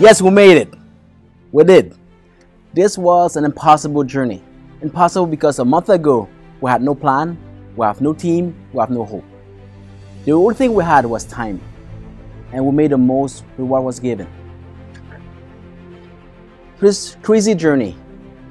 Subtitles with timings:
[0.00, 0.74] Yes, we made it.
[1.52, 1.94] We did.
[2.72, 4.42] This was an impossible journey.
[4.82, 6.28] Impossible because a month ago
[6.60, 7.38] we had no plan,
[7.76, 9.24] we have no team, we have no hope.
[10.24, 11.60] The only thing we had was time,
[12.52, 14.26] and we made the most with what was given.
[16.80, 17.96] This crazy journey,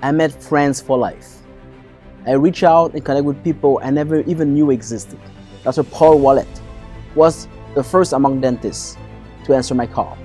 [0.02, 1.40] I met friends for life.
[2.26, 5.20] I reached out and connected with people I never even knew existed.
[5.66, 5.84] Dr.
[5.84, 6.62] Paul Ouellette
[7.16, 8.96] was the first among dentists
[9.44, 10.18] to answer my call.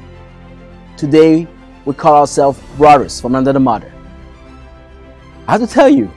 [0.98, 1.46] Today,
[1.84, 3.92] we call ourselves brothers from another mother.
[5.46, 6.10] I have to tell you,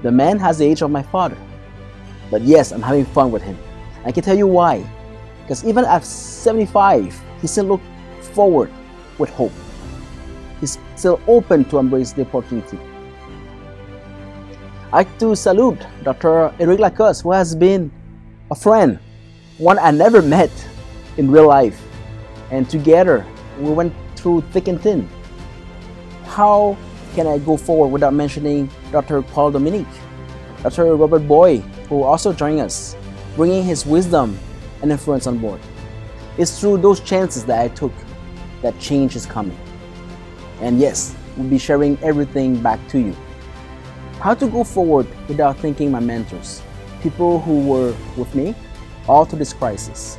[0.00, 1.36] the man has the age of my father.
[2.30, 3.58] But yes, I'm having fun with him.
[4.02, 4.82] I can tell you why.
[5.42, 7.84] Because even at 75, he still looks
[8.32, 8.72] forward
[9.18, 9.52] with hope.
[10.58, 12.78] He's still open to embrace the opportunity.
[14.90, 16.50] I like to salute Dr.
[16.58, 17.92] Eric Lacoste, who has been
[18.50, 18.98] a friend,
[19.58, 20.50] one I never met
[21.18, 21.78] in real life.
[22.50, 23.26] And together,
[23.58, 23.92] we went
[24.24, 25.06] through thick and thin.
[26.24, 26.78] How
[27.14, 29.20] can I go forward without mentioning Dr.
[29.20, 29.94] Paul Dominique,
[30.62, 30.96] Dr.
[30.96, 31.58] Robert Boy,
[31.90, 32.96] who also joined us,
[33.36, 34.38] bringing his wisdom
[34.80, 35.60] and influence on board.
[36.38, 37.92] It's through those chances that I took
[38.62, 39.58] that change is coming.
[40.62, 43.14] And yes, we'll be sharing everything back to you.
[44.20, 46.62] How to go forward without thanking my mentors,
[47.02, 48.54] people who were with me
[49.06, 50.16] all through this crisis.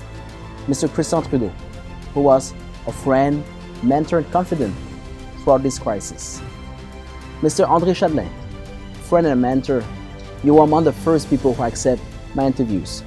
[0.68, 0.94] Mr.
[0.94, 1.52] Christian Trudeau,
[2.14, 2.54] who was
[2.86, 3.44] a friend,
[3.84, 4.76] mentor, and confidant
[5.44, 6.42] throughout this crisis.
[7.42, 7.68] Mr.
[7.68, 8.30] Andre Chadelain,
[9.04, 9.84] friend and mentor,
[10.44, 12.02] you were among the first people who accept
[12.34, 13.04] my interviews.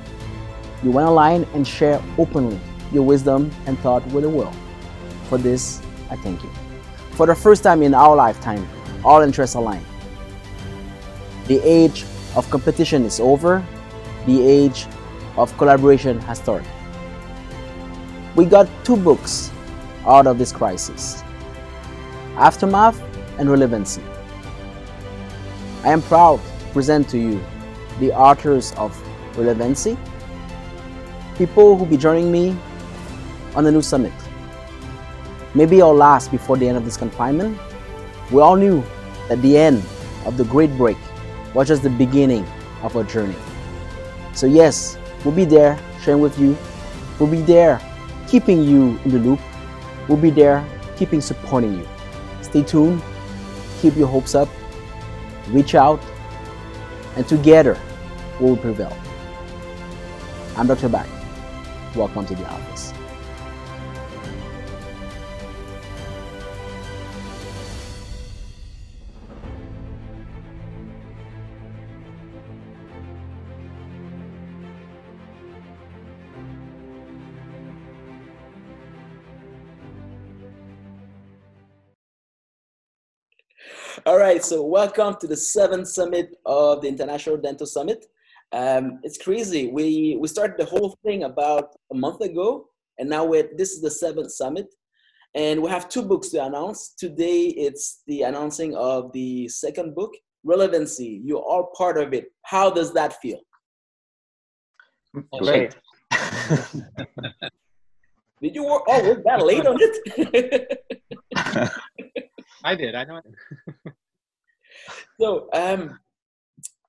[0.82, 2.60] You went online and share openly
[2.92, 4.54] your wisdom and thought with the world.
[5.28, 6.50] For this, I thank you.
[7.12, 8.66] For the first time in our lifetime,
[9.04, 9.84] all interests align.
[11.46, 12.04] The age
[12.36, 13.64] of competition is over.
[14.26, 14.86] The age
[15.36, 16.68] of collaboration has started.
[18.36, 19.50] We got two books
[20.08, 21.22] out of this crisis
[22.36, 23.00] Aftermath
[23.38, 24.02] and Relevancy.
[25.84, 27.40] I am proud to present to you
[28.00, 28.96] the authors of
[29.36, 29.96] Relevancy,
[31.36, 32.56] people who will be joining me
[33.54, 34.12] on the new summit.
[35.54, 37.58] Maybe our last before the end of this confinement.
[38.30, 38.84] We all knew
[39.28, 39.82] that the end
[40.26, 40.98] of the great break
[41.54, 42.46] was just the beginning
[42.82, 43.36] of our journey.
[44.34, 46.56] So, yes, we'll be there sharing with you.
[47.18, 47.80] We'll be there
[48.28, 49.40] keeping you in the loop.
[50.08, 50.64] We'll be there
[50.96, 51.88] keeping supporting you.
[52.42, 53.02] Stay tuned,
[53.80, 54.48] keep your hopes up,
[55.48, 56.00] reach out,
[57.16, 57.78] and together
[58.40, 58.96] we will prevail.
[60.56, 60.88] I'm Dr.
[60.88, 61.06] Bak.
[61.94, 62.87] Welcome to the office.
[84.08, 88.06] All right, so welcome to the seventh summit of the International Dental Summit.
[88.52, 89.68] Um, it's crazy.
[89.68, 93.82] We we started the whole thing about a month ago, and now we're this is
[93.82, 94.74] the seventh summit,
[95.34, 96.94] and we have two books to announce.
[96.96, 101.20] Today, it's the announcing of the second book, Relevancy.
[101.22, 102.32] You're all part of it.
[102.44, 103.40] How does that feel?
[105.38, 105.76] Great.
[108.40, 108.84] Did you work?
[108.88, 111.72] Oh, work that late on it?
[112.64, 112.94] I did.
[112.94, 113.20] I know.
[115.20, 115.98] so, um,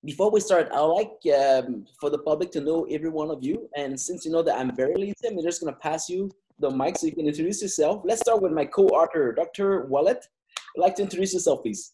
[0.06, 3.70] before we start, I'd like um, for the public to know every one of you.
[3.76, 6.70] And since you know that I'm very lazy, I'm just going to pass you the
[6.70, 8.02] mic so you can introduce yourself.
[8.06, 9.88] Let's start with my co-author, Dr.
[9.90, 10.24] Ouellette.
[10.78, 11.94] I'd like to introduce yourself, please.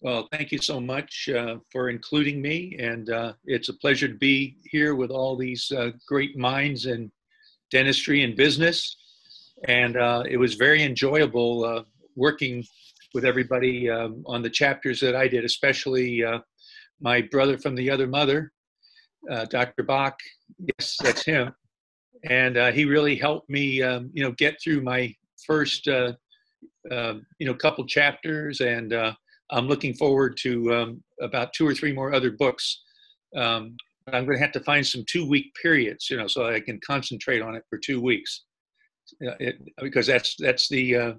[0.00, 2.76] Well, thank you so much uh, for including me.
[2.78, 7.10] And uh, it's a pleasure to be here with all these uh, great minds in
[7.70, 8.96] dentistry and business.
[9.64, 11.82] And uh, it was very enjoyable uh,
[12.18, 12.64] working
[13.14, 16.40] with everybody um, on the chapters that I did, especially uh,
[17.00, 18.52] my brother from the other mother,
[19.30, 19.82] uh, Dr.
[19.82, 20.18] Bak.
[20.58, 21.52] Yes, that's him.
[22.24, 25.14] And uh, he really helped me, um, you know, get through my
[25.46, 26.12] first, uh,
[26.90, 28.60] um, you know, couple chapters.
[28.60, 29.14] And uh,
[29.50, 32.82] I'm looking forward to um, about two or three more other books.
[33.36, 33.76] Um,
[34.12, 37.42] I'm going to have to find some two-week periods, you know, so I can concentrate
[37.42, 38.44] on it for two weeks.
[39.20, 41.12] It, because that's that's the uh,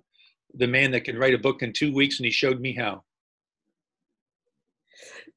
[0.56, 3.04] the man that can write a book in two weeks, and he showed me how.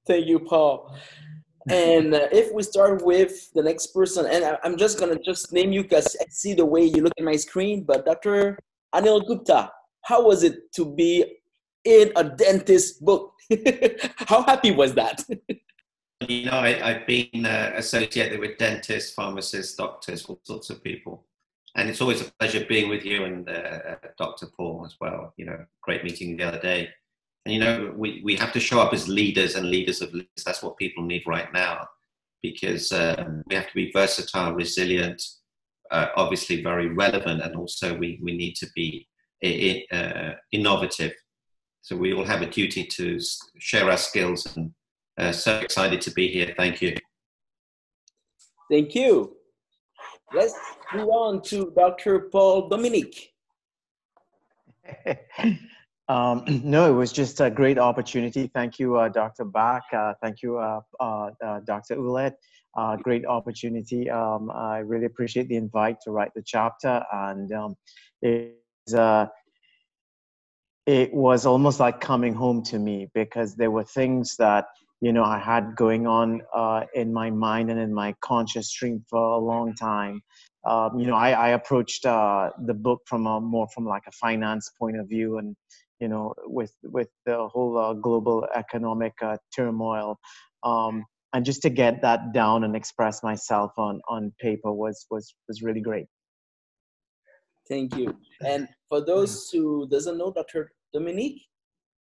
[0.07, 0.97] Thank you, Paul.
[1.69, 5.53] And uh, if we start with the next person, and I, am just gonna just
[5.53, 7.85] name you because I see the way you look at my screen.
[7.85, 8.59] But Dr.
[8.95, 9.71] Anil Gupta,
[10.03, 11.39] how was it to be
[11.85, 13.35] in a dentist book?
[14.17, 15.25] how happy was that?
[16.29, 21.27] you know, I, have been uh, associated with dentists, pharmacists, doctors, all sorts of people.
[21.77, 24.47] And it's always a pleasure being with you and uh, Dr.
[24.57, 25.33] Paul as well.
[25.37, 26.89] You know, great meeting the other day.
[27.45, 30.45] And you know, we, we have to show up as leaders and leaders of leaders.
[30.45, 31.89] That's what people need right now
[32.43, 35.23] because um, we have to be versatile, resilient,
[35.91, 39.09] uh, obviously very relevant, and also we, we need to be
[39.45, 41.13] uh, innovative.
[41.83, 43.19] So we all have a duty to
[43.59, 44.73] share our skills and
[45.19, 46.55] uh, so excited to be here.
[46.57, 46.97] Thank you.
[48.71, 49.37] Thank you.
[50.33, 50.55] Let's
[50.95, 52.29] move on to Dr.
[52.31, 53.33] Paul Dominique.
[56.09, 58.51] um, no, it was just a great opportunity.
[58.55, 59.45] Thank you, uh, Dr.
[59.45, 59.83] Bak.
[59.93, 61.97] Uh, thank you, uh, uh, uh Dr.
[61.97, 62.35] Ouellette.
[62.75, 64.09] Uh, great opportunity.
[64.09, 67.77] Um, I really appreciate the invite to write the chapter, and um,
[68.23, 68.57] it,
[70.87, 74.65] it was almost like coming home to me because there were things that
[75.03, 76.41] you know I had going on
[76.95, 80.23] in my mind and in my conscious stream for a long time.
[80.65, 84.13] Um, you know, I, I approached uh, the book from a more from like a
[84.13, 85.57] finance point of view, and
[86.01, 90.19] you know, with with the whole uh, global economic uh, turmoil,
[90.63, 95.35] um, and just to get that down and express myself on on paper was was
[95.49, 96.07] was really great.
[97.69, 98.17] Thank you.
[98.45, 100.73] And for those who doesn't know Dr.
[100.93, 101.43] Dominique,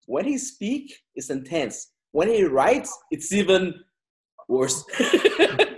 [0.07, 3.75] when he speak, it's intense when he writes, it's even
[4.49, 4.85] worse.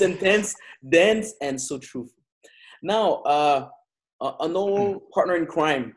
[0.00, 0.54] it's intense,
[0.88, 2.22] dense, and so truthful.
[2.82, 3.68] Now, uh,
[4.40, 5.96] an old partner in crime.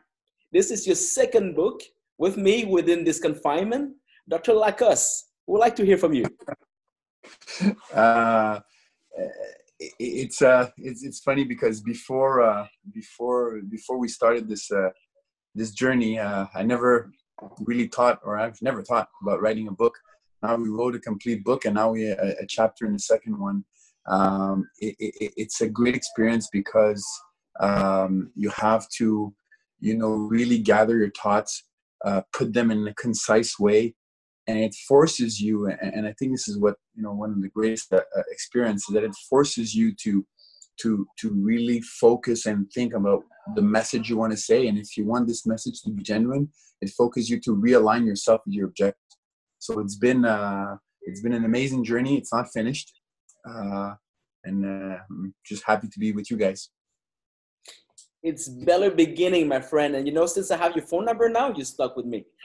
[0.52, 1.80] This is your second book
[2.18, 3.94] with me within this confinement.
[4.28, 4.54] Dr.
[4.54, 6.24] Lacoste, would like to hear from you.
[7.94, 8.58] Uh,
[9.98, 14.90] it's uh, it's it's funny because before uh, before before we started this uh,
[15.54, 17.12] this journey, uh, I never
[17.60, 19.94] really thought, or I've never thought about writing a book.
[20.42, 23.38] Now we wrote a complete book, and now we a, a chapter in the second
[23.38, 23.64] one.
[24.08, 27.04] Um, it, it, it's a great experience because
[27.60, 29.34] um, you have to,
[29.80, 31.64] you know, really gather your thoughts,
[32.04, 33.94] uh, put them in a concise way,
[34.48, 35.66] and it forces you.
[35.66, 38.22] And, and I think this is what you know one of the greatest uh, uh
[38.30, 40.26] experiences that it forces you to
[40.80, 43.22] to to really focus and think about
[43.56, 46.48] the message you want to say and if you want this message to be genuine
[46.80, 49.18] it focuses you to realign yourself with your objective
[49.58, 53.00] so it's been uh it's been an amazing journey it's not finished
[53.48, 53.94] uh
[54.44, 56.70] and uh, i'm just happy to be with you guys
[58.22, 61.52] it's better beginning my friend and you know since i have your phone number now
[61.54, 62.24] you're stuck with me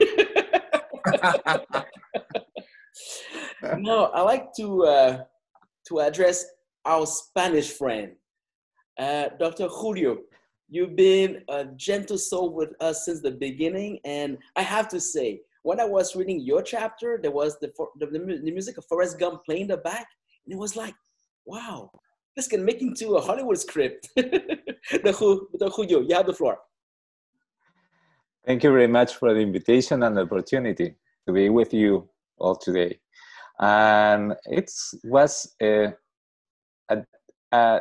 [3.78, 5.18] no i like to uh
[5.86, 6.44] to address
[6.84, 8.12] our Spanish friend,
[8.98, 9.68] uh, Dr.
[9.68, 10.18] Julio.
[10.68, 15.40] You've been a gentle soul with us since the beginning, and I have to say,
[15.62, 19.44] when I was reading your chapter, there was the, the, the music of Forrest Gump
[19.44, 20.06] playing in the back,
[20.48, 20.94] and it was like,
[21.44, 21.90] wow,
[22.34, 24.08] this can make into a Hollywood script.
[24.16, 25.84] Dr.
[25.84, 26.58] You have the floor.
[28.46, 30.94] Thank you very much for the invitation and the opportunity
[31.26, 32.08] to be with you
[32.38, 32.98] all today.
[33.60, 34.70] And it
[35.04, 35.92] was a
[36.88, 37.04] a,
[37.52, 37.80] a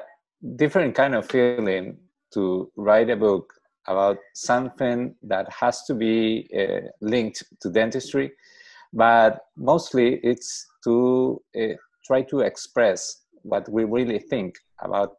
[0.57, 1.97] different kind of feeling
[2.33, 3.53] to write a book
[3.87, 8.33] about something that has to be uh, linked to dentistry,
[8.91, 11.75] but mostly it's to uh,
[12.07, 15.17] try to express what we really think about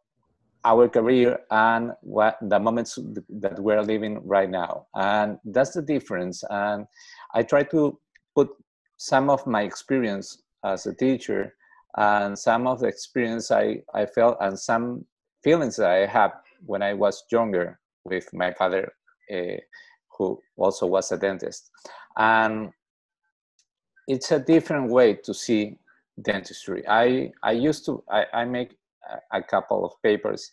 [0.64, 4.86] our career and what the moments that we're living right now.
[4.94, 6.42] And that's the difference.
[6.50, 6.86] And
[7.34, 7.98] I try to
[8.34, 8.48] put
[8.96, 11.54] some of my experience as a teacher
[11.96, 15.04] and some of the experience I, I felt and some
[15.44, 16.32] feelings that I had
[16.66, 18.92] when I was younger with my father,
[19.32, 19.58] uh,
[20.16, 21.70] who also was a dentist.
[22.16, 22.70] And
[24.08, 25.78] it's a different way to see
[26.22, 26.86] dentistry.
[26.88, 28.76] I, I used to, I, I make
[29.32, 30.50] a, couple of papers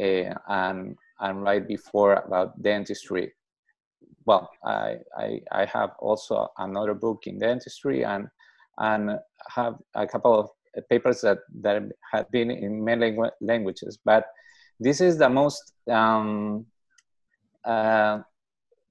[0.00, 3.32] uh, and, and write before about dentistry.
[4.26, 8.28] Well, I, I, I have also another book in dentistry and,
[8.78, 10.50] and have a couple of
[10.88, 14.26] papers that, that have been in many languages, but
[14.78, 16.66] this is the most, um,
[17.64, 18.20] uh,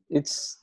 [0.09, 0.59] it's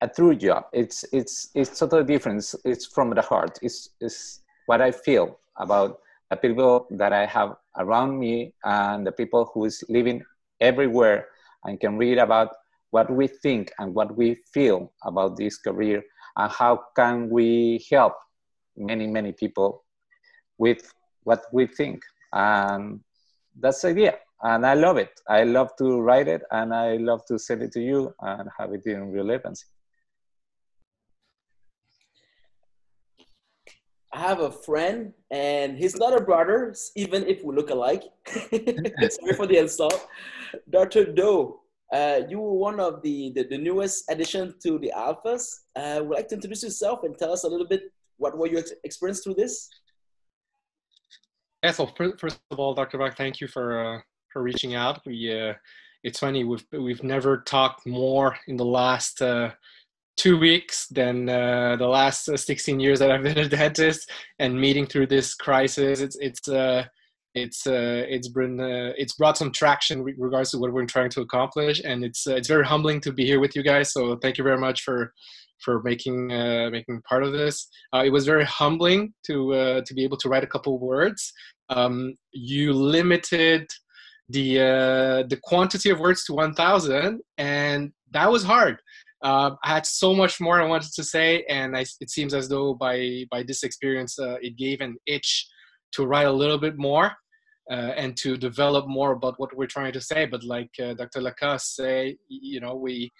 [0.00, 0.66] a true job.
[0.72, 2.54] It's, it's, it's totally different.
[2.64, 3.58] It's from the heart.
[3.62, 5.98] It's, it's what I feel about
[6.30, 10.22] the people that I have around me and the people who is living
[10.60, 11.28] everywhere
[11.64, 12.50] and can read about
[12.90, 16.02] what we think and what we feel about this career
[16.36, 18.14] and how can we help
[18.76, 19.84] many many people
[20.58, 20.92] with
[21.24, 22.02] what we think.
[22.32, 23.00] And
[23.58, 24.14] that's the idea.
[24.42, 25.20] And I love it.
[25.28, 28.72] I love to write it and I love to send it to you and have
[28.72, 29.66] it in relevancy.
[34.16, 38.04] I have a friend, and he's not a brother, even if we look alike.
[38.32, 40.08] Sorry for the insult.
[40.70, 41.12] Dr.
[41.12, 41.60] Doe,
[41.92, 45.44] uh, you were one of the, the, the newest addition to the Alphas.
[45.76, 48.62] Uh, would like to introduce yourself and tell us a little bit what were your
[48.84, 49.68] experience through this?
[51.62, 51.86] Yeah, so
[52.18, 52.96] first of all, Dr.
[52.96, 54.00] Bak, thank you for uh,
[54.32, 55.04] for reaching out.
[55.04, 55.52] We uh,
[56.04, 59.50] it's funny we've we've never talked more in the last uh,
[60.16, 64.60] two weeks than uh, the last uh, 16 years that I've been a dentist and
[64.60, 66.00] meeting through this crisis.
[66.00, 66.84] It's it's uh,
[67.34, 71.10] it's uh, it's been uh, it's brought some traction with regards to what we're trying
[71.10, 73.92] to accomplish, and it's uh, it's very humbling to be here with you guys.
[73.92, 75.12] So thank you very much for
[75.62, 77.68] for making uh, making part of this.
[77.94, 81.32] Uh, it was very humbling to to be able to write a couple words.
[81.68, 83.66] Um, you limited
[84.28, 88.80] the uh, the quantity of words to 1,000, and that was hard.
[89.26, 92.46] Uh, I had so much more I wanted to say, and I, it seems as
[92.48, 92.96] though by
[93.34, 95.30] by this experience, uh, it gave an itch
[95.94, 97.08] to write a little bit more.
[98.02, 101.20] and to develop more about what we're trying to say, but like Dr.
[101.26, 103.10] Lacoste say, you know, we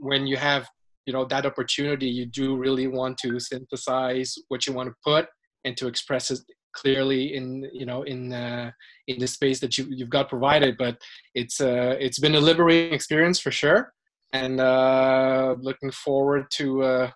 [0.00, 0.64] when you have
[1.06, 5.26] you know that opportunity you do really want to synthesize what you want to put
[5.64, 6.40] and to express it
[6.72, 8.70] clearly in you know in uh,
[9.06, 11.00] in the space that you you've got provided but
[11.34, 13.92] it's uh it's been a liberating experience for sure
[14.32, 17.10] and uh looking forward to uh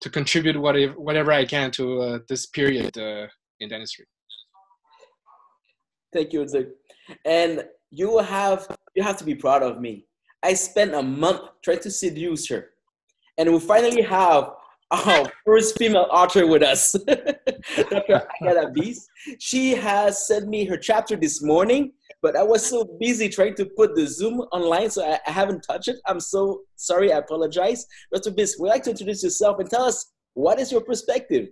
[0.00, 3.26] to contribute whatever whatever i can to uh, this period uh,
[3.60, 4.04] in dentistry.
[6.12, 6.46] Thank you
[7.24, 10.06] and you have you have to be proud of me.
[10.42, 12.70] I spent a month trying to seduce her
[13.38, 14.50] and we finally have
[14.90, 18.26] our first female author with us, Dr.
[18.40, 19.08] Agatha Beast.
[19.38, 23.66] She has sent me her chapter this morning, but I was so busy trying to
[23.66, 25.96] put the Zoom online, so I, I haven't touched it.
[26.06, 27.12] I'm so sorry.
[27.12, 27.86] I apologize.
[28.12, 28.30] Dr.
[28.30, 31.48] Beast, would you like to introduce yourself and tell us what is your perspective?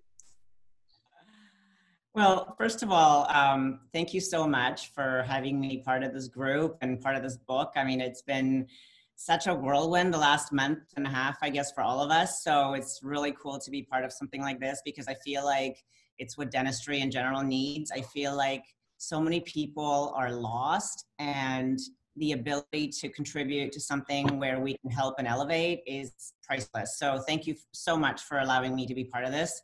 [2.14, 6.28] Well, first of all, um, thank you so much for having me part of this
[6.28, 7.72] group and part of this book.
[7.74, 8.68] I mean, it's been
[9.16, 12.42] such a whirlwind the last month and a half, I guess, for all of us.
[12.42, 15.82] So it's really cool to be part of something like this because I feel like
[16.18, 17.90] it's what dentistry in general needs.
[17.90, 18.64] I feel like
[18.98, 21.78] so many people are lost and
[22.16, 26.12] the ability to contribute to something where we can help and elevate is
[26.46, 26.98] priceless.
[26.98, 29.60] So thank you so much for allowing me to be part of this.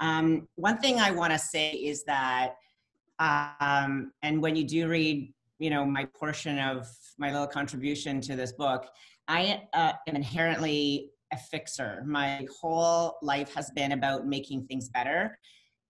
[0.00, 2.56] Um, one thing I want to say is that,
[3.18, 6.86] um, and when you do read you know my portion of
[7.18, 8.86] my little contribution to this book
[9.28, 12.02] i uh, am inherently a fixer.
[12.06, 15.38] My whole life has been about making things better.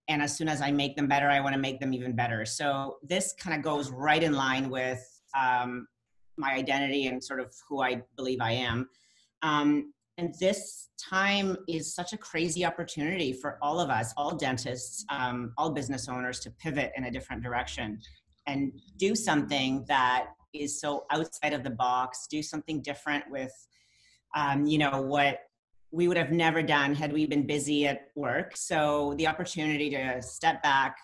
[0.07, 2.45] And as soon as i make them better i want to make them even better.
[2.45, 5.03] So this kind of goes right in line with
[5.37, 5.87] um,
[6.37, 8.87] my identity and sort of who i believe i am.
[9.41, 15.05] Um, and this time is such a crazy opportunity for all of us all dentists
[15.09, 17.99] um, all business owners to pivot in a different direction
[18.47, 23.51] and do something that is so outside of the box do something different with
[24.35, 25.39] um, you know what
[25.91, 28.55] we would have never done had we been busy at work.
[28.55, 30.97] So the opportunity to step back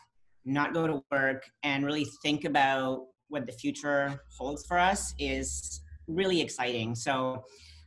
[0.46, 5.82] not go to work and really think about what the future holds for us is
[6.08, 6.96] really exciting.
[6.96, 7.46] So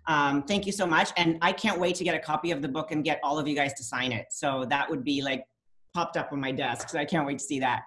[0.09, 1.11] um, thank you so much.
[1.17, 3.47] And i can't wait to get a copy of the book and get all of
[3.47, 4.27] you guys to sign it.
[4.31, 5.45] So that would be like
[5.95, 6.89] popped up on my desk.
[6.89, 7.83] So i can't wait to see that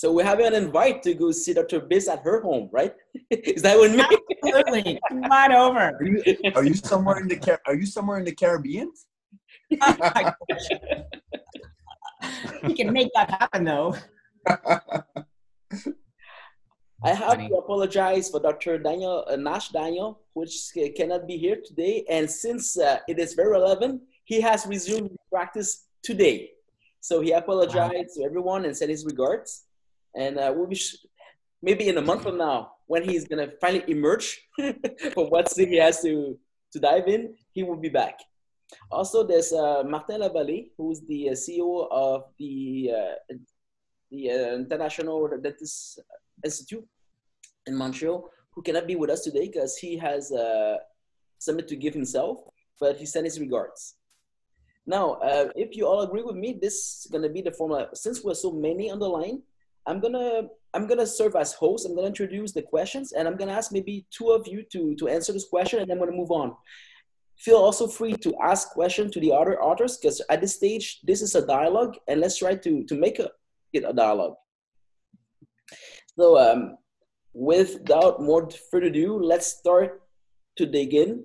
[0.00, 1.78] so we have an invite to go see Dr.
[1.78, 2.94] Biz at her home, right?
[3.30, 4.02] Is that what me?
[4.42, 4.98] Absolutely.
[5.10, 5.78] Come on over.
[5.78, 8.90] Are you, are you somewhere in the Car- Are you somewhere in the Caribbean?
[12.62, 13.94] we can make that happen, though.
[17.04, 18.78] I have to apologize for Dr.
[18.78, 22.06] Daniel uh, Nash Daniel, which cannot be here today.
[22.08, 26.52] And since uh, it is very relevant, he has resumed practice today.
[27.02, 29.66] So he apologized to everyone and said his regards
[30.14, 30.80] and uh, we'll be
[31.62, 34.40] maybe in a month from now when he's gonna finally emerge
[35.14, 36.38] from what he has to
[36.72, 38.18] to dive in, he will be back.
[38.90, 43.34] Also, there's uh, Martin Lavallée, who's the uh, CEO of the uh,
[44.10, 46.00] the uh, International Dentist
[46.44, 46.86] Institute
[47.66, 50.76] in Montreal, who cannot be with us today because he has uh,
[51.38, 52.38] something to give himself,
[52.80, 53.94] but he sent his regards.
[54.86, 57.88] Now, uh, if you all agree with me, this is gonna be the formula.
[57.94, 59.42] Since we're so many on the line,
[59.86, 61.86] I'm gonna I'm gonna serve as host.
[61.86, 65.08] I'm gonna introduce the questions, and I'm gonna ask maybe two of you to to
[65.08, 66.54] answer this question, and then I'm gonna move on.
[67.38, 71.22] Feel also free to ask questions to the other authors because at this stage this
[71.22, 73.30] is a dialogue, and let's try to to make a,
[73.72, 74.34] it a dialogue.
[76.18, 76.76] So, um,
[77.32, 80.02] without more further ado, let's start
[80.56, 81.24] to dig in.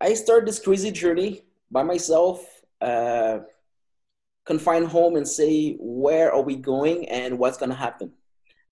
[0.00, 2.44] I started this crazy journey by myself
[2.80, 3.38] uh,
[4.46, 8.12] confined home and say where are we going and what's going to happen.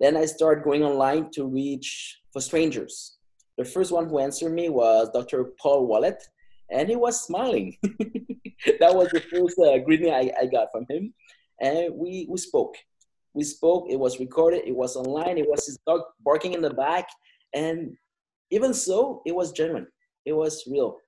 [0.00, 3.16] Then I started going online to reach for strangers.
[3.58, 5.52] The first one who answered me was Dr.
[5.60, 6.22] Paul Ouellette,
[6.70, 7.76] and he was smiling.
[7.82, 11.14] that was the first uh, greeting I, I got from him,
[11.60, 12.76] and we we spoke.
[13.32, 13.86] We spoke.
[13.88, 14.62] It was recorded.
[14.66, 15.38] It was online.
[15.38, 17.08] It was his dog barking in the back,
[17.52, 17.96] and
[18.50, 19.86] even so, it was genuine.
[20.24, 20.98] It was real.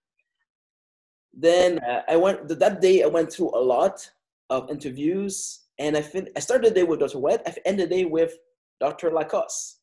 [1.32, 3.02] Then uh, I went that day.
[3.02, 4.08] I went through a lot
[4.50, 7.18] of interviews, and I fin- I started the day with Dr.
[7.18, 7.40] White.
[7.46, 8.34] I ended the day with
[8.80, 9.10] Dr.
[9.10, 9.80] Lacoste,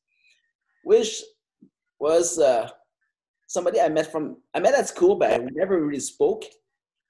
[0.83, 1.21] which
[1.99, 2.69] was uh,
[3.47, 6.43] somebody I met from I met at school, but I never really spoke.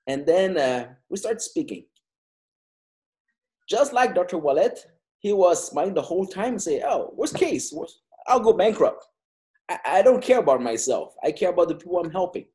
[0.07, 1.85] And then uh, we started speaking.
[3.69, 4.37] Just like Dr.
[4.37, 4.79] Ouellette,
[5.19, 7.73] he was smiling the whole time and say, "Oh, worst case,
[8.27, 9.05] I'll go bankrupt.
[9.69, 11.15] I, I don't care about myself.
[11.23, 12.45] I care about the people I'm helping."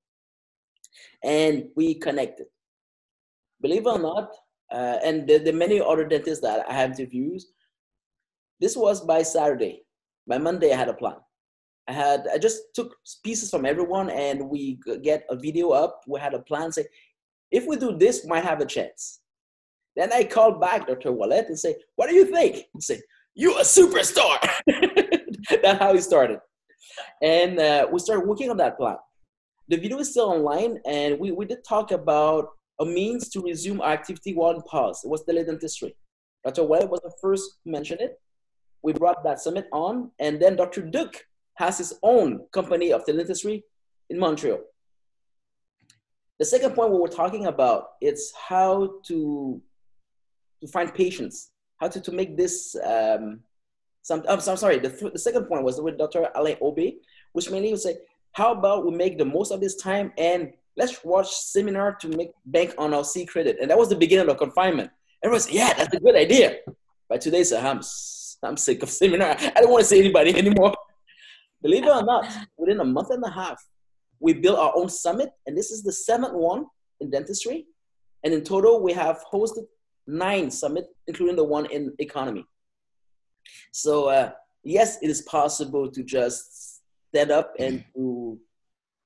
[1.25, 2.47] And we connected.
[3.61, 4.31] Believe it or not,
[4.71, 7.43] uh, and the, the many other dentists that I have interviewed,
[8.61, 9.83] this was by Saturday.
[10.27, 11.17] By Monday, I had a plan.
[11.89, 12.95] I had I just took
[13.25, 16.03] pieces from everyone, and we get a video up.
[16.07, 16.71] We had a plan.
[16.71, 16.85] Say,
[17.51, 19.21] if we do this, we might have a chance.
[19.97, 21.11] Then I called back Dr.
[21.11, 23.01] Ouellette and say, "What do you think?" He say,
[23.35, 24.39] "You a superstar."
[25.63, 26.41] That's how he started,
[27.23, 28.97] and uh, we started working on that plan.
[29.69, 32.49] The video is still online, and we, we did talk about
[32.81, 35.03] a means to resume activity while pause.
[35.05, 35.95] It was teledentistry.
[36.45, 36.63] Dr.
[36.63, 38.21] Ouellette was the first to mention it.
[38.83, 40.83] We brought that summit on, and then Dr.
[40.83, 43.63] Duke has his own company of teledentistry
[44.09, 44.61] in Montreal.
[46.39, 49.61] The second point we were talking about it's how to
[50.61, 53.41] to find patients, how to, to make this um,
[54.03, 54.23] some.
[54.29, 54.79] I'm, I'm sorry.
[54.79, 56.29] The, the second point was with Dr.
[56.37, 56.97] Alain Aubé,
[57.33, 57.97] which mainly would say,
[58.33, 62.31] how about we make the most of this time and let's watch seminar to make
[62.47, 63.59] bank on our C credit.
[63.61, 64.91] And that was the beginning of confinement.
[65.25, 66.59] Everyone said, yeah, that's a good idea.
[67.09, 67.81] But today, so I'm,
[68.45, 69.31] I'm sick of seminar.
[69.57, 70.73] I don't want to see anybody anymore.
[71.61, 72.25] Believe it or not,
[72.57, 73.61] within a month and a half,
[74.21, 76.67] we built our own summit, and this is the seventh one
[77.01, 77.67] in dentistry.
[78.23, 79.65] And in total, we have hosted
[80.07, 82.45] nine summits, including the one in economy.
[83.73, 84.31] So uh,
[84.63, 86.81] yes, it is possible to just
[87.13, 88.39] stand up and to,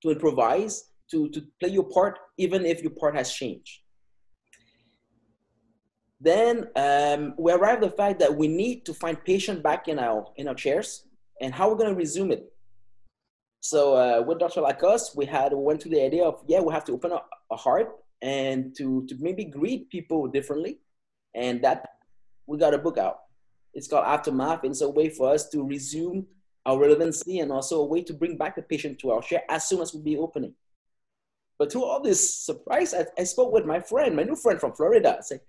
[0.02, 3.80] to improvise, to, to play your part, even if your part has changed.
[6.20, 9.98] Then um, we arrived at the fact that we need to find patient back in
[9.98, 11.04] our in our chairs
[11.40, 12.44] and how we're going to resume it.
[13.60, 14.60] So uh, with Dr.
[14.60, 17.28] Lacoste, we had we went to the idea of yeah, we have to open up
[17.50, 17.88] a heart
[18.22, 20.78] and to to maybe greet people differently,
[21.34, 21.88] and that
[22.46, 23.18] we got a book out.
[23.74, 24.60] It's called Aftermath.
[24.62, 26.26] It's a way for us to resume
[26.64, 29.68] our relevancy and also a way to bring back the patient to our chair as
[29.68, 30.54] soon as we be opening.
[31.62, 34.72] But to all this surprise, I, I spoke with my friend, my new friend from
[34.72, 35.18] Florida.
[35.18, 35.42] I said,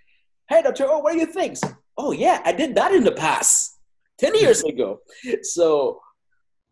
[0.47, 1.57] "Hey, Doctor, oh, what do you think?"
[1.97, 3.79] oh yeah, I did that in the past.
[4.19, 4.99] 10 years ago.
[5.41, 5.99] So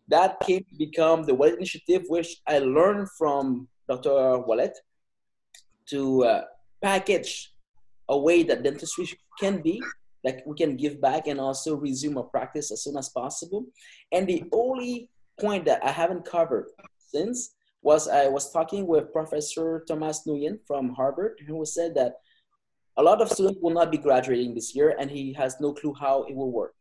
[0.09, 4.11] that came to become the Ouellette Initiative, which I learned from Dr.
[4.45, 4.77] Ouellette
[5.89, 6.43] to uh,
[6.83, 7.51] package
[8.09, 9.81] a way that dentistry can be,
[10.23, 13.65] like we can give back and also resume our practice as soon as possible.
[14.11, 16.67] And the only point that I haven't covered
[16.99, 22.13] since was I was talking with Professor Thomas Nguyen from Harvard, who said that
[22.97, 25.93] a lot of students will not be graduating this year and he has no clue
[25.99, 26.73] how it will work.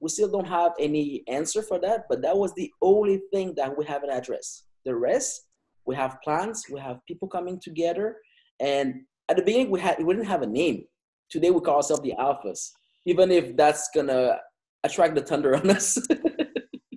[0.00, 3.76] We still don't have any answer for that, but that was the only thing that
[3.76, 4.64] we haven't addressed.
[4.84, 5.46] The rest,
[5.84, 8.16] we have plans, we have people coming together,
[8.58, 10.84] and at the beginning we had we didn't have a name.
[11.30, 12.70] Today we call ourselves the Alphas,
[13.06, 14.38] even if that's gonna
[14.82, 15.98] attract the thunder on us.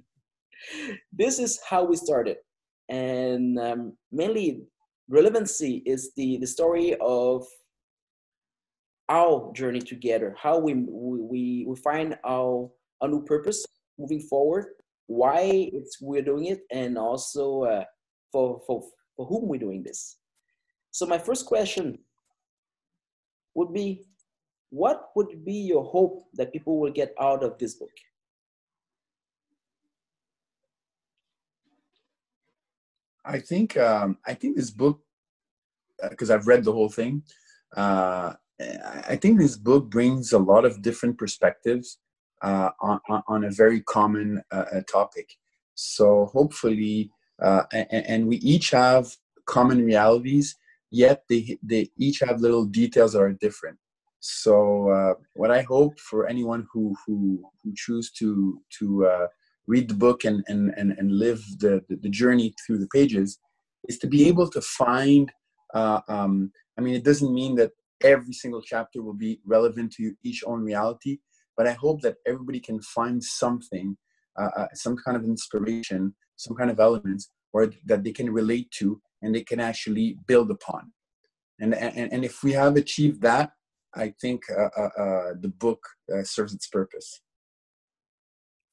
[1.12, 2.38] this is how we started,
[2.90, 4.64] and um, mainly
[5.10, 7.46] relevancy is the the story of
[9.10, 12.70] our journey together, how we we we find our
[13.02, 13.66] a new purpose
[13.98, 14.66] moving forward,
[15.08, 17.84] why it's we're doing it, and also uh,
[18.32, 18.84] for, for,
[19.16, 20.18] for whom we're doing this.
[20.92, 22.00] So my first question
[23.54, 24.06] would be,
[24.70, 27.92] what would be your hope that people will get out of this book?
[33.26, 35.00] I think um, I think this book,
[36.10, 37.24] because uh, I've read the whole thing,
[37.76, 38.34] uh,
[39.08, 41.98] I think this book brings a lot of different perspectives
[42.42, 45.30] uh, on, on a very common uh, uh, topic.
[45.74, 49.14] So hopefully, and, and, we each have
[49.46, 50.56] common realities,
[50.90, 53.78] yet they, they each have little details that are different.
[54.20, 59.28] So uh, what I hope for anyone who who, who choose to to uh,
[59.68, 63.40] read the book and and and, and live the, the, journey through the pages
[63.90, 65.32] is to be able to find
[65.76, 70.14] Uh, um, I mean, it doesn't mean that every single chapter will be relevant to
[70.24, 71.20] each own reality,
[71.58, 73.98] but I hope that everybody can find something,
[74.40, 78.70] uh, uh, some kind of inspiration, some kind of elements, or that they can relate
[78.80, 80.92] to and they can actually build upon.
[81.60, 83.52] And, and, and if we have achieved that,
[83.96, 85.82] I think uh, uh, uh the book
[86.24, 87.22] serves its purpose.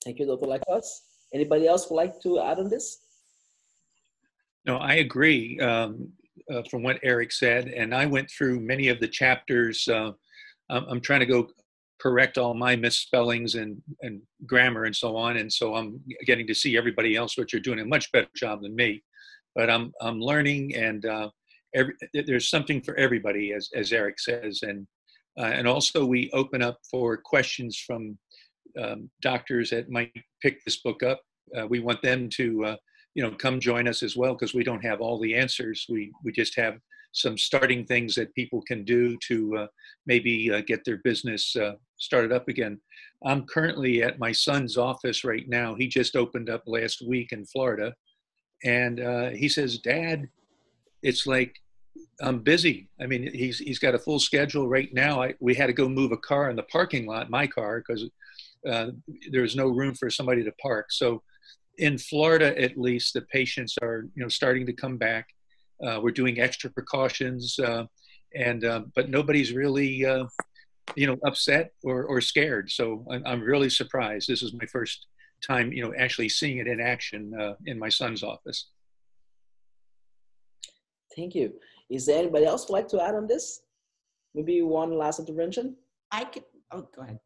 [0.05, 0.47] Thank you, Dr.
[0.47, 1.03] Lacoste.
[1.33, 2.99] Anybody else would like to add on this?
[4.67, 6.09] No, I agree um,
[6.53, 9.89] uh, from what Eric said, and I went through many of the chapters.
[9.89, 10.13] Uh,
[10.71, 11.49] I'm, I'm, trying to go
[12.01, 16.55] correct all my misspellings and, and grammar and so on, and so I'm getting to
[16.55, 19.03] see everybody else, which are doing a much better job than me.
[19.55, 21.31] But I'm I'm learning, and uh,
[21.75, 24.87] every, there's something for everybody, as as Eric says, and
[25.39, 28.17] uh, and also we open up for questions from
[28.81, 31.21] um, doctors that might pick this book up.
[31.57, 32.77] Uh, we want them to, uh,
[33.15, 35.87] you know, come join us as well because we don't have all the answers.
[35.89, 36.79] We we just have
[37.13, 39.67] some starting things that people can do to uh,
[40.07, 42.81] maybe uh, get their business uh, started up again.
[43.25, 45.75] I'm currently at my son's office right now.
[45.75, 47.95] He just opened up last week in Florida,
[48.65, 50.29] and uh, he says, "Dad,
[51.03, 51.57] it's like
[52.21, 52.89] I'm busy.
[53.01, 55.23] I mean, he's he's got a full schedule right now.
[55.23, 58.09] I, we had to go move a car in the parking lot, my car, because
[58.69, 58.89] uh,
[59.31, 60.93] there's no room for somebody to park.
[60.93, 61.23] So
[61.79, 65.29] in Florida, at least, the patients are you know starting to come back.
[65.85, 67.85] Uh, we're doing extra precautions, uh,
[68.35, 70.25] and uh, but nobody's really uh,
[70.97, 72.71] you know upset or, or scared.
[72.71, 74.29] So I'm, I'm, really surprised.
[74.29, 75.07] This is my first
[75.47, 78.69] time you know actually seeing it in action uh, in my son's office.
[81.17, 81.53] Thank you.
[81.91, 83.63] Is there anybody else would like to add on this?
[84.35, 85.77] Maybe one last intervention.
[86.11, 86.45] I could.
[86.71, 87.19] Oh, go ahead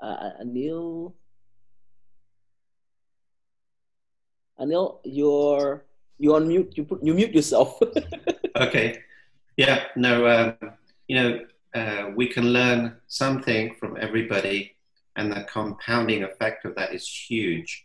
[0.00, 1.12] uh, Anil.
[4.60, 5.84] Anil, you're
[6.18, 6.76] you unmute.
[6.76, 7.78] You put you mute yourself.
[8.56, 8.98] okay.
[9.56, 9.84] Yeah.
[9.96, 10.26] No.
[10.26, 10.72] Um,
[11.06, 11.40] you know,
[11.74, 14.76] uh, we can learn something from everybody,
[15.16, 17.84] and the compounding effect of that is huge.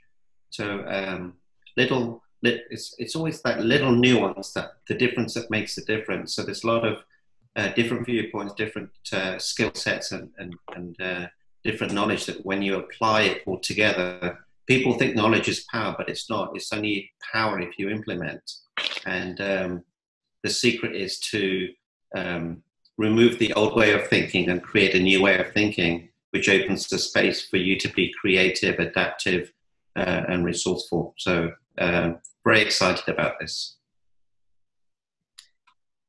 [0.50, 1.34] So um,
[1.78, 2.22] little.
[2.46, 6.36] It's, it's always that little nuance that the difference that makes the difference.
[6.36, 6.98] So there's a lot of
[7.56, 11.28] uh, different viewpoints, different uh, skill sets, and and, and uh,
[11.64, 16.10] different knowledge that when you apply it all together, people think knowledge is power, but
[16.10, 16.52] it's not.
[16.56, 18.44] It's only power if you implement.
[19.06, 19.84] And um,
[20.44, 21.70] the secret is to
[22.16, 22.64] um,
[22.98, 26.88] remove the old way of thinking and create a new way of thinking, which opens
[26.88, 29.52] the space for you to be creative, adaptive,
[29.96, 31.14] uh, and resourceful.
[31.18, 33.78] So, um, very excited about this.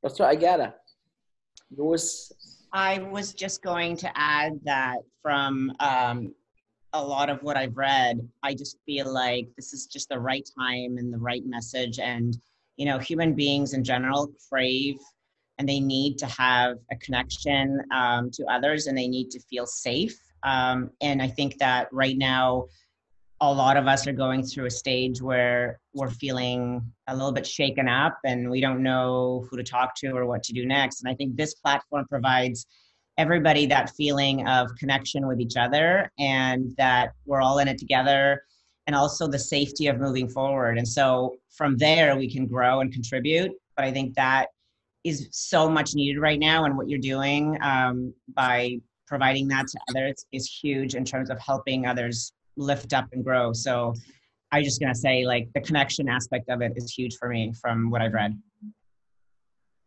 [0.02, 0.30] that's Dr.
[0.30, 0.74] Agata,
[1.70, 2.32] yours
[2.74, 6.34] I was just going to add that from um,
[6.92, 10.46] a lot of what I've read, I just feel like this is just the right
[10.58, 12.00] time and the right message.
[12.00, 12.36] And,
[12.76, 14.98] you know, human beings in general crave
[15.58, 19.66] and they need to have a connection um, to others and they need to feel
[19.66, 20.18] safe.
[20.42, 22.66] Um, and I think that right now,
[23.52, 27.46] a lot of us are going through a stage where we're feeling a little bit
[27.46, 31.02] shaken up and we don't know who to talk to or what to do next.
[31.02, 32.66] And I think this platform provides
[33.16, 38.42] everybody that feeling of connection with each other and that we're all in it together
[38.86, 40.78] and also the safety of moving forward.
[40.78, 43.52] And so from there, we can grow and contribute.
[43.76, 44.48] But I think that
[45.04, 46.64] is so much needed right now.
[46.64, 51.38] And what you're doing um, by providing that to others is huge in terms of
[51.38, 53.52] helping others lift up and grow.
[53.52, 53.94] So
[54.52, 57.90] I just gonna say like the connection aspect of it is huge for me from
[57.90, 58.40] what I've read.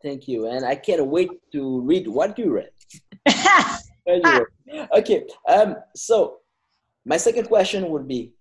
[0.02, 2.70] Thank you, and I can't wait to read what you read.
[4.06, 4.44] anyway,
[4.96, 5.26] okay.
[5.48, 6.38] Um, so
[7.04, 8.32] my second question would be: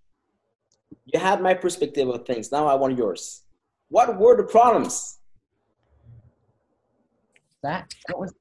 [1.05, 2.51] You had my perspective of things.
[2.51, 3.43] Now I want yours.
[3.89, 5.19] What were the problems?
[7.63, 8.33] That that was.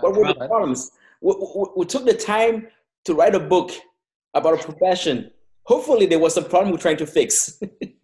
[0.00, 0.90] What were the problems?
[1.20, 2.68] We, we, we took the time
[3.04, 3.72] to write a book
[4.34, 5.30] about a profession.
[5.64, 7.60] Hopefully, there was a problem we're trying to fix.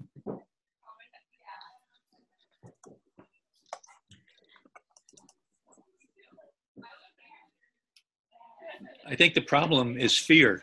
[9.06, 10.62] I think the problem is fear,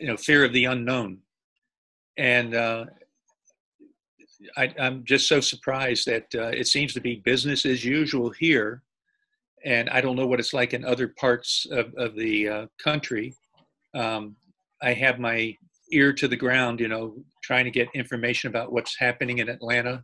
[0.00, 1.18] you know, fear of the unknown.
[2.16, 2.86] And uh,
[4.56, 8.82] I, am just so surprised that uh, it seems to be business as usual here.
[9.64, 13.34] And I don't know what it's like in other parts of, of the uh, country.
[13.94, 14.34] Um,
[14.82, 15.56] I have my
[15.92, 20.02] ear to the ground, you know, trying to get information about what's happening in Atlanta.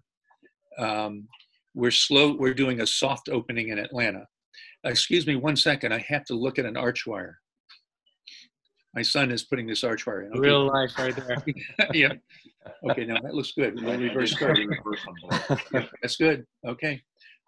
[0.79, 1.27] Um,
[1.75, 4.27] we're slow, we're doing a soft opening in Atlanta.
[4.85, 7.39] Excuse me one second, I have to look at an arch wire.
[8.95, 10.33] My son is putting this arch wire in.
[10.33, 10.41] Okay.
[10.41, 11.45] Real life right there.
[11.93, 12.13] yeah.
[12.91, 13.81] Okay, now that looks good.
[13.83, 14.59] We'll reverse curve.
[16.03, 16.45] That's good.
[16.67, 17.03] Okay.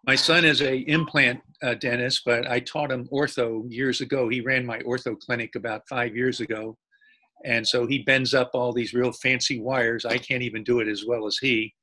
[0.07, 4.29] My son is a implant uh, dentist, but I taught him ortho years ago.
[4.29, 6.79] He ran my ortho clinic about five years ago,
[7.45, 10.05] and so he bends up all these real fancy wires.
[10.05, 11.75] I can't even do it as well as he.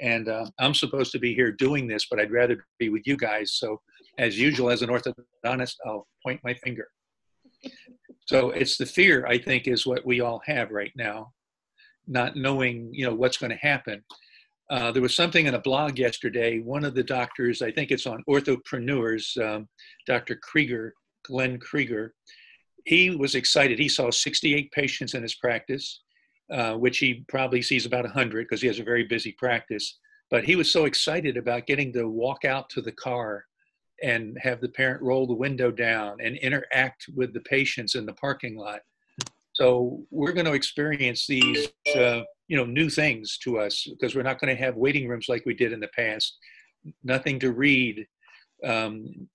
[0.00, 3.16] And uh, I'm supposed to be here doing this, but I'd rather be with you
[3.16, 3.54] guys.
[3.54, 3.80] So,
[4.18, 6.88] as usual, as an orthodontist, I'll point my finger.
[8.26, 11.32] So it's the fear, I think, is what we all have right now,
[12.06, 14.04] not knowing, you know, what's going to happen.
[14.70, 16.60] Uh, there was something in a blog yesterday.
[16.60, 19.66] One of the doctors, I think it's on Orthopreneurs, um,
[20.06, 20.38] Dr.
[20.42, 20.92] Krieger,
[21.24, 22.12] Glenn Krieger,
[22.84, 23.78] he was excited.
[23.78, 26.02] He saw 68 patients in his practice,
[26.52, 29.98] uh, which he probably sees about 100 because he has a very busy practice.
[30.30, 33.44] But he was so excited about getting to walk out to the car
[34.02, 38.12] and have the parent roll the window down and interact with the patients in the
[38.14, 38.80] parking lot.
[39.54, 44.22] So we're going to experience these, uh, you know, new things to us because we're
[44.22, 46.38] not going to have waiting rooms like we did in the past.
[47.02, 48.06] Nothing to read.
[48.64, 49.28] Um,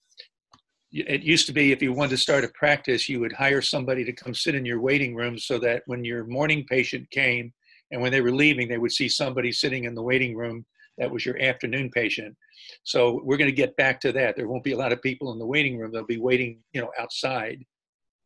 [0.93, 4.05] it used to be if you wanted to start a practice, you would hire somebody
[4.05, 7.51] to come sit in your waiting room so that when your morning patient came
[7.91, 10.65] and when they were leaving, they would see somebody sitting in the waiting room
[10.99, 12.35] that was your afternoon patient.
[12.83, 14.35] So we're going to get back to that.
[14.35, 15.91] There won't be a lot of people in the waiting room.
[15.91, 17.65] They'll be waiting, you know, outside.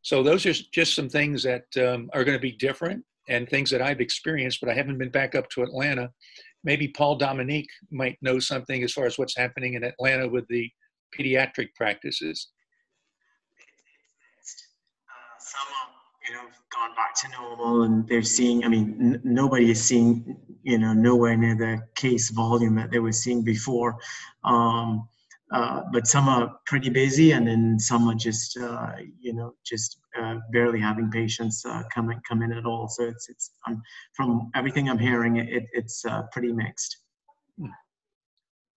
[0.01, 3.69] So those are just some things that um, are going to be different and things
[3.71, 6.11] that I've experienced, but I haven't been back up to Atlanta.
[6.65, 10.69] Maybe Paul Dominique might know something as far as what's happening in Atlanta with the
[11.17, 12.49] pediatric practices.
[15.47, 15.91] some are,
[16.27, 20.37] you know, gone back to normal and they're seeing, I mean, n- nobody is seeing,
[20.63, 23.97] you know, nowhere near the case volume that they were seeing before.
[24.43, 25.07] Um,
[25.51, 29.97] uh, but some are pretty busy and then some are just, uh, you know, just
[30.19, 32.87] uh, barely having patients uh, come, in, come in at all.
[32.89, 33.81] So it's, it's um,
[34.13, 36.97] from everything I'm hearing, it, it's uh, pretty mixed.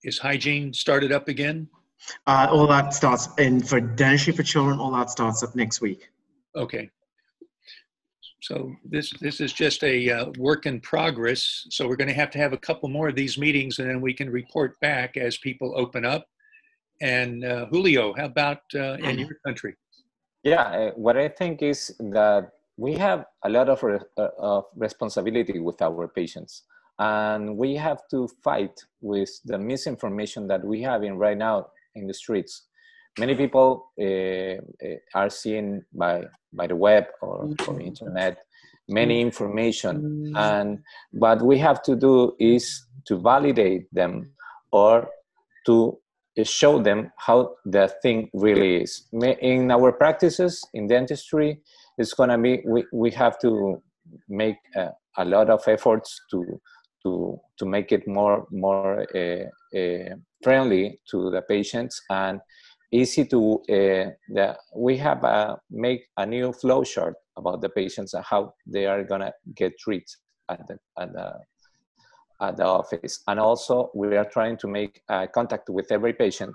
[0.03, 1.69] Is hygiene started up again?
[2.27, 6.09] Uh, all that starts, and for dentistry for children, all that starts up next week.
[6.57, 6.89] Okay.
[8.41, 11.67] So this this is just a uh, work in progress.
[11.71, 14.01] So we're going to have to have a couple more of these meetings, and then
[14.01, 16.27] we can report back as people open up.
[17.03, 19.75] And uh, Julio, how about uh, in your country?
[20.43, 24.65] Yeah, uh, what I think is that we have a lot of, re- uh, of
[24.75, 26.63] responsibility with our patients,
[26.99, 32.07] and we have to fight with the misinformation that we have in right now in
[32.07, 32.69] the streets
[33.23, 33.69] many people
[34.07, 34.57] uh,
[35.19, 36.15] are seeing by
[36.59, 37.37] by the web or,
[37.69, 38.35] or internet
[38.91, 40.33] many information.
[40.37, 40.81] And
[41.13, 42.65] what we have to do is
[43.07, 44.33] to validate them
[44.73, 45.09] or
[45.67, 45.97] to
[46.43, 49.07] show them how the thing really is.
[49.13, 51.61] In our practices in dentistry
[51.99, 53.83] it's going to be we, we have to
[54.29, 56.61] make a, a lot of efforts to
[57.03, 59.45] to to make it more more uh,
[59.79, 62.41] uh, friendly to the patients and
[62.93, 68.25] easy to uh, we have uh, make a new flow chart about the patients and
[68.25, 70.09] how they are gonna get treated
[70.49, 71.33] at the, at the
[72.43, 73.23] at the office.
[73.29, 76.55] And also we are trying to make uh, contact with every patient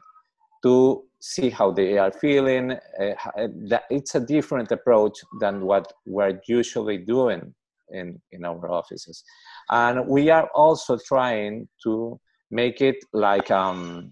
[0.64, 2.72] to see how they are feeling.
[2.72, 3.48] Uh,
[3.90, 7.54] it's a different approach than what we're usually doing
[7.90, 9.24] in in our offices.
[9.70, 12.20] And we are also trying to
[12.52, 14.12] make it like um,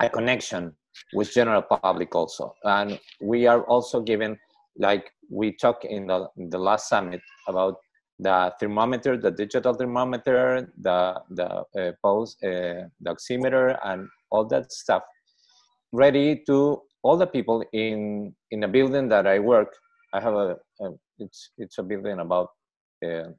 [0.00, 0.74] a connection
[1.12, 2.54] with general public also.
[2.64, 4.38] And we are also given,
[4.78, 7.76] like we talked in the, in the last summit about
[8.18, 14.72] the thermometer, the digital thermometer, the, the uh, pulse, uh, the oximeter, and all that
[14.72, 15.02] stuff,
[15.92, 19.72] ready to all the people in, in a building that I work.
[20.12, 22.48] I have a, a it's, it's a building about
[23.04, 23.30] uh,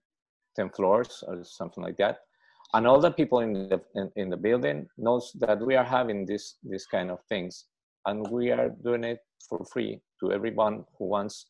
[0.55, 2.19] 10 floors or something like that
[2.73, 6.25] and all the people in the in, in, the building knows that we are having
[6.25, 7.65] this this kind of things.
[8.05, 11.45] And we are doing it for free to everyone who wants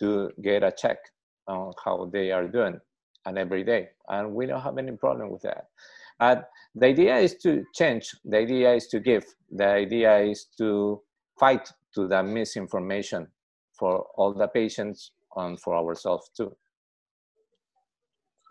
[0.00, 0.98] to get a check
[1.46, 2.80] on how they are doing
[3.26, 3.88] and every day.
[4.08, 5.68] And we don't have any problem with that.
[6.20, 6.42] And
[6.74, 8.14] the idea is to change.
[8.24, 9.24] The idea is to give.
[9.50, 11.00] The idea is to
[11.38, 13.28] fight to the misinformation
[13.78, 16.54] for all the patients and for ourselves too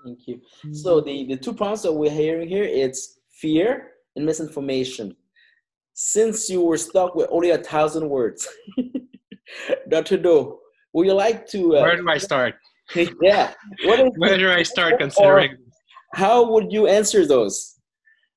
[0.04, 0.42] Thank you.
[0.72, 5.16] So the, the two points that we're hearing here, it's fear and misinformation.
[5.94, 8.48] Since you were stuck with only a thousand words,
[9.90, 10.18] Dr.
[10.18, 10.60] Do,
[10.94, 11.78] would you like to?
[11.78, 12.56] Uh, Where do I start?
[13.22, 13.54] yeah.
[13.86, 15.58] Where do I start considering?
[16.14, 17.76] How would you answer those?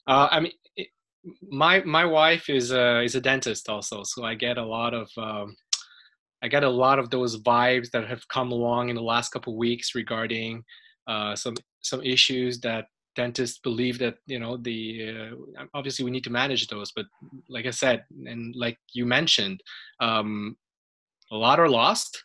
[0.07, 0.89] Uh, I mean, it,
[1.51, 5.11] my my wife is a is a dentist also, so I get a lot of
[5.17, 5.57] um,
[6.43, 9.55] I get a lot of those vibes that have come along in the last couple
[9.55, 10.63] of weeks regarding
[11.07, 16.25] uh, some some issues that dentists believe that you know the uh, obviously we need
[16.25, 17.07] to manage those but
[17.49, 19.63] like i said and like you mentioned
[20.01, 20.57] um,
[21.31, 22.25] a lot are lost.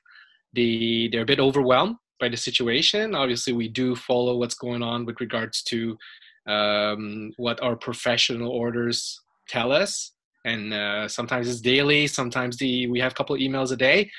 [0.53, 3.15] The they're a bit overwhelmed by the situation.
[3.15, 5.97] Obviously we do follow what's going on with regards to
[6.47, 10.11] um, what our professional orders tell us.
[10.45, 14.09] And uh, sometimes it's daily sometimes the we have a couple emails a day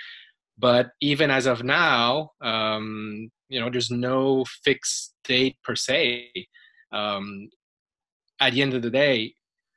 [0.59, 6.31] but even as of now um, you know there's no fixed date per se.
[6.93, 7.49] Um,
[8.41, 9.35] at the end of the day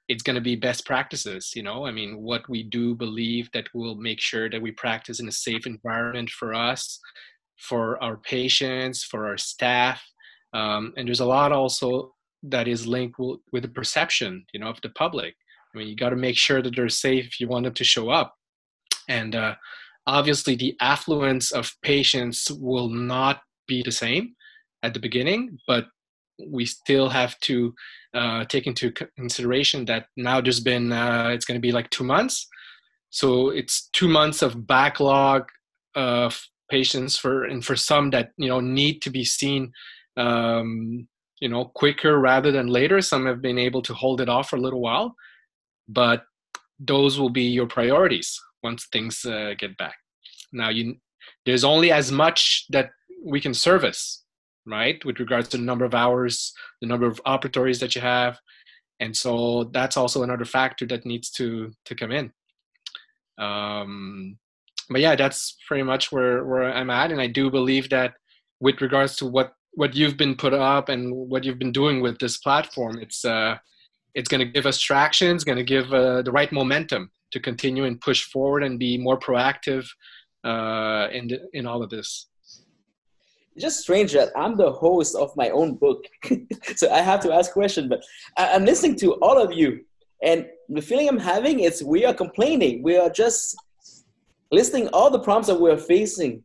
[0.08, 1.86] it's going to be best practices you know?
[1.86, 5.32] I mean what we do believe that will make sure that we practice in a
[5.32, 7.00] safe environment for us
[7.58, 10.02] for our patients for our staff.
[10.54, 14.82] Um, and there's a lot also that is linked with the perception you know of
[14.82, 15.36] the public.
[15.74, 17.84] I mean, you got to make sure that they're safe if you want them to
[17.84, 18.36] show up.
[19.10, 19.56] And uh,
[20.08, 24.36] obviously, the affluence of patients will not be the same
[24.84, 25.86] at the beginning, but
[26.48, 27.74] we still have to
[28.14, 32.04] uh, take into consideration that now there's been uh, it's going to be like two
[32.04, 32.48] months,
[33.10, 35.50] so it's two months of backlog
[35.96, 39.72] of patients for and for some that you know need to be seen
[40.18, 41.08] um,
[41.40, 43.02] you know quicker rather than later.
[43.02, 45.16] Some have been able to hold it off for a little while,
[45.88, 46.26] but
[46.80, 49.98] those will be your priorities once things uh, get back.
[50.52, 50.84] Now you
[51.46, 52.90] there's only as much that
[53.34, 54.24] we can service
[54.78, 56.36] right with regards to the number of hours
[56.82, 58.34] the number of operatories that you have.
[59.04, 59.34] And so
[59.78, 61.48] that's also another factor that needs to
[61.88, 62.26] to come in.
[63.48, 64.38] Um,
[64.90, 67.12] but yeah that's pretty much where where i'm at.
[67.12, 68.12] And i do believe that
[68.66, 69.50] with regards to what
[69.82, 71.02] what you've been put up and
[71.32, 73.58] what you've been doing with this platform it's uh
[74.16, 75.36] it's going to give us traction.
[75.36, 78.98] It's going to give uh, the right momentum to continue and push forward and be
[78.98, 79.86] more proactive
[80.44, 82.28] uh, in the, in all of this.
[83.58, 86.04] Just strange that I'm the host of my own book,
[86.76, 87.88] so I have to ask questions.
[87.88, 88.04] But
[88.38, 89.82] I'm listening to all of you,
[90.22, 92.84] and the feeling I'm having is we are complaining.
[92.84, 93.56] We are just
[94.52, 96.44] listing all the problems that we're facing.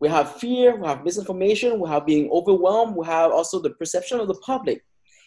[0.00, 4.18] We have fear, we have misinformation, we have being overwhelmed, we have also the perception
[4.18, 4.82] of the public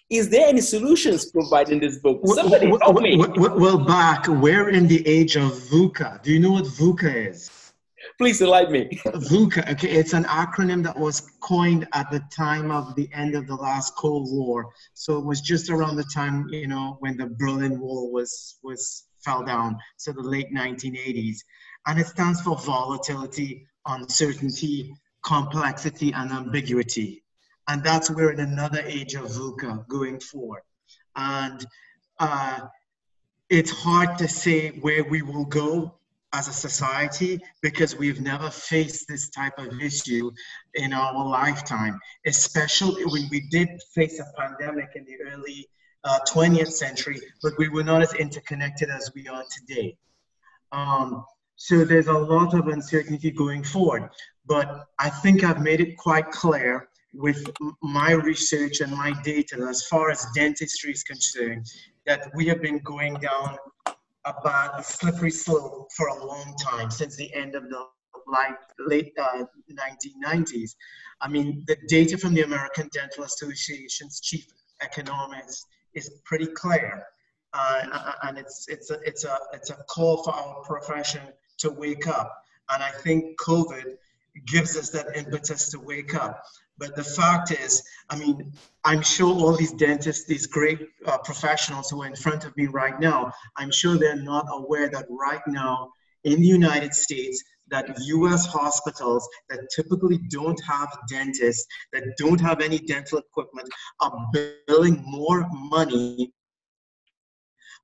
[0.09, 2.21] is there any solutions provided in this book?
[2.25, 3.17] Somebody well, help me.
[3.17, 6.23] Well, Bak, we're in the age of VUCA.
[6.23, 7.73] Do you know what VUCA is?
[8.17, 8.89] Please enlighten me.
[9.05, 13.47] VUCA, okay, it's an acronym that was coined at the time of the end of
[13.47, 14.71] the last Cold War.
[14.93, 19.03] So it was just around the time, you know, when the Berlin Wall was was
[19.23, 21.37] fell down, so the late 1980s.
[21.85, 27.23] And it stands for volatility, uncertainty, complexity, and ambiguity.
[27.67, 30.61] And that's we're in another age of VUCA going forward.
[31.15, 31.65] And
[32.19, 32.61] uh,
[33.49, 35.97] it's hard to say where we will go
[36.33, 40.29] as a society because we've never faced this type of issue
[40.75, 45.67] in our lifetime, especially when we did face a pandemic in the early
[46.03, 49.95] uh, 20th century, but we were not as interconnected as we are today.
[50.71, 51.25] Um,
[51.55, 54.09] so there's a lot of uncertainty going forward,
[54.45, 57.43] but I think I've made it quite clear with
[57.81, 61.65] my research and my data as far as dentistry is concerned
[62.05, 63.57] that we have been going down
[64.25, 67.83] about a slippery slope for a long time since the end of the
[68.87, 70.75] late uh, 1990s.
[71.21, 74.45] I mean, the data from the American Dental Association's chief
[74.81, 77.03] economist is pretty clear.
[77.53, 81.21] Uh, and it's, it's, a, it's, a, it's a call for our profession
[81.59, 82.31] to wake up.
[82.69, 83.95] And I think COVID
[84.45, 86.43] gives us that impetus to wake up.
[86.77, 91.89] But the fact is, I mean, I'm sure all these dentists, these great uh, professionals
[91.89, 95.41] who are in front of me right now, I'm sure they're not aware that right
[95.47, 95.91] now
[96.23, 102.61] in the United States, that US hospitals that typically don't have dentists, that don't have
[102.61, 103.67] any dental equipment,
[103.99, 104.27] are
[104.67, 106.31] billing more money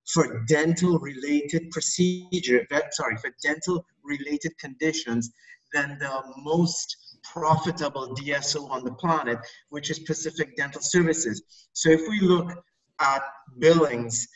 [0.05, 5.31] for dental related procedure, sorry, for dental related conditions
[5.73, 6.97] than the most
[7.31, 11.43] profitable DSO on the planet, which is Pacific Dental Services.
[11.73, 12.51] So if we look
[12.99, 13.21] at
[13.59, 14.27] billings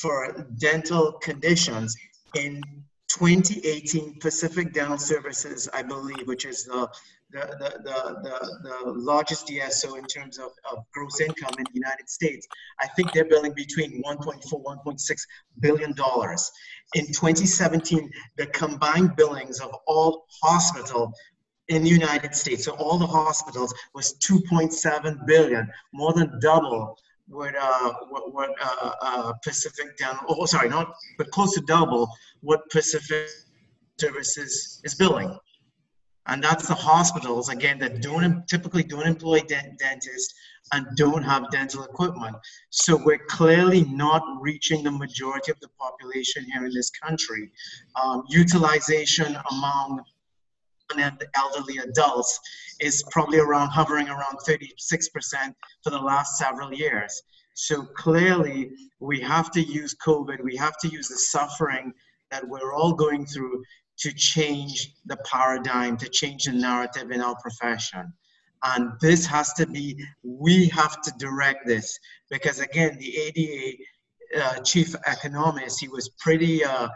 [0.00, 1.96] for dental conditions
[2.34, 2.62] in
[3.08, 6.88] 2018, Pacific Dental Services, I believe, which is the
[7.32, 7.38] the,
[7.84, 12.46] the, the, the, largest DSO in terms of, of gross income in the United States.
[12.80, 15.20] I think they're billing between 1.4, 1.6
[15.60, 16.50] billion dollars.
[16.94, 21.12] In 2017, the combined billings of all hospital
[21.70, 26.98] in the United States, so all the hospitals was 2.7 billion, more than double
[27.28, 30.24] what uh, what, what uh, uh, Pacific Dental.
[30.28, 32.08] Oh, sorry, not but close to double
[32.40, 33.28] what Pacific
[34.00, 35.38] services is billing.
[36.26, 40.34] And that's the hospitals, again, that don't typically don't employ dentists
[40.72, 42.36] and don't have dental equipment.
[42.70, 47.50] So we're clearly not reaching the majority of the population here in this country.
[48.00, 50.04] Um, utilization among
[50.98, 52.38] and elderly adults
[52.80, 57.22] is probably around hovering around 36% for the last several years.
[57.54, 58.70] So clearly,
[59.00, 61.92] we have to use COVID, we have to use the suffering
[62.30, 63.62] that we're all going through
[63.98, 68.12] to change the paradigm, to change the narrative in our profession.
[68.62, 71.98] And this has to be, we have to direct this
[72.30, 73.76] because again, the ADA
[74.42, 76.88] uh, chief economist, he was pretty, uh,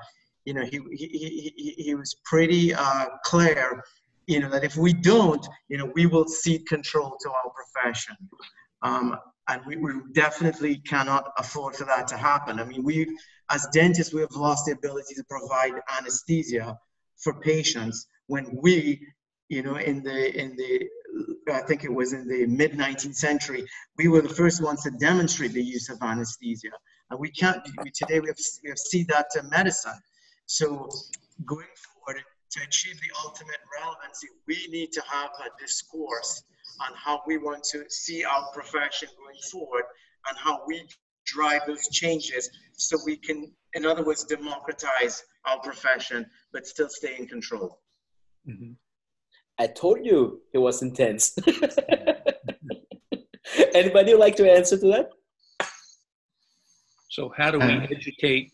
[0.44, 3.82] you know, he, he, he, he was pretty uh, clear,
[4.26, 8.16] you know, that if we don't, you know, we will cede control to our profession.
[8.82, 9.16] Um,
[9.48, 12.58] and we, we definitely cannot afford for that to happen.
[12.58, 13.06] I mean, we,
[13.50, 16.78] as dentists, we have lost the ability to provide anesthesia
[17.18, 19.06] for patients when we,
[19.48, 20.88] you know, in the in the
[21.52, 23.64] I think it was in the mid 19th century,
[23.98, 26.70] we were the first ones to demonstrate the use of anesthesia,
[27.10, 27.62] and we can't.
[27.82, 30.00] We, today we have we have seen that to medicine.
[30.46, 30.88] So
[31.44, 32.22] going forward
[32.52, 36.42] to achieve the ultimate relevancy, we need to have a discourse
[36.80, 39.84] on how we want to see our profession going forward
[40.28, 40.86] and how we
[41.26, 47.16] drive those changes so we can, in other words, democratize our profession but still stay
[47.18, 47.80] in control.
[48.48, 48.72] Mm-hmm.
[49.58, 51.36] I told you it was intense.
[53.74, 55.10] Anybody like to answer to that?
[57.10, 58.50] So, how do we uh, educate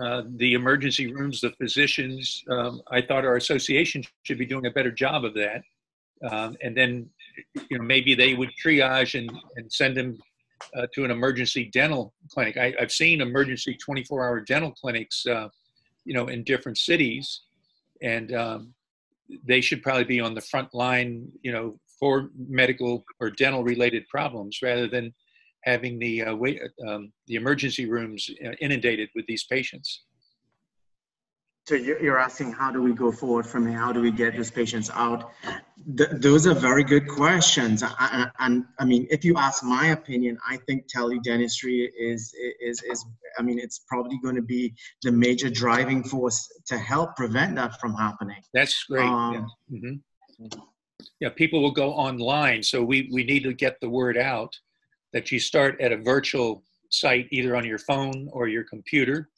[0.00, 2.44] uh, the emergency rooms, the physicians?
[2.50, 5.62] Um, I thought our association should be doing a better job of that.
[6.30, 7.10] Um, and then,
[7.70, 10.18] you know, maybe they would triage and, and send them
[10.76, 12.56] uh, to an emergency dental clinic.
[12.56, 15.48] I, have seen emergency 24-hour dental clinics, uh,
[16.04, 17.42] you know, in different cities,
[18.00, 18.74] and um,
[19.44, 24.06] they should probably be on the front line, you know, for medical or dental related
[24.08, 25.12] problems rather than
[25.64, 30.02] having the uh, wait, um, the emergency rooms uh, inundated with these patients.
[31.68, 33.78] So you're asking how do we go forward from here?
[33.78, 35.30] How do we get those patients out?
[35.96, 37.84] Th- those are very good questions.
[37.84, 43.04] I, and I mean, if you ask my opinion, I think teledentistry is is is.
[43.38, 47.78] I mean, it's probably going to be the major driving force to help prevent that
[47.80, 48.42] from happening.
[48.52, 49.06] That's great.
[49.06, 49.78] Um, yeah.
[49.78, 50.60] Mm-hmm.
[51.20, 54.52] yeah, people will go online, so we we need to get the word out
[55.12, 59.28] that you start at a virtual site either on your phone or your computer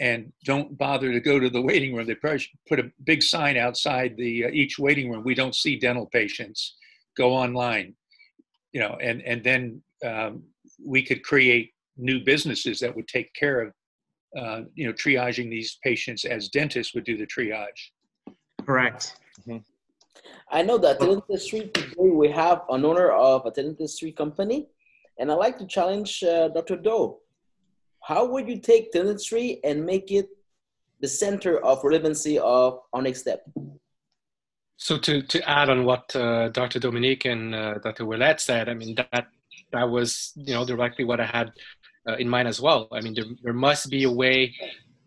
[0.00, 2.06] and don't bother to go to the waiting room.
[2.06, 5.24] They probably put a big sign outside the uh, each waiting room.
[5.24, 6.76] We don't see dental patients.
[7.16, 7.94] Go online,
[8.72, 10.42] you know, and and then um,
[10.84, 13.72] we could create new businesses that would take care of,
[14.38, 17.90] uh, you know, triaging these patients as dentists would do the triage.
[18.66, 19.16] Correct.
[19.40, 19.58] Mm-hmm.
[20.50, 24.68] I know that dentistry today we have an owner of a dentistry company,
[25.18, 26.76] and I'd like to challenge uh, Dr.
[26.76, 27.20] Doe
[28.06, 30.28] how would you take dentistry and make it
[31.00, 33.42] the center of relevancy of our step?
[34.76, 36.78] So to, to add on what uh, Dr.
[36.78, 38.04] Dominique and uh, Dr.
[38.04, 39.26] Ouellette said, I mean, that,
[39.72, 41.50] that was, you know, directly what I had
[42.08, 42.86] uh, in mind as well.
[42.92, 44.54] I mean, there, there must be a way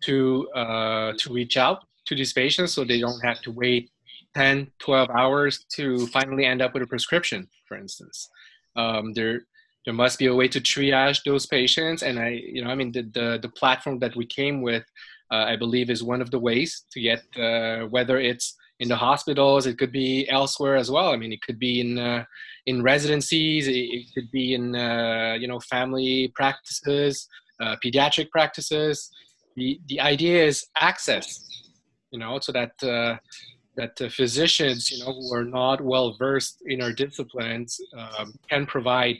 [0.03, 3.91] to, uh, to reach out to these patients so they don't have to wait
[4.35, 8.29] 10, 12 hours to finally end up with a prescription, for instance.
[8.75, 9.43] Um, there,
[9.85, 12.03] there must be a way to triage those patients.
[12.03, 14.83] And i you know i mean the the, the platform that we came with
[15.31, 18.95] uh, i believe is one of the ways to get uh, whether it's in the
[18.95, 21.09] hospitals it could be elsewhere as well.
[21.11, 22.23] I mean it could be in uh,
[22.65, 27.27] in residencies it, it, could be in uh, you know family practices
[27.61, 29.09] uh, pediatric practices.
[29.55, 31.27] The the idea is access
[32.11, 33.17] you know so that uh,
[33.75, 39.17] that physicians you know who are not well versed in our disciplines um, can provide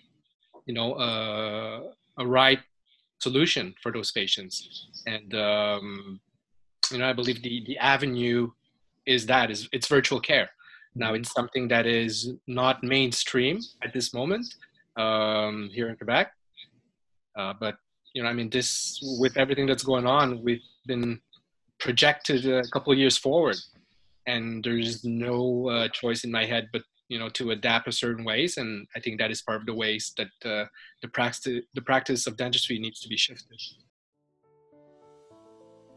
[0.70, 1.80] you know uh,
[2.24, 2.60] a right
[3.18, 4.56] solution for those patients.
[5.08, 6.20] And um,
[6.92, 8.52] you know i believe the the avenue
[9.14, 10.50] is that is it's virtual care.
[11.04, 12.14] Now it's something that is
[12.62, 13.56] not mainstream
[13.86, 14.46] at this moment
[15.04, 16.28] um, here in quebec.
[17.40, 17.76] Uh, but
[18.14, 18.70] you know i mean this
[19.24, 21.20] with everything that's going on we've been
[21.86, 23.60] projected a couple of years forward.
[24.34, 28.24] And there's no uh, choice in my head but you know to adapt a certain
[28.24, 30.66] ways and i think that is part of the ways that uh,
[31.02, 33.60] the practice the practice of dentistry needs to be shifted.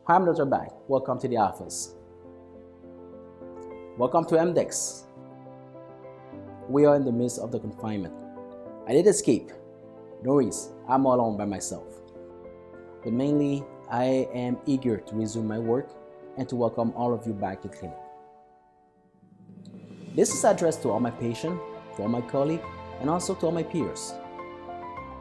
[0.09, 1.95] Hi i'm dr Bak welcome to the office.
[3.99, 5.05] Welcome to mdex
[6.69, 8.15] we are in the midst of the confinement.
[8.89, 9.51] I did escape.
[10.23, 10.71] No worries.
[10.89, 11.89] I'm all alone by myself.
[13.05, 15.91] But mainly i am eager to resume my work
[16.39, 18.02] and to welcome all of you back to clinic.
[20.15, 21.59] This is addressed to all my patients,
[21.97, 22.65] to all my colleagues,
[23.01, 24.13] and also to all my peers.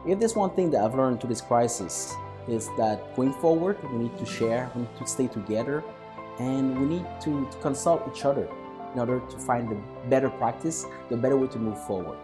[0.06, 2.14] If there's one thing that I've learned to this crisis
[2.46, 5.82] is that going forward, we need to share, we need to stay together,
[6.38, 8.46] and we need to, to consult each other
[8.92, 9.78] in order to find the
[10.10, 12.18] better practice, the better way to move forward.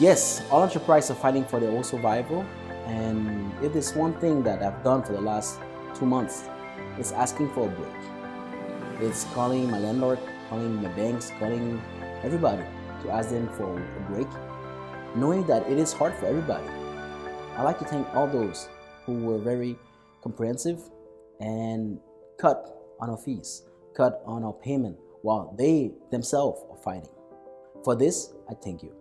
[0.00, 2.42] Yes, all enterprises are fighting for their own survival,
[2.86, 5.58] and if there's one thing that I've done for the last
[5.94, 6.44] two months,
[6.96, 7.92] it's asking for a break.
[9.02, 10.18] It's calling my landlord,
[10.48, 11.82] calling my banks, calling
[12.22, 12.62] everybody
[13.02, 14.28] to ask them for a break,
[15.16, 16.66] knowing that it is hard for everybody.
[17.56, 18.68] I'd like to thank all those
[19.04, 19.78] who were very
[20.22, 20.80] comprehensive
[21.40, 21.98] and
[22.38, 22.66] cut
[23.00, 23.64] on our fees,
[23.96, 27.10] cut on our payment while they themselves are fighting.
[27.84, 28.92] For this, I thank you.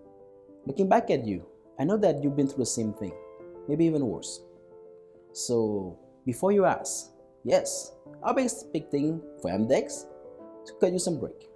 [0.65, 1.45] Looking back at you,
[1.79, 3.13] I know that you've been through the same thing,
[3.67, 4.41] maybe even worse.
[5.33, 7.11] So, before you ask,
[7.43, 7.91] yes,
[8.23, 10.05] I'll be expecting for MDEX
[10.65, 11.49] to cut you some break.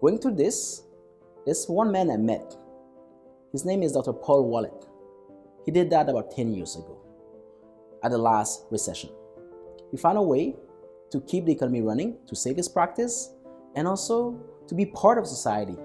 [0.00, 0.82] Going through this,
[1.44, 2.56] there's one man I met.
[3.52, 4.12] His name is Dr.
[4.12, 4.86] Paul Ouellette.
[5.64, 6.98] He did that about 10 years ago
[8.02, 9.10] at the last recession.
[9.90, 10.56] He found a way
[11.10, 13.30] to keep the economy running, to save his practice,
[13.74, 15.76] and also to be part of society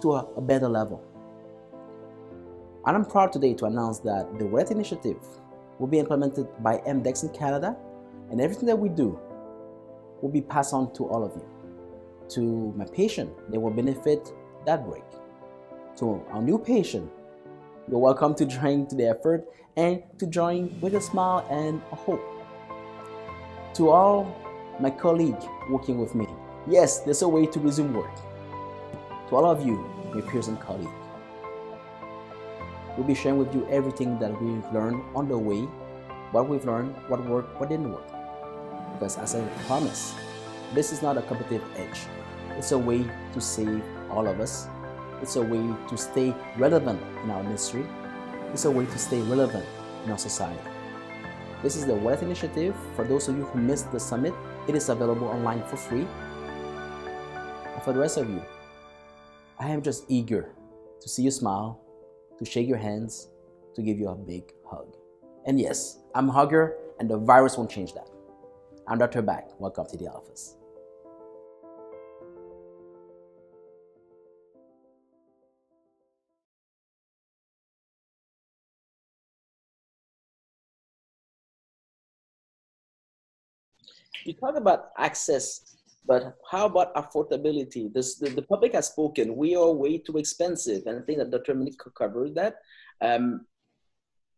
[0.00, 1.04] to a, a better level.
[2.86, 5.18] And I'm proud today to announce that the Ouellette initiative
[5.78, 7.76] will be implemented by MDEX in Canada,
[8.30, 9.18] and everything that we do
[10.20, 11.44] will be passed on to all of you.
[12.30, 14.32] To my patient, they will benefit
[14.66, 15.02] that break.
[15.96, 17.10] To our new patient,
[17.88, 19.44] you're welcome to join to the effort
[19.76, 22.22] and to join with a smile and a hope.
[23.74, 24.36] To all
[24.78, 26.26] my colleagues working with me,
[26.68, 28.14] yes, there's a way to resume work.
[29.28, 29.76] To all of you,
[30.14, 30.90] my peers and colleagues,
[32.96, 35.62] we'll be sharing with you everything that we've learned on the way,
[36.32, 38.09] what we've learned, what worked, what didn't work.
[39.00, 40.14] Because as I promised,
[40.74, 42.00] this is not a competitive edge.
[42.58, 44.68] It's a way to save all of us.
[45.22, 47.86] It's a way to stay relevant in our industry.
[48.52, 49.64] It's a way to stay relevant
[50.04, 50.60] in our society.
[51.62, 52.76] This is the Ouellette Initiative.
[52.94, 54.34] For those of you who missed the summit,
[54.68, 56.06] it is available online for free.
[57.72, 58.42] And for the rest of you,
[59.58, 60.52] I am just eager
[61.00, 61.80] to see you smile,
[62.38, 63.30] to shake your hands,
[63.76, 64.94] to give you a big hug.
[65.46, 68.10] And yes, I'm a hugger, and the virus won't change that.
[68.90, 69.22] I'm Dr.
[69.22, 69.46] Bak.
[69.60, 70.56] Welcome to the office.
[84.24, 87.94] You talk about access, but how about affordability?
[87.94, 89.36] This, the, the public has spoken.
[89.36, 91.54] We are way too expensive, and I think that Dr.
[91.54, 92.56] Monique covered that.
[93.00, 93.46] Um,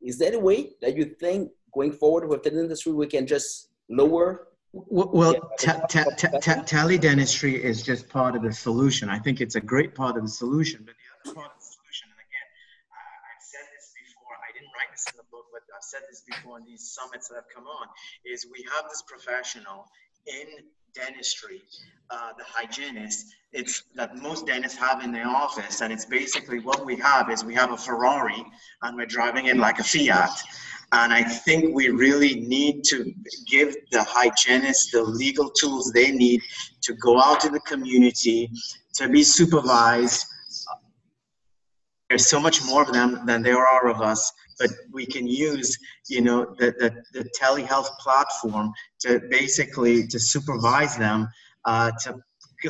[0.03, 3.72] is there a way that you think going forward with the industry we can just
[3.89, 9.11] lower well, ta- ta- ta- ta- teledentistry is just part of the solution.
[9.11, 11.68] I think it's a great part of the solution, but the other part of the
[11.76, 12.49] solution, and again,
[12.89, 16.09] uh, I've said this before, I didn't write this in the book, but I've said
[16.09, 17.85] this before in these summits that have come on,
[18.24, 19.85] is we have this professional
[20.24, 20.49] in
[20.95, 21.62] dentistry,
[22.11, 26.84] uh, the hygienist, it's that most dentists have in their office, and it's basically what
[26.84, 28.45] we have is we have a Ferrari,
[28.82, 30.30] and we're driving it like a Fiat,
[30.93, 33.12] and I think we really need to
[33.47, 36.40] give the hygienists the legal tools they need
[36.82, 38.51] to go out in the community,
[38.95, 40.26] to be supervised.
[42.13, 45.79] There's so much more of them than there are of us, but we can use,
[46.11, 51.27] you know, the, the, the telehealth platform to basically to supervise them,
[51.65, 52.21] uh, to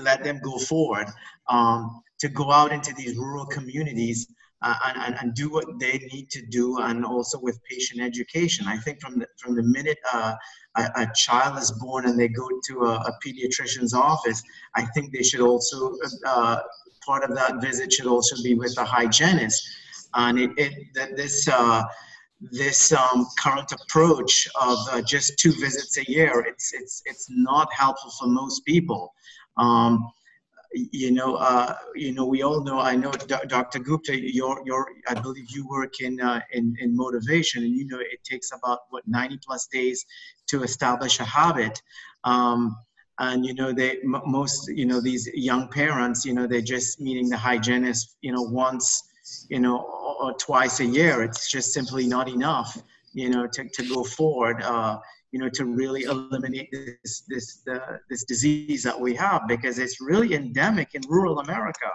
[0.00, 1.08] let them go forward,
[1.48, 4.28] um, to go out into these rural communities
[4.62, 8.66] uh, and, and, do what they need to do and also with patient education.
[8.66, 10.34] I think from the, from the minute uh,
[10.76, 14.42] a, a, child is born and they go to a, a pediatrician's office,
[14.76, 15.96] I think they should also,
[16.26, 16.60] uh,
[17.04, 19.62] part of that visit should also be with a hygienist.
[20.14, 21.82] And it, it that this, uh,
[22.40, 27.68] this um, current approach of uh, just two visits a year, it's, it's, it's not
[27.72, 29.12] helpful for most people.
[29.56, 30.12] Um,
[30.74, 32.78] you know, uh, you know, we all know.
[32.80, 33.78] I know, Dr.
[33.78, 37.98] Gupta, your, your, I believe you work in, uh, in, in motivation, and you know,
[37.98, 40.04] it takes about what 90 plus days
[40.48, 41.82] to establish a habit.
[42.24, 42.76] Um,
[43.18, 47.28] and you know, they most, you know, these young parents, you know, they're just meeting
[47.28, 49.02] the hygienist, you know, once,
[49.48, 49.78] you know,
[50.20, 51.22] or twice a year.
[51.22, 52.80] It's just simply not enough,
[53.12, 54.62] you know, to, to go forward.
[54.62, 54.98] Uh,
[55.32, 60.00] you know, to really eliminate this this uh, this disease that we have because it's
[60.00, 61.90] really endemic in rural America.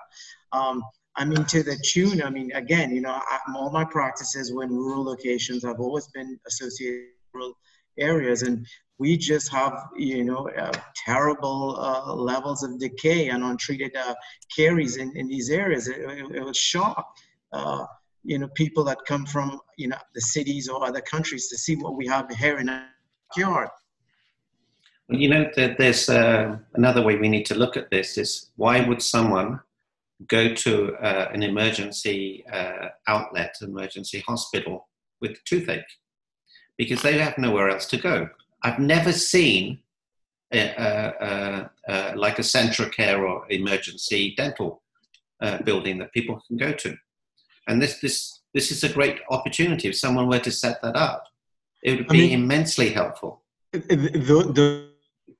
[0.52, 0.84] Um,
[1.16, 2.22] I mean, to the tune.
[2.22, 5.66] I mean, again, you know, I, all my practices were in rural locations.
[5.66, 7.58] I've always been associated with rural
[8.00, 8.66] areas and
[9.00, 10.72] we just have you know uh,
[11.06, 14.16] terrible uh, levels of decay and untreated uh,
[14.56, 17.16] caries in, in these areas it, it, it was shock
[17.54, 17.86] uh,
[18.24, 21.76] you know people that come from you know the cities or other countries to see
[21.76, 22.70] what we have here in
[23.36, 23.70] backyard
[25.10, 28.86] well, you know there's uh, another way we need to look at this is why
[28.88, 29.60] would someone
[30.28, 32.44] go to uh, an emergency
[33.08, 34.88] outlet emergency hospital
[35.22, 35.94] with toothache
[36.78, 38.30] because they have nowhere else to go
[38.64, 39.80] I've never seen
[40.52, 44.82] like a Centracare or emergency dental
[45.42, 46.96] uh, building that people can go to.
[47.68, 49.88] And this, this, this is a great opportunity.
[49.88, 51.26] If someone were to set that up,
[51.84, 53.42] it would be I mean, immensely helpful.
[53.72, 53.80] The,
[54.54, 54.88] the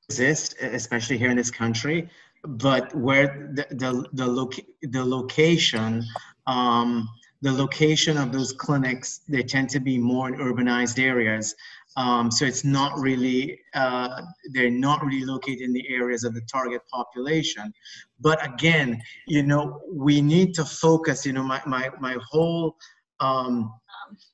[0.10, 2.10] exist, especially here in this country,
[2.44, 6.04] but where the the the, loca- the location,
[6.46, 7.10] um,
[7.42, 11.56] the location of those clinics, they tend to be more in urbanized areas.
[11.98, 14.22] Um, so it's not really, uh,
[14.54, 17.74] they're not really located in the areas of the target population.
[18.20, 22.78] But again, you know, we need to focus, you know, my, my, my whole
[23.20, 23.74] um,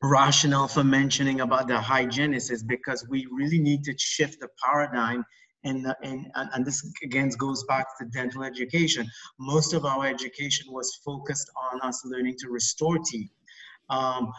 [0.01, 5.23] rationale for mentioning about the hygienist is because we really need to shift the paradigm
[5.65, 9.09] and, and, and this again goes back to dental education.
[9.39, 13.31] Most of our education was focused on us learning to restore teeth
[13.89, 14.31] um,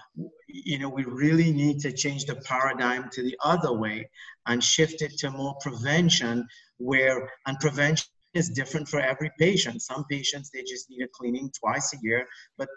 [0.49, 4.09] you know, we really need to change the paradigm to the other way
[4.47, 6.47] and shift it to more prevention
[6.79, 9.83] where, and prevention is different for every patient.
[9.83, 12.27] Some patients, they just need a cleaning twice a year,
[12.59, 12.69] but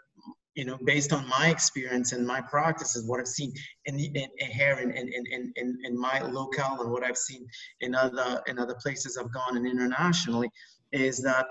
[0.57, 3.53] you know, based on my experience and my practices, what I've seen
[3.85, 7.45] in, in, in here in, in, in, in, in my locale and what I've seen
[7.81, 10.49] in other in other places I've gone and internationally,
[10.91, 11.45] is that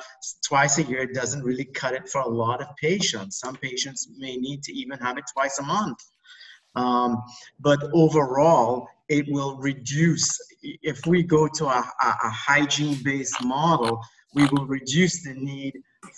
[0.44, 3.38] twice a year doesn't really cut it for a lot of patients.
[3.38, 5.98] Some patients may need to even have it twice a month.
[6.74, 7.22] Um,
[7.60, 14.00] but overall, it will reduce, if we go to a, a, a hygiene-based model,
[14.34, 15.74] we will reduce the need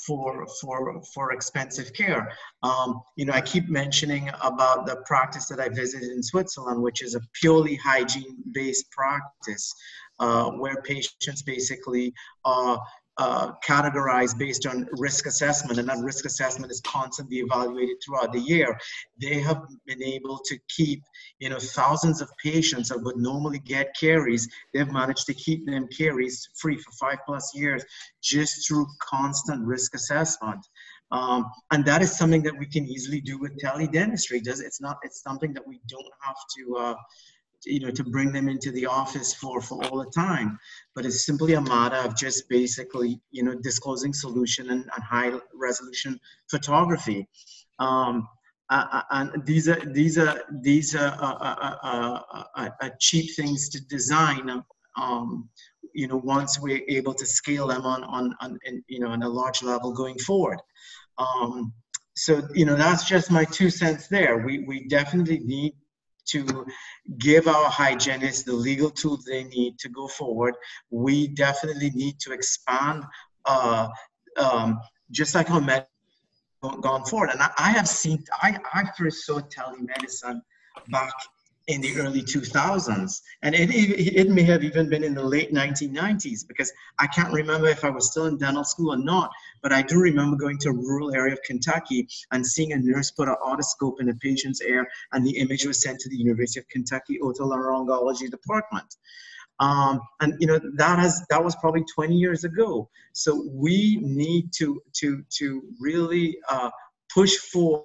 [0.07, 2.31] for for for expensive care.
[2.63, 7.03] Um, you know, I keep mentioning about the practice that I visited in Switzerland, which
[7.03, 9.75] is a purely hygiene-based practice,
[10.19, 12.13] uh, where patients basically
[12.45, 12.81] are
[13.19, 18.41] uh, categorized based on risk assessment, and that risk assessment is constantly evaluated throughout the
[18.41, 18.79] year.
[19.21, 21.03] They have been able to keep,
[21.41, 24.49] you know, thousands of patients that would normally get caries.
[24.73, 27.85] They've managed to keep them caries free for five plus years
[28.23, 30.65] just through constant risk assessment.
[31.11, 34.43] Um, and that is something that we can easily do with teledentistry.
[34.43, 34.99] Does it's not?
[35.03, 36.77] It's something that we don't have to.
[36.77, 36.95] Uh,
[37.65, 40.59] you know to bring them into the office for for all the time.
[40.95, 45.33] But it's simply a matter of just basically you know disclosing solution and, and high
[45.55, 46.19] resolution
[46.51, 47.29] photography.
[47.79, 48.29] Um,
[48.71, 52.21] uh, and these are these are these are uh,
[52.55, 54.63] uh, cheap things to design
[54.99, 55.49] um,
[55.95, 59.23] you know once we're able to scale them on on, on in, you know on
[59.23, 60.61] a large level going forward.
[61.17, 61.73] Um,
[62.15, 64.39] so you know that's just my two cents there.
[64.45, 65.75] We we definitely need
[66.31, 66.67] to
[67.19, 70.55] give our hygienists the legal tools they need to go forward.
[70.91, 73.05] We definitely need to expand,
[73.45, 73.89] uh,
[74.37, 75.87] um, just like our med
[76.81, 77.31] gone forward.
[77.31, 80.41] And I, I have seen, I, I first saw telemedicine
[80.89, 81.13] back
[81.69, 83.21] in the early 2000s.
[83.43, 87.69] And it, it, may have even been in the late 1990s because I can't remember
[87.69, 89.31] if I was still in dental school or not,
[89.63, 93.11] but I do remember going to a rural area of Kentucky and seeing a nurse
[93.11, 96.61] put an otoscope in a patient's ear and the image was sent to the University
[96.61, 98.97] of Kentucky otolaryngology department.
[99.61, 102.89] Um, and you know that has that was probably 20 years ago.
[103.13, 106.71] So we need to to to really uh,
[107.13, 107.85] push for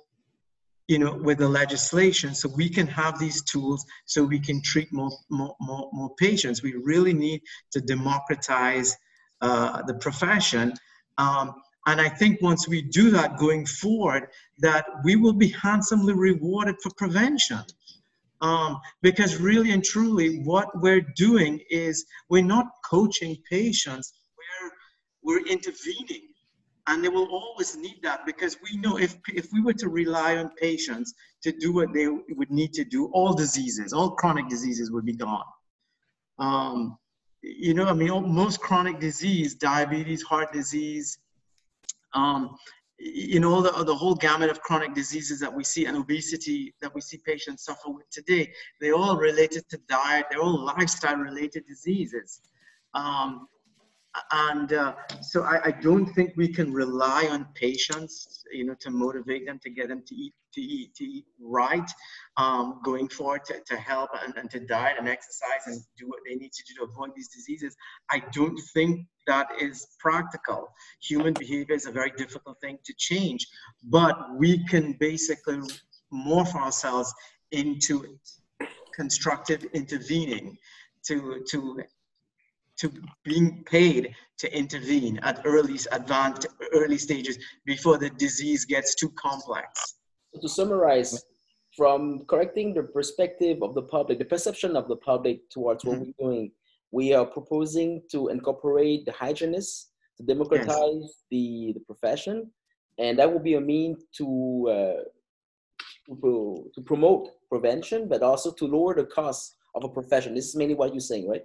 [0.87, 4.91] you know, with the legislation so we can have these tools so we can treat
[4.91, 6.61] more, more, more, more patients.
[6.61, 8.97] We really need to democratize
[9.41, 10.73] uh, the profession.
[11.17, 11.55] Um,
[11.85, 16.75] and I think once we do that going forward, that we will be handsomely rewarded
[16.81, 17.61] for prevention.
[18.41, 24.13] Um, because really and truly, what we're doing is we're not coaching patients,
[25.23, 26.33] we're, we're intervening
[26.87, 30.37] and they will always need that because we know if if we were to rely
[30.37, 34.91] on patients to do what they would need to do all diseases all chronic diseases
[34.91, 35.45] would be gone
[36.39, 36.97] um,
[37.43, 41.19] you know i mean most chronic disease diabetes heart disease
[42.13, 42.55] um,
[42.97, 46.93] you know the, the whole gamut of chronic diseases that we see and obesity that
[46.95, 51.65] we see patients suffer with today they're all related to diet they're all lifestyle related
[51.65, 52.41] diseases.
[52.93, 53.47] Um,
[54.31, 58.91] and uh, so I, I, don't think we can rely on patients, you know, to
[58.91, 61.89] motivate them to get them to eat to eat, to eat right,
[62.37, 66.19] um, going forward to, to help and, and to diet and exercise and do what
[66.27, 67.75] they need to do to avoid these diseases.
[68.11, 70.69] I don't think that is practical.
[71.01, 73.47] Human behavior is a very difficult thing to change,
[73.83, 75.59] but we can basically
[76.13, 77.11] morph ourselves
[77.51, 78.19] into
[78.93, 80.55] constructive intervening
[81.07, 81.81] to to
[82.79, 82.91] to
[83.23, 89.95] being paid to intervene at early advanced early stages before the disease gets too complex.
[90.33, 91.23] So to summarize,
[91.77, 96.11] from correcting the perspective of the public, the perception of the public towards what mm-hmm.
[96.17, 96.51] we're doing,
[96.91, 101.23] we are proposing to incorporate the hygienists to democratize yes.
[101.31, 102.51] the, the profession,
[102.99, 105.03] and that will be a mean to, uh,
[106.21, 110.35] to to promote prevention, but also to lower the cost of a profession.
[110.35, 111.43] This is mainly what you're saying, right?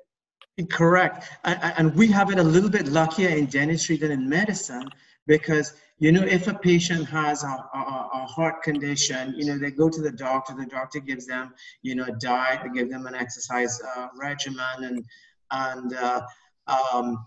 [0.67, 1.25] Correct.
[1.45, 4.89] And we have it a little bit luckier in dentistry than in medicine
[5.27, 9.71] because, you know, if a patient has a, a, a, heart condition, you know, they
[9.71, 13.07] go to the doctor, the doctor gives them, you know, a diet, they give them
[13.07, 15.05] an exercise uh, regimen and,
[15.53, 16.23] and, uh,
[16.67, 17.25] um,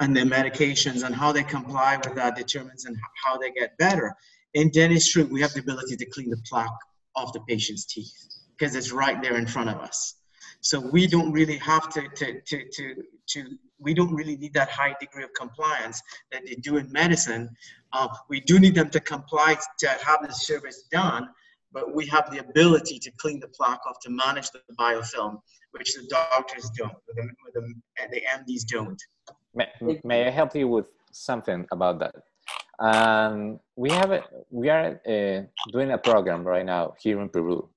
[0.00, 4.14] and their medications and how they comply with that determines and how they get better.
[4.52, 6.68] In dentistry, we have the ability to clean the plaque
[7.16, 8.28] off the patient's teeth
[8.58, 10.16] because it's right there in front of us.
[10.64, 12.94] So we don't really have to, to, to, to,
[13.26, 13.44] to
[13.78, 16.00] we don't really need that high degree of compliance
[16.32, 17.50] that they do in medicine.
[17.92, 21.28] Uh, we do need them to comply to have the service done,
[21.70, 25.38] but we have the ability to clean the plaque off to manage the biofilm,
[25.72, 27.74] which the doctors don't, the, the,
[28.10, 29.00] the MDs don't.
[29.54, 32.14] May, may I help you with something about that?
[32.78, 35.42] Um, we have a, we are uh,
[35.72, 37.68] doing a program right now here in Peru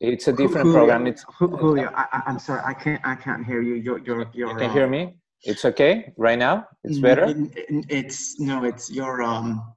[0.00, 1.06] it's a different Julio, program.
[1.06, 1.90] It's Julio.
[1.94, 3.00] I, am sorry, I can't.
[3.04, 3.74] I can't hear you.
[3.74, 3.98] You're.
[3.98, 4.26] You're.
[4.32, 5.16] you're you can uh, hear me.
[5.44, 6.66] It's okay right now.
[6.84, 7.24] It's better.
[7.24, 8.64] It, it's no.
[8.64, 9.22] It's your.
[9.22, 9.74] Um.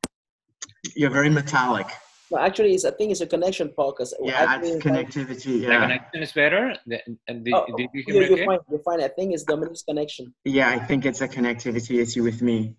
[0.96, 1.88] You're very metallic.
[2.30, 5.62] Well, actually, it's, I think it's a connection because yeah, it's connectivity.
[5.62, 6.76] Yeah, the connection is better.
[6.88, 8.60] The, the, oh, you you're, you're fine.
[8.70, 9.02] You're fine.
[9.02, 10.34] I think it's Dominic's connection.
[10.44, 12.76] Yeah, I think it's a connectivity issue with me.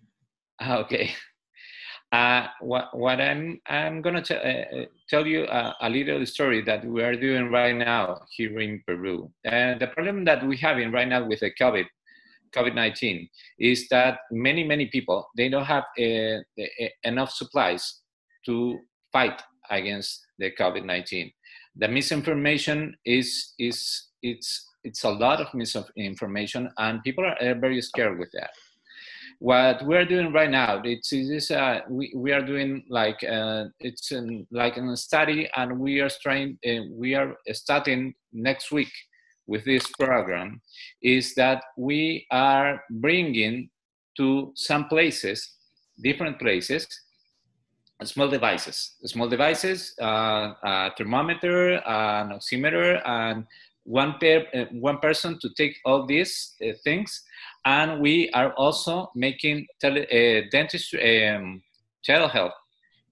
[0.59, 1.11] Ah, okay.
[2.11, 6.85] Uh, what, what I'm, I'm going to uh, tell you a, a, little story that
[6.85, 9.29] we are doing right now here in Peru.
[9.43, 11.83] And the problem that we have in right now with the COVID,
[12.55, 13.27] COVID-19
[13.59, 16.39] is that many, many people, they don't have uh,
[17.03, 17.99] enough supplies
[18.45, 18.79] to
[19.11, 21.33] fight against the COVID-19.
[21.75, 28.17] The misinformation is, is it's, it's a lot of misinformation and people are very scared
[28.17, 28.51] with that
[29.39, 34.11] what we're doing right now it's, it's uh, we, we are doing like uh, it's
[34.11, 38.91] in, like a study and we are trying uh, we are starting next week
[39.45, 40.61] with this program
[41.01, 43.69] is that we are bringing
[44.15, 45.53] to some places
[46.01, 46.87] different places
[48.03, 48.95] small devices.
[49.05, 53.45] Small devices uh, a thermometer an oximeter and
[53.87, 57.23] one pair uh, one person to take all these uh, things
[57.65, 61.61] and we are also making tele, uh, dentistry um,
[62.07, 62.51] telehealth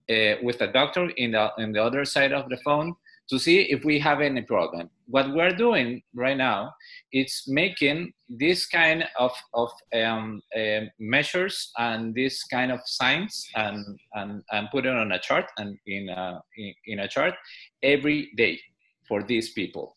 [0.09, 2.95] uh, with a doctor in the in the other side of the phone
[3.29, 4.89] to see if we have any problem.
[5.07, 6.73] What we're doing right now
[7.11, 13.83] is making this kind of, of um, uh, measures and this kind of signs and,
[14.13, 17.33] and, and put it on a chart and in a, in, in a chart
[17.81, 18.59] every day
[19.07, 19.94] for these people.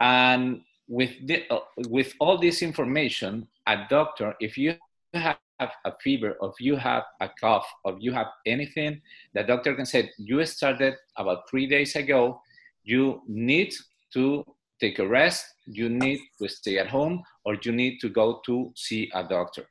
[0.00, 4.76] And with, the, uh, with all this information, a doctor, if you
[5.14, 9.00] have a fever, or if you have a cough, or if you have anything,
[9.34, 12.40] the doctor can say, you started about three days ago,
[12.84, 13.74] you need
[14.12, 14.44] to
[14.78, 18.70] take a rest, you need to stay at home, or you need to go to
[18.76, 19.66] see a doctor.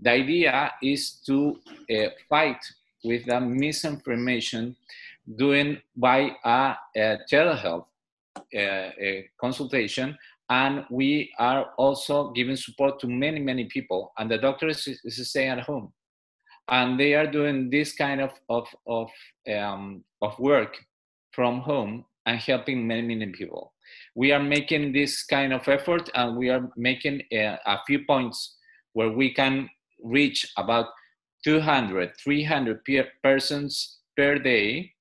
[0.00, 1.60] The idea is to
[1.90, 2.60] uh, fight
[3.04, 4.76] with the misinformation
[5.36, 7.84] doing by a, a telehealth.
[7.84, 7.95] uh, a
[8.56, 10.16] Uh, uh, consultation
[10.48, 15.28] and we are also giving support to many many people and the doctors is, is
[15.28, 15.92] staying at home.
[16.68, 19.10] And they are doing this kind of of of,
[19.54, 20.78] um, of work
[21.32, 23.74] from home and helping many many people.
[24.14, 28.56] We are making this kind of effort and we are making a, a few points
[28.94, 29.68] where we can
[30.02, 30.86] reach about
[31.44, 32.80] 200 300
[33.22, 34.92] persons per day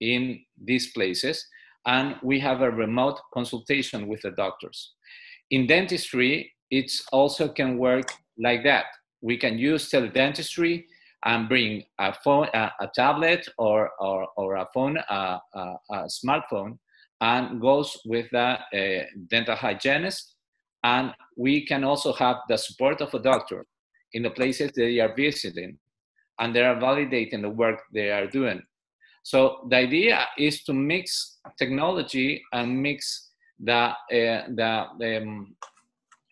[0.00, 1.46] in these places
[1.86, 4.94] and we have a remote consultation with the doctors.
[5.50, 8.86] In dentistry, it also can work like that.
[9.20, 10.84] We can use teledentistry
[11.24, 15.60] and bring a phone, a, a tablet, or, or, or a phone, a, a,
[15.90, 16.78] a smartphone,
[17.20, 20.34] and goes with a, a uh, dental hygienist.
[20.84, 23.66] And we can also have the support of a doctor
[24.12, 25.78] in the places they are visiting
[26.38, 28.62] and they are validating the work they are doing.
[29.28, 33.28] So the idea is to mix technology and mix
[33.60, 35.54] the, uh, the um,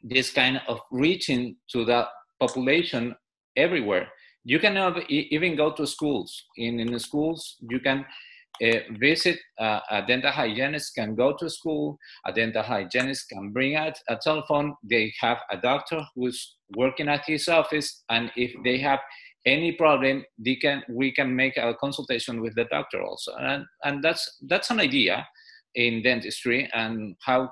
[0.03, 2.07] this kind of reaching to the
[2.40, 3.14] population
[3.55, 4.09] everywhere.
[4.44, 4.78] You can
[5.11, 6.42] even go to schools.
[6.57, 8.07] In, in the schools, you can
[8.64, 13.76] uh, visit uh, a dental hygienist can go to school a dental hygienist can bring
[13.76, 18.78] out a telephone they have a doctor who's working at his office and if they
[18.78, 19.01] have
[19.47, 24.03] any problem they can we can make a consultation with the doctor also and and
[24.03, 25.26] that's that's an idea
[25.74, 27.49] in dentistry and how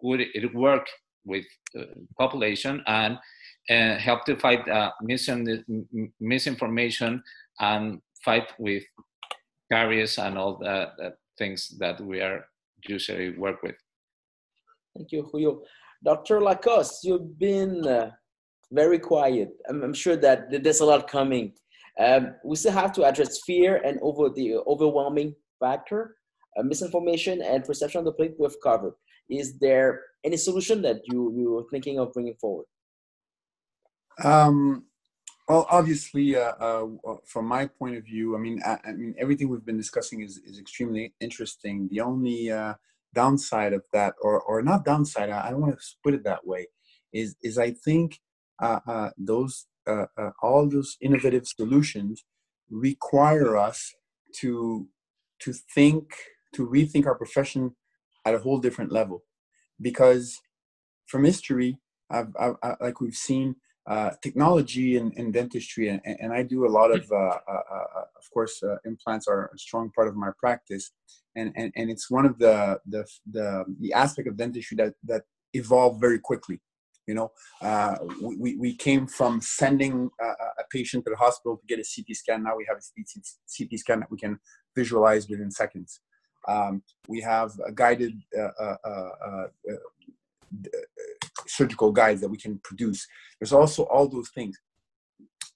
[0.00, 0.86] could it work
[1.24, 1.44] with
[1.78, 1.84] uh,
[2.18, 3.18] population and
[3.70, 4.90] uh, help to fight uh,
[6.20, 7.22] misinformation
[7.60, 8.82] and fight with
[9.72, 12.46] caries and all the, the, things that we are
[12.86, 13.74] usually work with.
[14.96, 15.62] Thank you, Julio.
[16.04, 16.40] Dr.
[16.40, 18.10] Lacoste, you've been uh,
[18.74, 19.50] very quiet.
[19.68, 21.52] I'm, I'm, sure that there's a lot coming.
[21.98, 26.16] Um, we still have to address fear and over the overwhelming factor,
[26.58, 28.94] uh, misinformation and perception of the plate we've covered.
[29.28, 32.66] Is there any solution that you you're thinking of bringing forward?
[34.22, 34.84] Um,
[35.48, 36.86] well, obviously, uh, uh,
[37.26, 40.38] from my point of view, I mean, I, I, mean, everything we've been discussing is,
[40.38, 41.88] is extremely interesting.
[41.90, 42.74] The only uh,
[43.14, 46.46] downside of that, or or not downside, I, I don't want to put it that
[46.46, 46.66] way,
[47.12, 48.20] is is I think
[49.16, 50.06] those uh,
[50.42, 52.24] all those innovative solutions
[52.70, 53.94] require us
[54.40, 54.88] to
[55.40, 56.14] to think
[56.54, 57.74] to rethink our profession
[58.24, 59.24] at a whole different level,
[59.80, 60.40] because
[61.06, 61.78] from history,
[62.10, 66.64] I've, I've, I, like we've seen uh, technology and, and dentistry, and, and, I do
[66.64, 70.16] a lot of, uh, uh, uh of course, uh, implants are a strong part of
[70.16, 70.92] my practice,
[71.36, 75.24] and, and, and it's one of the, the, the, the aspect of dentistry that, that
[75.52, 76.60] evolved very quickly.
[77.06, 77.32] You know,
[78.22, 82.42] we, we came from sending a patient to the hospital to get a CT scan.
[82.42, 83.04] Now we have a
[83.58, 84.38] CT scan that we can
[84.74, 86.00] visualize within seconds.
[86.46, 88.14] Um, we have a guided
[91.46, 93.06] surgical guides that we can produce.
[93.38, 94.58] There's also all those things.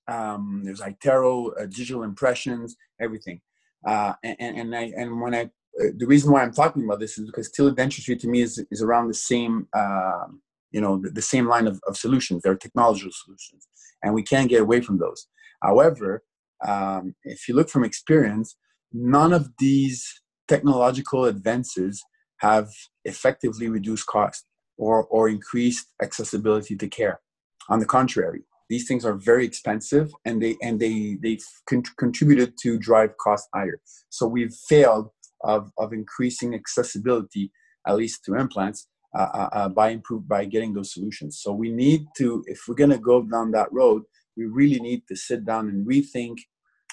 [0.07, 3.41] Um, there's iTero, uh, digital impressions, everything.
[3.87, 5.43] Uh, and, and I and when I
[5.81, 8.83] uh, the reason why I'm talking about this is because teledentistry to me is is
[8.83, 10.41] around the same um,
[10.71, 12.43] you know the, the, same line of, of solutions.
[12.43, 13.67] They're technological solutions,
[14.03, 15.27] and we can't get away from those.
[15.63, 16.23] However,
[16.67, 18.57] um, if you look from experience,
[18.93, 22.03] none of these technological advances
[22.39, 22.69] have
[23.05, 24.45] effectively reduced cost
[24.77, 27.21] or, or increased accessibility to care.
[27.69, 32.55] On the contrary, these things are very expensive and they and they they've con- contributed
[32.63, 33.81] to drive costs higher.
[34.11, 35.11] So we've failed
[35.43, 37.53] of, of increasing accessibility,
[37.87, 41.41] at least to implants, by improve by getting those solutions.
[41.41, 44.03] So we need to, if we're going to go down that road,
[44.37, 46.37] we really need to sit down and rethink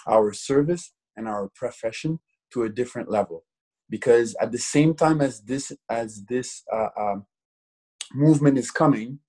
[0.07, 2.19] our service and our profession
[2.53, 3.43] to a different level.
[3.89, 7.25] Because at the same time as this as this uh, um,
[8.13, 9.19] movement is coming,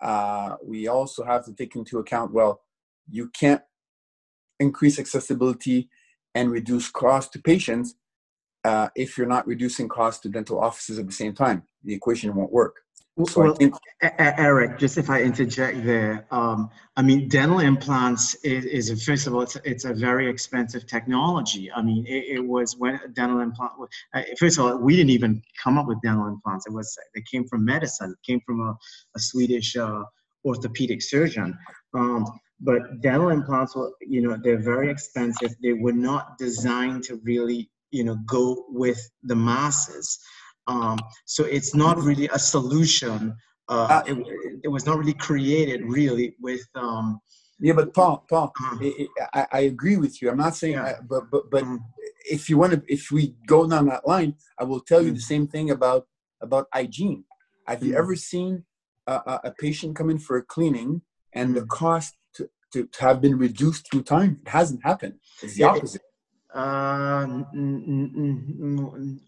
[0.00, 2.62] uh, we also have to take into account well,
[3.10, 3.62] you can't
[4.60, 5.88] increase accessibility
[6.34, 7.94] and reduce cost to patients
[8.64, 11.62] uh, if you're not reducing cost to dental offices at the same time.
[11.84, 12.76] The equation won't work.
[13.28, 13.74] So well, think,
[14.18, 19.34] Eric, just if I interject there, um, I mean, dental implants is, is, first of
[19.34, 21.70] all, it's, it's a very expensive technology.
[21.70, 23.74] I mean, it, it was when dental implant.
[24.14, 26.66] Uh, first of all, we didn't even come up with dental implants.
[26.66, 28.10] It was it came from medicine.
[28.10, 28.76] It came from a,
[29.14, 30.02] a Swedish uh,
[30.44, 31.56] orthopedic surgeon.
[31.94, 32.26] Um,
[32.60, 35.54] but dental implants, were, you know, they're very expensive.
[35.62, 40.18] They were not designed to really, you know, go with the masses.
[40.66, 43.36] Um, so it's not really a solution.
[43.68, 46.66] Uh, uh, it, it, was not really created really with.
[46.74, 47.20] Um,
[47.60, 50.28] yeah, but Paul, Paul, uh, it, I, I, agree with you.
[50.28, 50.84] I'm not saying, yeah.
[50.84, 51.78] I, but but but mm.
[52.30, 55.14] if you want to, if we go down that line, I will tell you mm.
[55.14, 56.06] the same thing about
[56.42, 57.24] about hygiene.
[57.66, 57.88] Have mm.
[57.88, 58.64] you ever seen
[59.06, 61.68] a, a, patient come in for a cleaning and the mm.
[61.68, 64.40] cost to, to, to, have been reduced through time?
[64.44, 65.14] It hasn't happened.
[65.42, 66.02] It's the yeah, opposite.
[66.54, 67.26] Uh,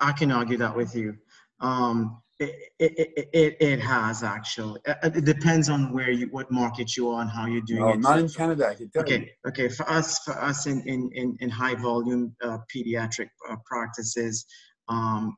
[0.01, 1.17] I can argue that with you.
[1.61, 4.81] Um, it, it, it, it, has actually.
[4.87, 7.89] Uh, it depends on where you, what market you are and how you're doing no,
[7.89, 8.01] it.
[8.01, 8.69] not in Canada.
[8.69, 9.49] I can tell okay, you.
[9.49, 9.69] okay.
[9.69, 14.45] For us, for us in in in, in high volume uh, pediatric uh, practices,
[14.89, 15.35] um,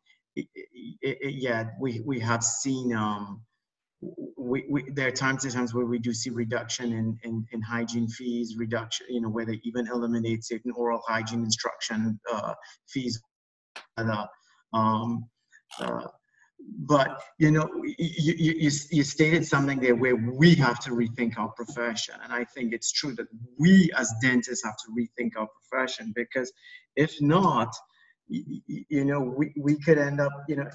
[1.02, 3.42] yeah, we we have seen um,
[4.00, 7.60] we, we, there are times and times where we do see reduction in, in, in,
[7.60, 12.54] hygiene fees, reduction, you know, where they even eliminate certain oral hygiene instruction uh,
[12.86, 13.20] fees.
[13.96, 14.26] Uh,
[14.72, 15.28] um,
[15.80, 16.04] uh,
[16.80, 17.68] but you know
[17.98, 22.44] you, you, you stated something there where we have to rethink our profession and i
[22.44, 23.26] think it's true that
[23.58, 26.52] we as dentists have to rethink our profession because
[26.96, 27.74] if not
[28.28, 30.68] you, you know we, we could end up you know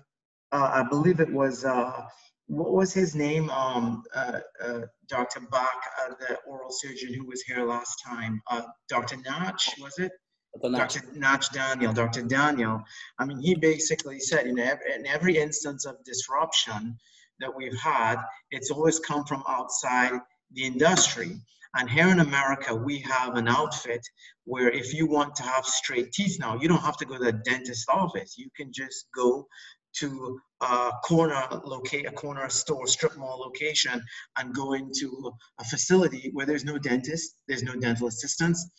[0.51, 2.05] uh, i believe it was uh,
[2.53, 7.41] what was his name um, uh, uh dr bach uh, the oral surgeon who was
[7.41, 10.11] here last time uh, dr nach was it
[10.61, 11.01] Dr.
[11.15, 12.21] Nach Daniel, Dr.
[12.21, 12.83] Daniel,
[13.17, 16.95] I mean, he basically said in every, in every instance of disruption
[17.39, 18.17] that we've had,
[18.51, 20.11] it's always come from outside
[20.51, 21.39] the industry.
[21.75, 24.01] And here in America, we have an outfit
[24.43, 27.23] where if you want to have straight teeth now, you don't have to go to
[27.23, 28.37] the dentist office.
[28.37, 29.47] You can just go
[29.99, 34.01] to a corner locate a corner store strip mall location
[34.37, 38.69] and go into a facility where there's no dentist there's no dental assistants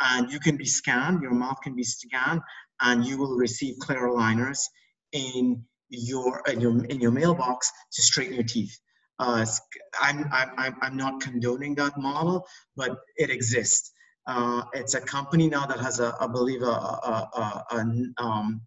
[0.00, 2.40] and you can be scanned your mouth can be scanned
[2.80, 4.60] and you will receive clear aligners
[5.12, 8.76] in your in your, in your mailbox to straighten your teeth.
[9.20, 9.46] Uh,
[10.00, 12.44] I'm, I'm, I'm not condoning that model
[12.76, 13.92] but it exists.
[14.26, 18.62] Uh, it's a company now that has a, I believe a, a, a, a um,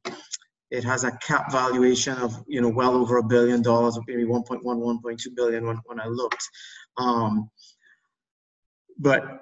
[0.70, 4.61] it has a cap valuation of you know well over a billion dollars, maybe 1.1,
[4.63, 6.43] 1.2 billion when, when I looked.
[6.97, 7.49] Um,
[8.99, 9.41] but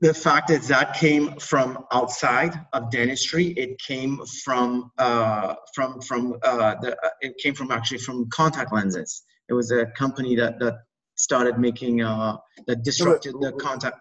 [0.00, 3.46] the fact is that came from outside of dentistry.
[3.48, 9.24] It came from uh, from from uh, the, it came from actually from contact lenses.
[9.48, 10.78] It was a company that that
[11.16, 12.36] started making uh,
[12.66, 13.98] that disrupted the contact.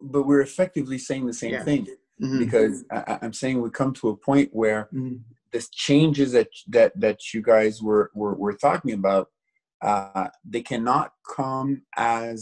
[0.00, 1.64] But we're effectively saying the same yeah.
[1.64, 1.86] thing
[2.22, 2.38] mm-hmm.
[2.38, 5.16] because I, am saying we come to a point where mm-hmm
[5.56, 9.26] this changes that that that you guys were were, were talking about
[9.90, 12.36] uh, they cannot come as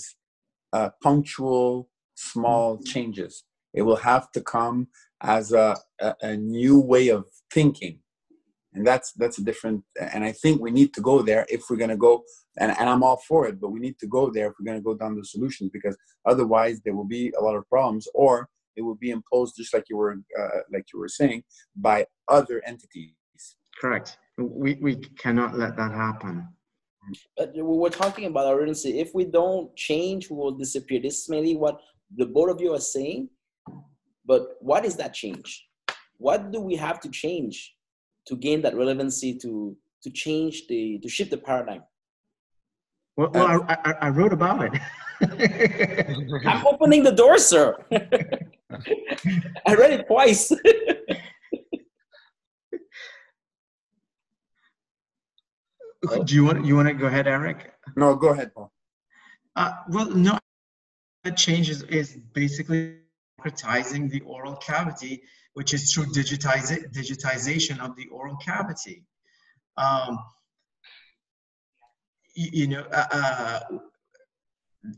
[0.72, 2.92] uh, punctual small mm-hmm.
[2.92, 4.88] changes it will have to come
[5.20, 7.96] as a, a, a new way of thinking
[8.74, 9.78] and that's that's a different
[10.14, 12.14] and i think we need to go there if we're going to go
[12.60, 14.82] and, and i'm all for it but we need to go there if we're going
[14.82, 15.96] to go down the solutions because
[16.32, 19.84] otherwise there will be a lot of problems or it will be imposed just like
[19.88, 21.42] you were uh, like you were saying
[21.76, 23.12] by other entities.
[23.80, 24.18] Correct.
[24.38, 26.48] We, we cannot let that happen.
[27.36, 28.98] But we're talking about our urgency.
[28.98, 31.00] If we don't change we will disappear.
[31.00, 31.80] This is mainly what
[32.16, 33.28] the both of you are saying
[34.26, 35.66] but what is that change?
[36.18, 37.74] What do we have to change
[38.26, 41.82] to gain that relevancy to to change the to shift the paradigm?
[43.16, 44.80] Well, well I, I, I wrote about it.
[46.46, 47.76] I'm opening the door sir
[49.66, 50.52] I read it twice.
[56.26, 57.72] Do you want you want to go ahead, Eric?
[57.96, 58.70] No, go ahead, Paul.
[59.56, 60.38] Uh, well, no,
[61.22, 62.98] the change is, is basically
[63.38, 65.22] democratizing the oral cavity,
[65.54, 69.04] which is through digitize, digitization of the oral cavity.
[69.76, 70.18] Um,
[72.34, 73.60] you, you know, uh, uh,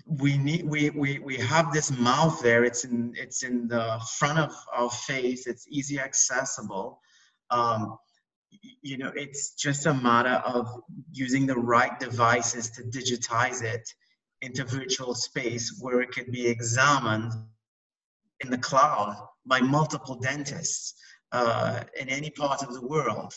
[0.06, 2.64] we need we, we we have this mouth there.
[2.64, 5.46] It's in it's in the front of our face.
[5.46, 7.00] It's easy accessible.
[7.50, 7.98] Um,
[8.82, 10.68] you know it's just a matter of
[11.12, 13.88] using the right devices to digitize it
[14.42, 17.32] into virtual space where it can be examined
[18.40, 19.16] in the cloud
[19.46, 20.94] by multiple dentists
[21.32, 23.32] uh, in any part of the world.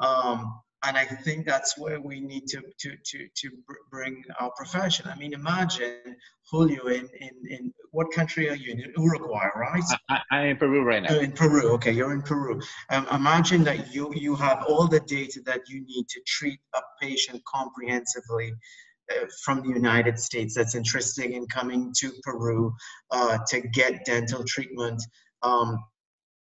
[0.00, 3.50] Um, and I think that's where we need to to to to
[3.90, 5.10] bring our profession.
[5.12, 6.16] I mean, imagine
[6.50, 8.92] Julio in in, in what country are you in?
[8.96, 9.82] Uruguay, right?
[10.08, 11.18] I, am in Peru right now.
[11.18, 12.60] in Peru, okay, you're in Peru.
[12.90, 16.80] Um, imagine that you you have all the data that you need to treat a
[17.00, 18.52] patient comprehensively.
[19.10, 22.74] Uh, from the United States, that's interested in coming to Peru
[23.10, 25.02] uh, to get dental treatment
[25.42, 25.82] um,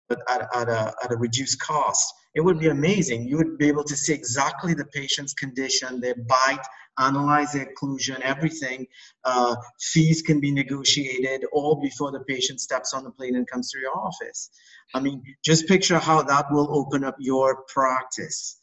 [0.09, 3.27] at, at, a, at a reduced cost it would be amazing.
[3.27, 6.65] You would be able to see exactly the patient's condition, their bite,
[6.99, 8.85] analyze their occlusion, everything.
[9.23, 13.71] Uh, fees can be negotiated all before the patient steps on the plane and comes
[13.71, 14.51] to your office.
[14.93, 18.57] I mean, just picture how that will open up your practice.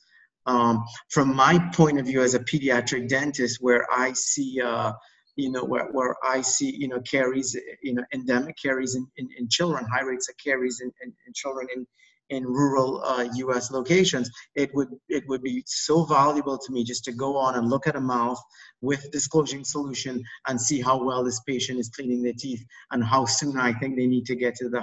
[0.45, 4.93] Um, from my point of view as a pediatric dentist, where I see, uh,
[5.35, 9.29] you know, where, where I see, you know, caries, you know, endemic caries in, in,
[9.39, 11.87] in children, high rates of caries in, in, in children in,
[12.31, 13.71] in rural uh, U.S.
[13.71, 17.69] locations, it would it would be so valuable to me just to go on and
[17.69, 18.41] look at a mouth
[18.81, 23.25] with disclosing solution and see how well this patient is cleaning their teeth and how
[23.25, 24.81] soon I think they need to get to the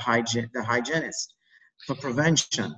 [0.54, 1.34] the hygienist
[1.86, 2.76] for prevention.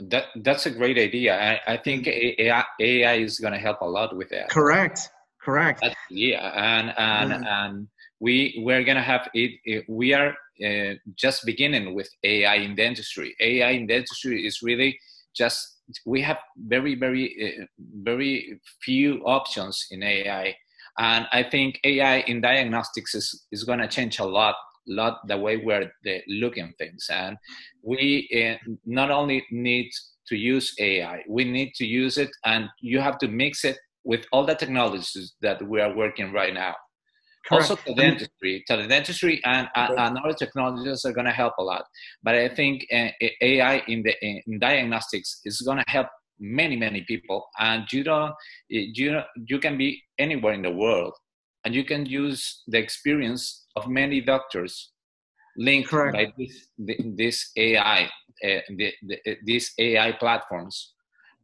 [0.00, 1.60] That that's a great idea.
[1.66, 4.50] I, I think AI, AI is going to help a lot with that.
[4.50, 5.08] Correct.
[5.42, 5.80] Correct.
[5.82, 7.64] That's, yeah, and and yeah.
[7.64, 7.88] and
[8.20, 13.34] we we're gonna have it, it we are uh, just beginning with AI in dentistry.
[13.40, 14.98] AI in dentistry is really
[15.34, 17.64] just we have very very uh,
[18.02, 20.54] very few options in AI,
[20.98, 24.56] and I think AI in diagnostics is is going to change a lot
[24.86, 25.90] lot the way we're
[26.26, 27.06] looking things.
[27.10, 27.36] And
[27.82, 28.56] we uh,
[28.86, 29.90] not only need
[30.30, 34.24] to use ai we need to use it and you have to mix it with
[34.32, 36.74] all the technologies that we are working right now
[37.46, 37.70] Correct.
[37.70, 41.84] Also, teledentistry, teledentistry, and, and, and other technologies are going to help a lot.
[42.22, 43.08] But I think uh,
[43.40, 48.34] AI in the in diagnostics is going to help many many people, and you don't
[48.68, 51.14] you you can be anywhere in the world,
[51.64, 54.92] and you can use the experience of many doctors
[55.56, 56.14] linked Correct.
[56.14, 56.68] by this
[57.16, 58.08] this AI
[58.44, 60.94] uh, the, the, these AI platforms.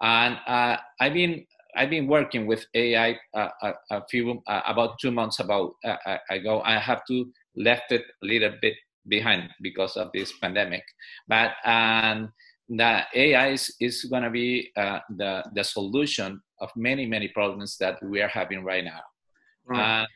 [0.01, 4.99] And uh, I've been I've been working with AI uh, a, a, few uh, about
[4.99, 6.63] two months about uh, uh, ago.
[6.65, 8.75] I have to left it a little bit
[9.09, 10.83] behind because of this pandemic,
[11.29, 12.29] but and
[12.69, 17.77] the AI is, is going to be uh, the the solution of many many problems
[17.79, 19.03] that we are having right now.
[19.69, 20.07] Right.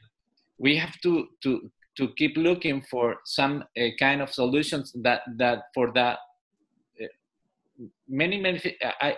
[0.58, 5.64] we have to to to keep looking for some uh, kind of solutions that that
[5.74, 6.18] for that
[8.08, 8.61] many many
[9.00, 9.16] I,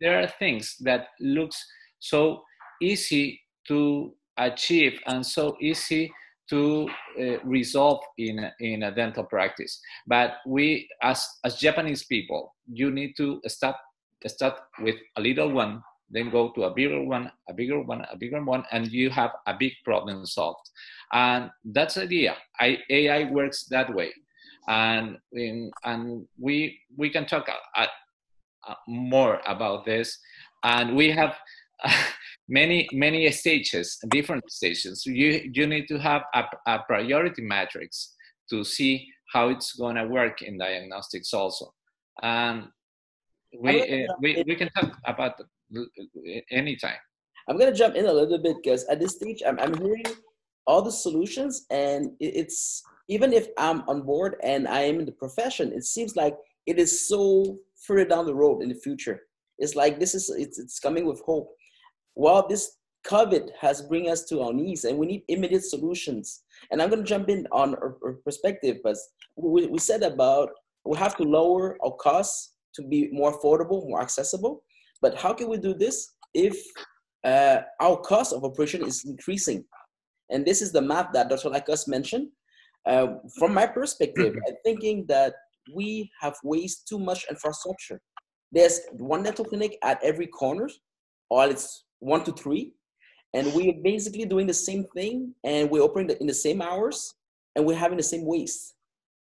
[0.00, 1.64] there are things that looks
[2.04, 2.42] so
[2.82, 6.12] easy to achieve and so easy
[6.50, 6.86] to
[7.18, 9.80] uh, resolve in in a dental practice.
[10.06, 13.76] But we as as japanese people you need to start
[14.26, 18.16] start with a little one then go to a bigger one a bigger one a
[18.16, 20.68] bigger one and you have a big problem solved.
[21.12, 22.36] And that's the idea.
[22.60, 24.12] I, ai works that way.
[24.68, 27.86] And in, and we we can talk a, a,
[28.68, 30.18] a more about this.
[30.62, 31.36] And we have
[32.48, 35.04] many many stages different stages.
[35.06, 38.14] You you need to have a, a priority matrix
[38.50, 41.72] to see how it's going to work in diagnostics also.
[42.22, 42.64] And
[43.58, 45.40] we uh, we, we can talk about
[46.50, 47.00] anytime.
[47.48, 50.06] I'm going to jump in a little bit because at this stage i'm, I'm hearing
[50.66, 55.12] all the solutions and it's even if i'm on board and i am in the
[55.12, 56.34] profession it seems like
[56.66, 59.22] it is so further down the road in the future.
[59.58, 61.48] It's like this is it's, it's coming with hope
[62.14, 66.42] well, this COVID has bring us to our knees and we need immediate solutions.
[66.70, 68.96] And I'm going to jump in on our, our perspective, but
[69.36, 70.50] we, we said about
[70.84, 74.62] we have to lower our costs to be more affordable, more accessible.
[75.00, 76.56] But how can we do this if
[77.24, 79.64] uh, our cost of operation is increasing?
[80.30, 81.50] And this is the map that Dr.
[81.50, 82.28] Lacoste mentioned.
[82.86, 83.06] Uh,
[83.38, 85.34] from my perspective, I'm thinking that
[85.74, 88.00] we have wasted too much infrastructure.
[88.52, 90.68] There's one dental clinic at every corner,
[91.30, 92.72] or it's one to three,
[93.34, 97.14] and we're basically doing the same thing, and we're operating in the same hours,
[97.56, 98.74] and we're having the same waste.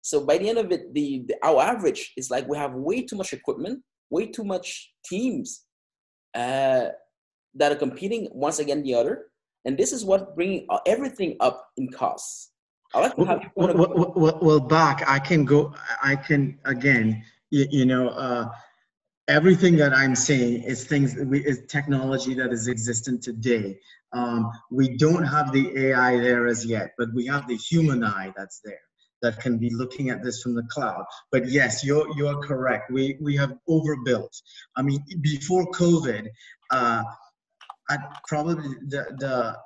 [0.02, 3.02] So by the end of it, the, the our average is like we have way
[3.02, 5.64] too much equipment, way too much teams
[6.34, 6.86] uh,
[7.54, 9.26] that are competing once again the other,
[9.64, 12.50] and this is what bringing everything up in costs.
[12.94, 15.02] I like to have well, well, well, well, back.
[15.08, 15.72] I can go.
[16.02, 17.24] I can again.
[17.50, 18.48] You, you know, uh,
[19.28, 23.78] everything that I'm saying is things we, is technology that is existent today.
[24.12, 28.32] Um, we don't have the AI there as yet, but we have the human eye
[28.36, 28.80] that's there
[29.22, 31.04] that can be looking at this from the cloud.
[31.30, 32.90] But yes, you're you're correct.
[32.90, 34.34] We we have overbuilt.
[34.76, 36.28] I mean, before COVID,
[36.70, 37.04] uh,
[38.26, 39.56] probably the the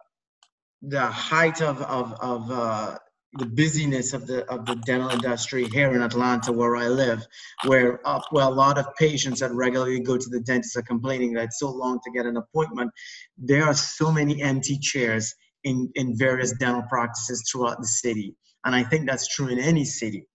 [0.82, 2.98] the height of of of uh,
[3.34, 7.26] the busyness of the of the dental industry here in Atlanta, where I live,
[7.64, 11.34] where uh, where a lot of patients that regularly go to the dentist are complaining
[11.34, 12.90] that it's so long to get an appointment.
[13.36, 15.34] There are so many empty chairs
[15.64, 18.34] in in various dental practices throughout the city,
[18.64, 20.26] and I think that's true in any city.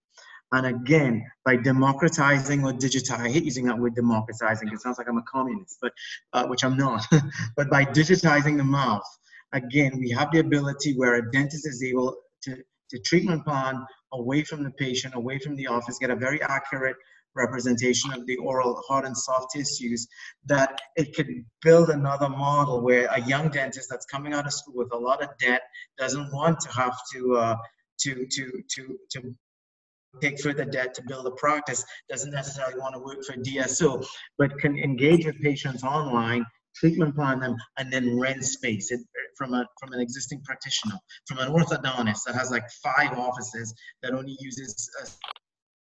[0.52, 4.68] And again, by democratizing or digitizing, I hate using that word democratizing.
[4.68, 5.92] It sounds like I'm a communist, but
[6.34, 7.06] uh, which I'm not.
[7.56, 9.02] but by digitizing the mouth,
[9.54, 12.62] again, we have the ability where a dentist is able to
[12.92, 16.96] the treatment plan away from the patient, away from the office, get a very accurate
[17.34, 20.06] representation of the oral hard and soft tissues
[20.44, 21.28] that it could
[21.62, 25.22] build another model where a young dentist that's coming out of school with a lot
[25.22, 25.62] of debt
[25.98, 27.56] doesn't want to have to uh,
[28.00, 29.34] to to to to
[30.20, 34.04] take further debt to build a practice doesn't necessarily want to work for DSO
[34.36, 36.44] but can engage with patients online
[36.74, 39.00] treatment plan them, and then rent space it,
[39.36, 40.96] from a from an existing practitioner,
[41.26, 45.08] from an orthodontist that has like five offices that only uses uh,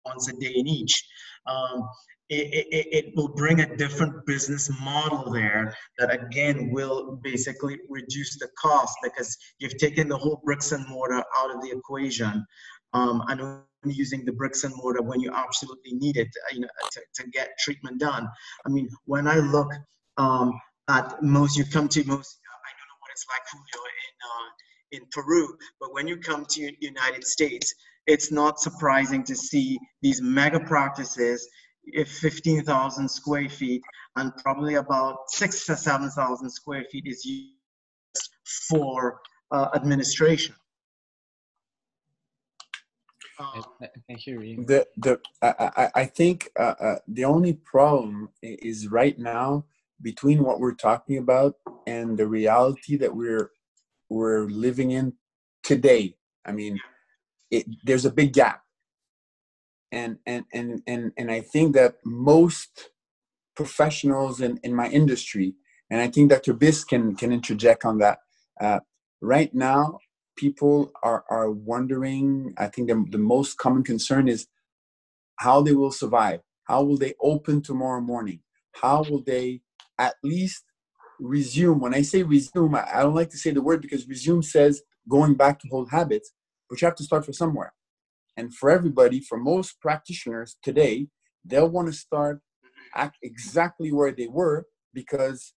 [0.06, 1.04] once a day in each.
[1.46, 1.88] Um,
[2.30, 8.38] it, it, it, will bring a different business model there that again will basically reduce
[8.38, 12.44] the cost because you've taken the whole bricks and mortar out of the equation
[12.92, 17.00] um, and using the bricks and mortar when you absolutely need it, you know, to,
[17.14, 18.28] to get treatment done.
[18.66, 19.72] I mean, when I look
[20.18, 20.52] um,
[20.88, 22.38] at most, you come to most.
[22.42, 24.48] I don't know what it's like, Julio, in uh,
[24.90, 27.74] in Peru, but when you come to United States,
[28.06, 31.46] it's not surprising to see these mega practices
[31.84, 33.82] if 15,000 square feet
[34.16, 38.30] and probably about six to 7,000 square feet is used
[38.70, 39.20] for
[39.50, 40.54] uh, administration.
[43.40, 43.62] I,
[44.10, 44.64] I, hear you.
[44.64, 49.64] The the I I think uh, uh, the only problem is right now
[50.02, 51.54] between what we're talking about
[51.86, 53.50] and the reality that we're
[54.08, 55.14] we're living in
[55.62, 56.16] today.
[56.46, 56.78] I mean,
[57.50, 58.62] it, there's a big gap,
[59.92, 62.90] and and and and and I think that most
[63.56, 65.54] professionals in in my industry,
[65.90, 66.54] and I think Dr.
[66.54, 68.20] Biss can can interject on that.
[68.60, 68.80] Uh,
[69.20, 69.98] right now,
[70.36, 72.54] people are are wondering.
[72.58, 74.46] I think the the most common concern is
[75.36, 76.40] how they will survive.
[76.64, 78.40] How will they open tomorrow morning?
[78.72, 79.62] How will they
[79.98, 80.64] at least
[81.20, 81.80] resume?
[81.80, 85.34] When I say resume, I don't like to say the word because resume says going
[85.34, 86.32] back to old habits,
[86.68, 87.72] but you have to start from somewhere.
[88.36, 91.08] And for everybody, for most practitioners today,
[91.44, 92.40] they'll want to start
[92.94, 95.54] at exactly where they were because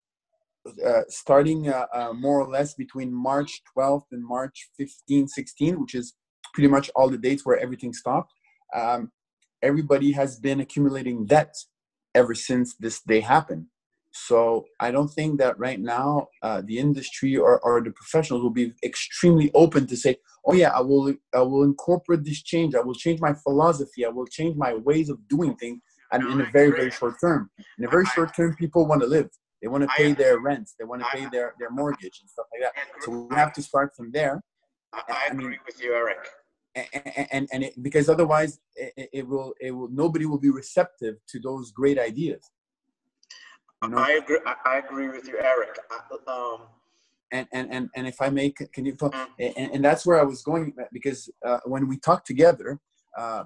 [0.86, 5.96] uh, starting uh, uh, more or less between March 12th and March 15, 16, which
[5.96, 6.14] is
[6.54, 8.32] pretty much all the dates where everything stopped,
[8.76, 9.12] um,
[9.62, 11.56] everybody has been accumulating debt
[12.14, 13.66] ever since this day happened.
[14.12, 18.50] So I don't think that right now uh, the industry or, or the professionals will
[18.50, 22.76] be extremely open to say, "Oh yeah, I will I will incorporate this change.
[22.76, 24.06] I will change my philosophy.
[24.06, 25.82] I will change my ways of doing things."
[26.12, 29.08] And in a very very short term, in a very short term, people want to
[29.08, 29.30] live.
[29.62, 30.76] They want to pay their rents.
[30.78, 32.74] They want to pay their their mortgage and stuff like that.
[33.04, 34.42] So we have to start from there.
[34.94, 36.18] I, I agree mean, with you, Eric.
[36.76, 41.16] And, and, and it, because otherwise it, it will it will nobody will be receptive
[41.30, 42.50] to those great ideas
[43.90, 43.98] know?
[43.98, 44.40] I agree.
[44.46, 45.78] I agree with you, Eric.
[46.28, 46.60] Um,
[47.32, 48.96] and, and, and, and if I may, can you,
[49.40, 52.80] and, and that's where I was going because uh, when we talked together,
[53.18, 53.44] uh,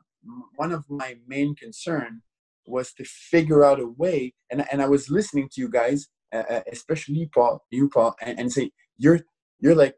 [0.56, 2.22] one of my main concern
[2.66, 6.44] was to figure out a way, and, and I was listening to you guys, uh,
[6.49, 9.20] uh especially you, Paul, you, Paul, and, and say, you're,
[9.60, 9.95] you're like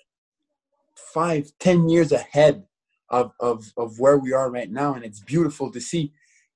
[0.95, 2.65] five, ten years ahead
[3.09, 4.93] of, of, of where we are right now.
[4.93, 6.11] And it's beautiful to see,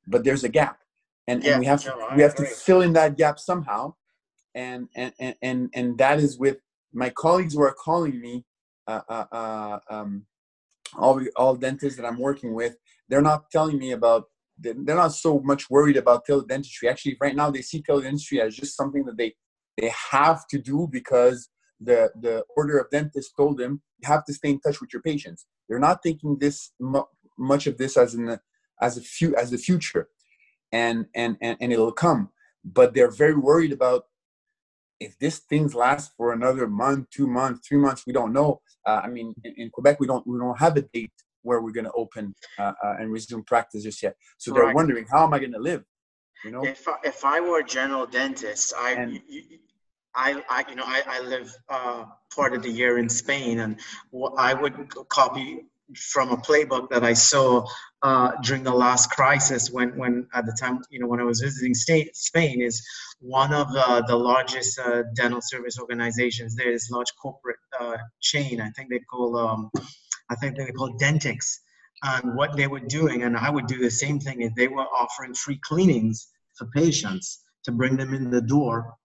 [0.06, 0.80] but there's a gap
[1.28, 3.96] and, yeah, and we have to we have to fill in that gap somehow.
[4.54, 6.58] And and and and, and that is with
[6.94, 8.46] my colleagues who are calling me
[8.88, 10.26] uh, uh, uh, um,
[10.98, 12.76] all all dentists that i'm working with
[13.08, 14.26] they're not telling me about
[14.60, 18.76] they're not so much worried about teledentistry actually right now they see teledentistry as just
[18.76, 19.34] something that they
[19.78, 21.50] they have to do because
[21.80, 25.02] the the order of dentists told them you have to stay in touch with your
[25.02, 25.46] patients.
[25.68, 26.72] They're not thinking this
[27.38, 28.38] much of this as an
[28.82, 30.10] as a few as the future
[30.72, 32.30] and and and, and it'll come.
[32.64, 34.06] But they're very worried about
[35.00, 38.62] if this things last for another month two months three months we don't know.
[38.86, 41.72] Uh, i mean in, in, quebec we don't we don't have a date where we're
[41.72, 44.16] going to open uh, uh, and resume practice just yet.
[44.38, 44.76] So they're right.
[44.76, 45.84] wondering how am i going to live
[46.44, 46.64] you know?
[46.64, 49.22] If I, if I were a general dentist i and,
[50.14, 53.80] I, I, you know, I, I live uh, part of the year in Spain, and
[54.38, 55.66] I would copy
[55.96, 57.66] from a playbook that I saw
[58.02, 61.40] uh, during the last crisis when, when at the time, you know, when I was
[61.40, 62.86] visiting state, Spain is
[63.20, 66.56] one of the, the largest uh, dental service organizations.
[66.56, 68.62] There is large corporate uh, chain.
[68.62, 69.72] I think they call, um,
[70.30, 71.60] I think they call Dentix.
[72.04, 74.82] And what they were doing, and I would do the same thing, is they were
[74.82, 76.28] offering free cleanings
[76.58, 78.96] for patients to bring them in the door,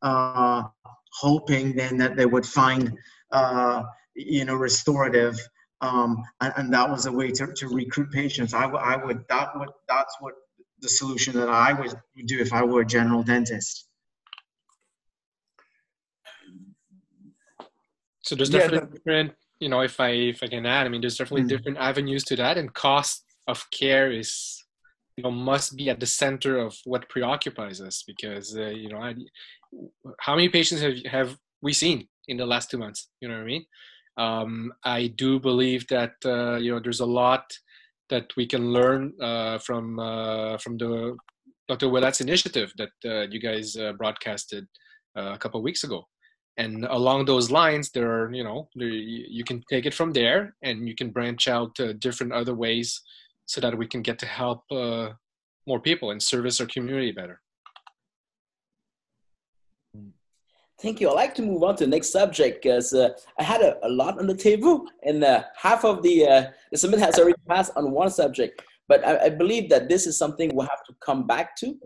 [0.00, 0.62] uh,
[1.12, 2.96] hoping then that they would find,
[3.30, 3.82] uh,
[4.14, 5.38] you know, restorative
[5.84, 8.54] um, and, and, that was a way to, to recruit patients.
[8.54, 10.34] I, I would that would that's what
[10.80, 11.92] the solution that I would
[12.26, 13.88] do if I were a general dentist.
[18.22, 21.02] So there's definitely yeah, different, you know, if I if I can add, I mean,
[21.02, 21.56] there's definitely mm-hmm.
[21.56, 24.64] different avenues to that, and cost of care is,
[25.16, 28.98] you know, must be at the center of what preoccupies us because uh, you know,
[28.98, 29.14] I,
[30.20, 33.08] how many patients have have we seen in the last two months?
[33.20, 33.66] You know what I mean?
[34.16, 37.52] Um, I do believe that uh, you know there's a lot
[38.10, 41.16] that we can learn uh, from uh, from the
[41.68, 41.86] Dr.
[41.88, 44.66] Ouellette's initiative that uh, you guys uh, broadcasted
[45.16, 46.04] uh, a couple of weeks ago.
[46.56, 50.54] And along those lines, there are you know there, you can take it from there,
[50.62, 53.00] and you can branch out to different other ways
[53.46, 54.62] so that we can get to help
[55.66, 57.40] more people and service our community better.
[60.80, 61.08] Thank you.
[61.08, 63.88] I'd like to move on to the next subject because uh, I had a, a,
[63.88, 67.72] lot on the table, and uh, half of the uh, the summit has already passed
[67.76, 68.60] on one subject.
[68.88, 71.78] But I, I, believe that this is something we'll have to come back to,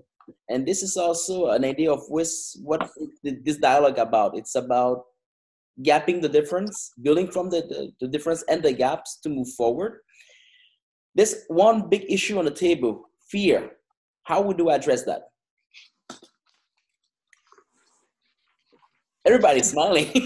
[0.48, 2.90] and this is also an idea of what
[3.22, 4.36] this dialogue about.
[4.36, 5.04] It's about
[5.82, 10.00] gapping the difference, building from the, the, the difference and the gaps to move forward.
[11.14, 13.72] This one big issue on the table: fear.
[14.22, 15.28] How would you address that?
[19.28, 20.10] Everybody's smiling.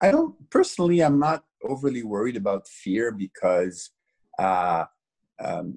[0.00, 1.00] I don't personally.
[1.00, 3.90] I'm not overly worried about fear because
[4.38, 4.86] uh,
[5.38, 5.76] um,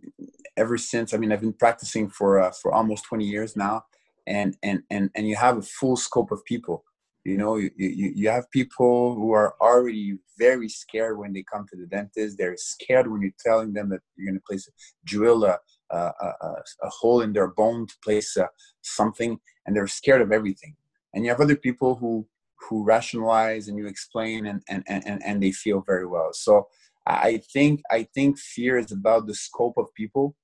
[0.56, 3.84] ever since I mean I've been practicing for uh, for almost 20 years now,
[4.26, 6.86] and and and and you have a full scope of people.
[7.26, 11.66] You know, you, you, you have people who are already very scared when they come
[11.68, 12.38] to the dentist.
[12.38, 14.72] They're scared when you're telling them that you're going to place a
[15.04, 15.60] drill a,
[15.92, 18.48] a, a, a, hole in their bone to place uh,
[18.82, 20.76] something, and they're scared of everything.
[21.14, 22.28] And you have other people who
[22.70, 26.30] who rationalize and you explain, and and and, and they feel very well.
[26.34, 26.68] So
[27.06, 30.36] I think I think fear is about the scope of people,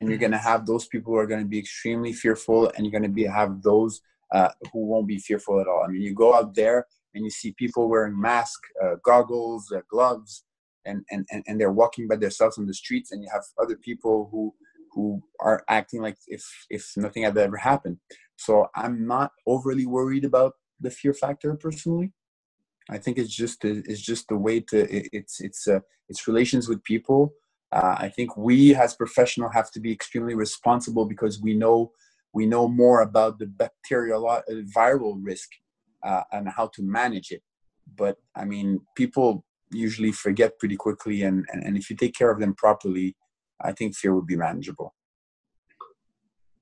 [0.00, 2.84] and you're going to have those people who are going to be extremely fearful, and
[2.84, 4.00] you're going to be have those
[4.32, 5.82] uh, who won't be fearful at all.
[5.84, 9.80] I mean, you go out there and you see people wearing masks, uh, goggles, uh,
[9.90, 10.44] gloves,
[10.84, 13.76] and, and, and, and they're walking by themselves on the streets, and you have other
[13.76, 14.54] people who
[14.98, 16.44] who are acting like if
[16.76, 17.98] if nothing had ever happened.
[18.36, 22.08] So I'm not overly worried about the fear factor personally.
[22.90, 24.76] I think it's just it's just the way to
[25.18, 27.20] it's it's uh, it's relations with people.
[27.70, 31.92] Uh, I think we as professional have to be extremely responsible because we know
[32.38, 34.42] we know more about the bacterial uh,
[34.76, 35.48] viral risk
[36.08, 37.42] uh, and how to manage it.
[38.02, 42.32] But I mean, people usually forget pretty quickly, and, and, and if you take care
[42.32, 43.14] of them properly,
[43.62, 44.94] I think fear would be manageable.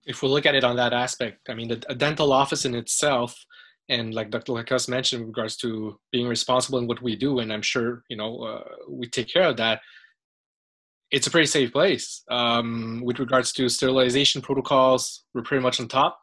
[0.05, 2.75] If we look at it on that aspect, I mean, the, a dental office in
[2.75, 3.35] itself,
[3.89, 4.53] and like Dr.
[4.53, 8.17] Lacoste mentioned, in regards to being responsible in what we do, and I'm sure you
[8.17, 9.81] know uh, we take care of that.
[11.11, 12.23] It's a pretty safe place.
[12.31, 16.19] Um, with regards to sterilization protocols, we're pretty much on top.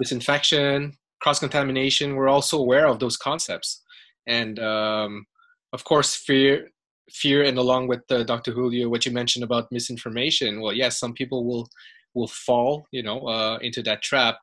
[0.00, 3.82] Disinfection, cross contamination, we're also aware of those concepts,
[4.26, 5.26] and um,
[5.72, 6.70] of course, fear
[7.10, 11.12] fear and along with uh, dr julio what you mentioned about misinformation well yes some
[11.12, 11.68] people will
[12.14, 14.38] will fall you know uh, into that trap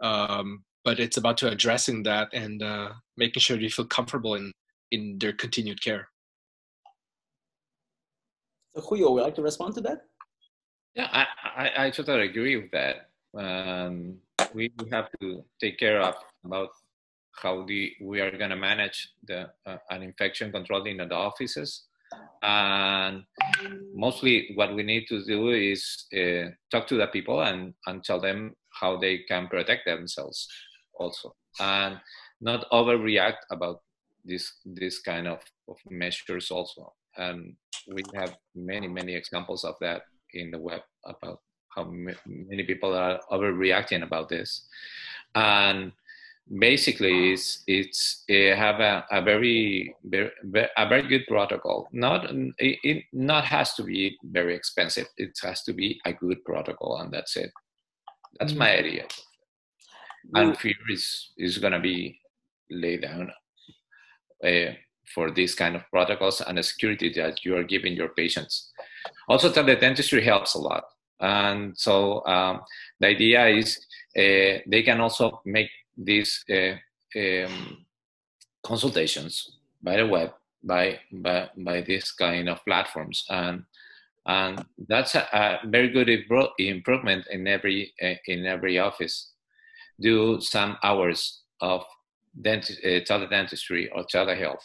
[0.00, 4.52] um, but it's about to addressing that and uh, making sure they feel comfortable in
[4.90, 6.08] in their continued care.
[8.74, 10.02] So julio would like to respond to that?
[10.94, 13.10] Yeah i i, I totally agree with that.
[13.36, 14.18] Um,
[14.54, 16.14] we have to take care of
[16.44, 16.70] about
[17.42, 21.84] how the, we are going to manage the uh, an infection control in the offices
[22.42, 23.24] and
[23.94, 28.20] mostly what we need to do is uh, talk to the people and, and tell
[28.20, 30.48] them how they can protect themselves
[30.94, 31.34] also.
[31.58, 32.00] And
[32.40, 33.82] not overreact about
[34.24, 36.92] this this kind of, of measures also.
[37.16, 37.56] And
[37.88, 41.40] we have many many examples of that in the web about
[41.74, 41.84] how
[42.26, 44.66] many people are overreacting about this.
[45.34, 45.92] And
[46.58, 50.30] basically it's it's it have a, a very, very
[50.76, 51.88] a very good protocol.
[51.92, 55.06] Not it, it not has to be very expensive.
[55.16, 57.50] It has to be a good protocol and that's it.
[58.38, 58.86] That's my mm-hmm.
[58.86, 59.04] idea.
[60.34, 62.18] And fear is is going to be
[62.70, 63.30] laid down
[64.44, 64.72] uh,
[65.14, 68.70] for these kind of protocols and the security that you are giving your patients.
[69.28, 70.84] Also teledentistry helps a lot.
[71.20, 72.62] And so um,
[72.98, 73.78] the idea is
[74.16, 75.68] uh, they can also make
[76.04, 76.74] these uh,
[77.18, 77.86] um,
[78.62, 80.32] consultations by the web
[80.62, 83.24] by by by this kind of platforms.
[83.28, 83.64] And
[84.26, 86.08] and that's a, a very good
[86.58, 89.32] improvement in every uh, in every office.
[90.00, 91.84] Do some hours of
[92.40, 94.64] dent- uh, or telehealth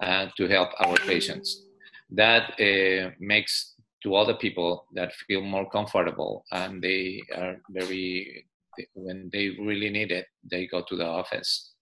[0.00, 1.64] uh, to help our patients.
[2.10, 8.46] That uh, makes to other people that feel more comfortable and they are very
[8.94, 11.74] when they really need it, they go to the office.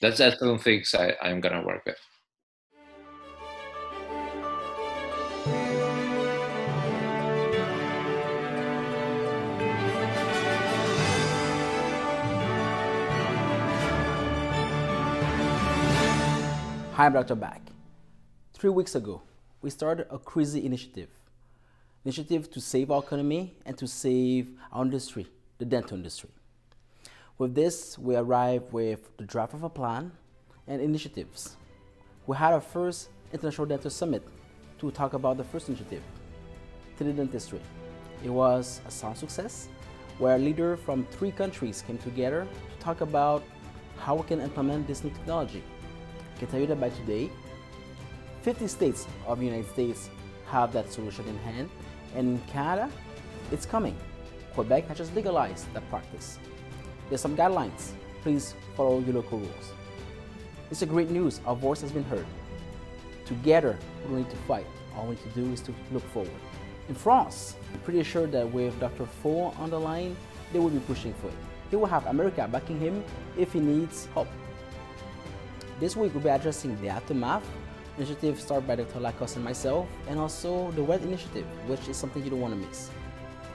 [0.00, 1.96] That's the two things I, I'm gonna work with.
[16.96, 17.34] Hi, I'm Dr.
[17.34, 17.60] Bak.
[18.54, 19.22] Three weeks ago,
[19.60, 21.08] we started a crazy initiative.
[22.04, 25.26] Initiative to save our economy and to save our industry
[25.58, 26.30] the dental industry.
[27.38, 30.12] With this, we arrived with the draft of a plan
[30.66, 31.56] and initiatives.
[32.26, 34.22] We had our first International Dental Summit
[34.78, 36.02] to talk about the first initiative,
[36.98, 37.60] teledentistry.
[38.24, 39.68] It was a sound success.
[40.18, 43.42] where leaders from three countries came together to talk about
[43.98, 45.62] how we can implement this new technology.
[46.34, 47.30] I can tell you that by today,
[48.42, 50.08] 50 states of the United States
[50.46, 51.68] have that solution in hand,
[52.14, 52.90] and in Canada,
[53.50, 53.96] it's coming.
[54.56, 56.38] Quebec has just legalized that practice.
[57.10, 57.92] There's some guidelines.
[58.22, 59.72] Please follow your local rules.
[60.70, 61.42] It's a great news.
[61.46, 62.24] Our voice has been heard.
[63.26, 64.66] Together, we don't need to fight.
[64.96, 66.32] All we need to do is to look forward.
[66.88, 69.04] In France, I'm pretty sure that with Dr.
[69.04, 70.16] Fo on the line,
[70.54, 71.34] they will be pushing for it.
[71.68, 73.04] He will have America backing him
[73.36, 74.28] if he needs help.
[75.80, 77.44] This week, we'll be addressing the Aftermath
[77.98, 79.00] initiative started by Dr.
[79.00, 82.68] Lacoste and myself, and also the WELL Initiative, which is something you don't want to
[82.68, 82.90] miss.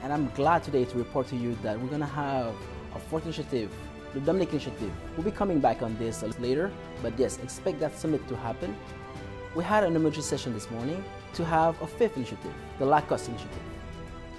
[0.04, 2.56] And I'm glad today to report to you that we're going to have
[2.96, 3.72] a fourth initiative,
[4.16, 4.92] the Dominic Initiative.
[5.16, 6.72] We'll be coming back on this later,
[7.04, 8.76] but yes, expect that summit to happen.
[9.56, 11.04] We had an emergency session this morning
[11.34, 13.62] to have a fifth initiative, the Lacoste Initiative,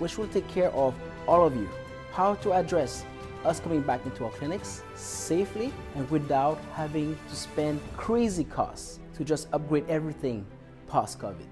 [0.00, 0.96] which will take care of
[1.28, 1.68] all of you,
[2.10, 3.04] how to address
[3.44, 9.24] us coming back into our clinics safely and without having to spend crazy costs to
[9.24, 10.44] just upgrade everything
[10.88, 11.51] post COVID.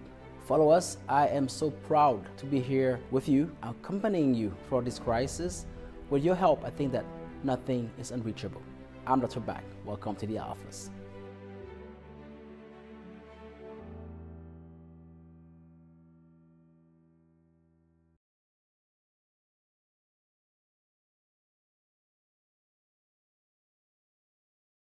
[0.50, 0.96] Follow us.
[1.08, 5.64] I am so proud to be here with you, accompanying you for this crisis.
[6.10, 7.04] With your help, I think that
[7.44, 8.60] nothing is unreachable.
[9.06, 9.38] I'm Dr.
[9.38, 9.62] Bak.
[9.84, 10.90] Welcome to the office.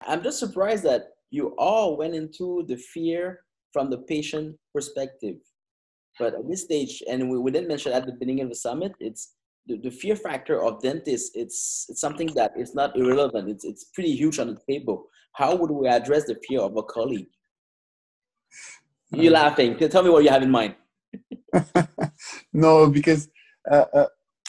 [0.07, 3.41] I'm just surprised that you all went into the fear
[3.73, 5.37] from the patient perspective.
[6.19, 8.93] But at this stage, and we, we didn't mention at the beginning of the summit,
[9.01, 9.35] it's
[9.67, 13.49] the, the fear factor of dentists, it's, it's something that is not irrelevant.
[13.49, 15.07] It's, it's pretty huge on the table.
[15.35, 17.29] How would we address the fear of a colleague?
[19.13, 19.77] You're laughing.
[19.77, 20.75] Tell me what you have in mind.
[22.53, 23.29] no, because
[23.71, 24.07] uh, uh,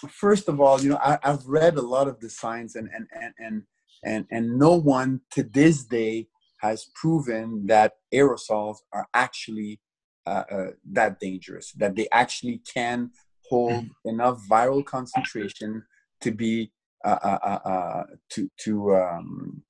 [0.10, 3.08] first of all, you know, I, have read a lot of the science, and and
[3.12, 3.64] and and
[4.04, 6.28] and and no one to this day
[6.62, 9.80] has proven that aerosols are actually
[10.28, 13.10] uh, uh, that dangerous, that they actually can
[13.50, 14.10] hold mm-hmm.
[14.10, 15.84] enough viral concentration
[16.22, 16.72] to be
[17.04, 19.64] uh, uh, uh, uh, to to um,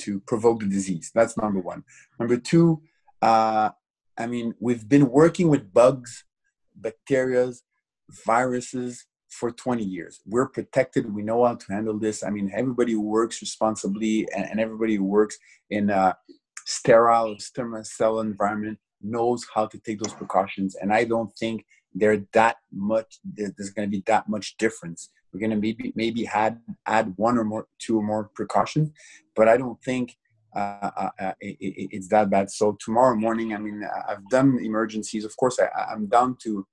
[0.00, 1.10] to provoke the disease.
[1.14, 1.84] That's number one.
[2.18, 2.82] Number two,
[3.22, 6.24] I mean, we've been working with bugs,
[6.74, 7.52] bacteria,
[8.26, 10.20] viruses for 20 years.
[10.26, 11.12] We're protected.
[11.12, 12.22] We know how to handle this.
[12.22, 15.38] I mean, everybody who works responsibly and, and everybody who works
[15.70, 16.16] in a
[16.66, 20.76] sterile, stem cell environment knows how to take those precautions.
[20.76, 21.64] And I don't think
[21.94, 25.10] they're that much, there's going to be that much difference.
[25.32, 28.90] We're going to maybe, maybe add, add one or more, two or more precautions,
[29.34, 30.16] but I don't think
[30.54, 32.50] uh, uh, uh it, it, it's that bad.
[32.50, 35.24] So tomorrow morning, I mean, I've done emergencies.
[35.24, 36.66] Of course, I, I'm down to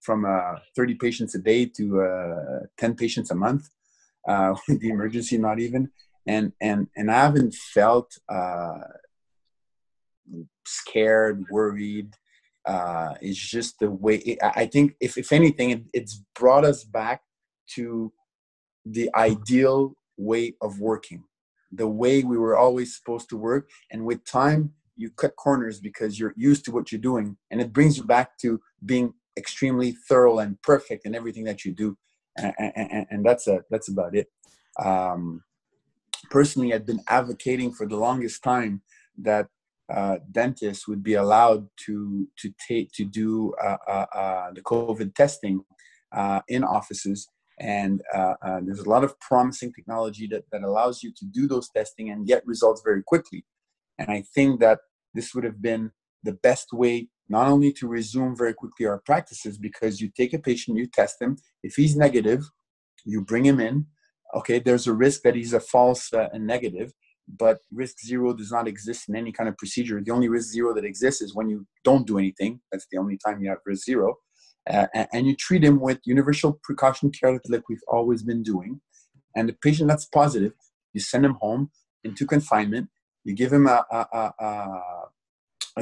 [0.00, 3.68] from uh, 30 patients a day to uh, 10 patients a month
[4.28, 5.90] uh, with the emergency not even.
[6.28, 8.80] And and and i haven't felt uh,
[10.66, 12.14] scared worried
[12.66, 16.82] uh, it's just the way it, i think if, if anything it, it's brought us
[16.82, 17.20] back
[17.76, 18.12] to
[18.84, 21.22] the ideal way of working
[21.72, 23.68] the way we were always supposed to work.
[23.90, 27.72] And with time you cut corners because you're used to what you're doing and it
[27.72, 31.96] brings you back to being extremely thorough and perfect in everything that you do,
[32.36, 34.28] and, and, and that's a that's about it.
[34.82, 35.42] Um,
[36.30, 38.82] personally, I've been advocating for the longest time
[39.18, 39.48] that
[39.92, 45.14] uh, dentists would be allowed to to take to do uh, uh, uh the COVID
[45.14, 45.62] testing
[46.12, 47.28] uh, in offices,
[47.60, 51.68] and uh, there's a lot of promising technology that that allows you to do those
[51.70, 53.44] testing and get results very quickly.
[53.98, 54.80] And I think that
[55.14, 55.92] this would have been
[56.26, 60.38] the best way not only to resume very quickly our practices because you take a
[60.38, 61.36] patient, you test him.
[61.62, 62.44] If he's negative,
[63.04, 63.86] you bring him in.
[64.34, 66.92] Okay, there's a risk that he's a false uh, and negative,
[67.28, 70.00] but risk zero does not exist in any kind of procedure.
[70.04, 72.60] The only risk zero that exists is when you don't do anything.
[72.70, 74.16] That's the only time you have risk zero.
[74.68, 78.80] Uh, and you treat him with universal precaution care like we've always been doing.
[79.36, 80.52] And the patient that's positive,
[80.92, 81.70] you send him home
[82.02, 82.88] into confinement.
[83.24, 84.82] You give him a, a, a, a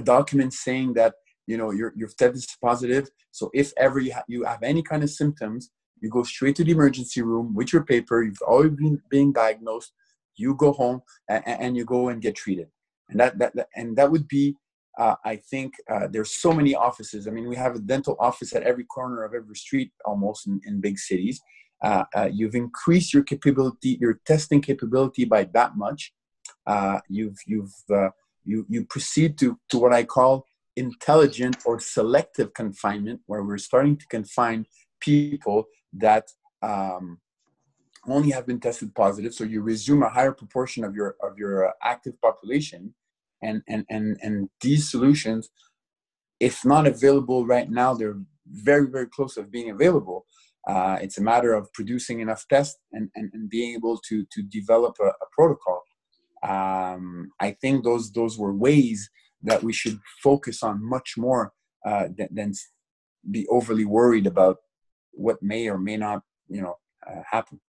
[0.01, 1.15] document saying that
[1.47, 3.09] you know your your test is positive.
[3.31, 5.71] So if ever you, ha- you have any kind of symptoms
[6.05, 8.23] you go straight to the emergency room with your paper.
[8.23, 9.93] You've already been being diagnosed.
[10.37, 11.01] You go home
[11.31, 12.69] and, and you go and get treated.
[13.09, 14.55] And that, that, that and that would be
[14.99, 17.27] uh, i think uh, there's so many offices.
[17.27, 20.61] I mean we have a dental office at every corner of every street almost in,
[20.67, 21.41] in big cities.
[21.83, 26.13] Uh, uh you've increased your capability your testing capability by that much.
[26.67, 28.11] Uh, you've you've uh,
[28.45, 30.47] you you proceed to to what i call
[30.77, 34.67] intelligent or selective confinement, where we're starting to confine
[35.01, 36.29] people that
[36.63, 37.21] um,
[38.07, 39.35] only have been tested positive.
[39.35, 42.95] So you resume a higher proportion of your of your uh, active population,
[43.43, 45.51] and and and and these solutions,
[46.41, 50.27] if not available right now, they're very very close of being available.
[50.67, 54.43] Uh, it's a matter of producing enough tests and, and, and being able to to
[54.43, 55.84] develop a, a protocol.
[56.47, 59.11] Um, I think those those were ways
[59.43, 61.53] that we should focus on much more
[61.87, 62.53] uh, than, than
[63.31, 64.59] be overly worried about
[65.13, 66.77] what may or may not you know
[67.07, 67.61] uh, happen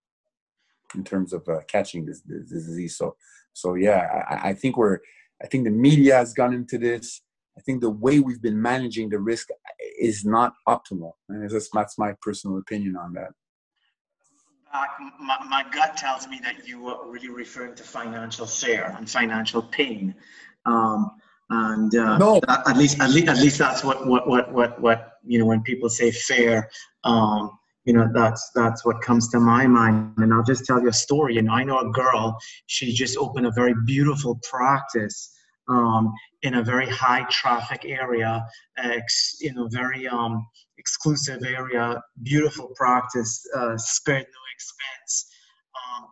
[0.95, 2.97] in terms of uh, catching this, this, disease.
[2.97, 3.15] So,
[3.53, 4.99] so yeah, I, I, think we're,
[5.43, 7.21] I think the media has gone into this.
[7.57, 9.49] I think the way we've been managing the risk
[9.99, 13.31] is not optimal, and that's, that's my personal opinion on that.
[15.19, 19.61] My, my gut tells me that you were really referring to financial fear and financial
[19.61, 20.15] pain.
[20.65, 21.11] Um,
[21.49, 22.41] and uh, no.
[22.47, 25.61] at least, at least, at least that's what, what, what, what, what, you know, when
[25.61, 26.69] people say fair,
[27.03, 27.51] um,
[27.85, 30.93] you know that's that's what comes to my mind and i'll just tell you a
[30.93, 35.31] story you know i know a girl she just opened a very beautiful practice
[35.67, 38.45] um, in a very high traffic area
[38.77, 40.45] ex, you know very um,
[40.77, 45.27] exclusive area beautiful practice uh, spared no expense
[45.75, 46.05] um,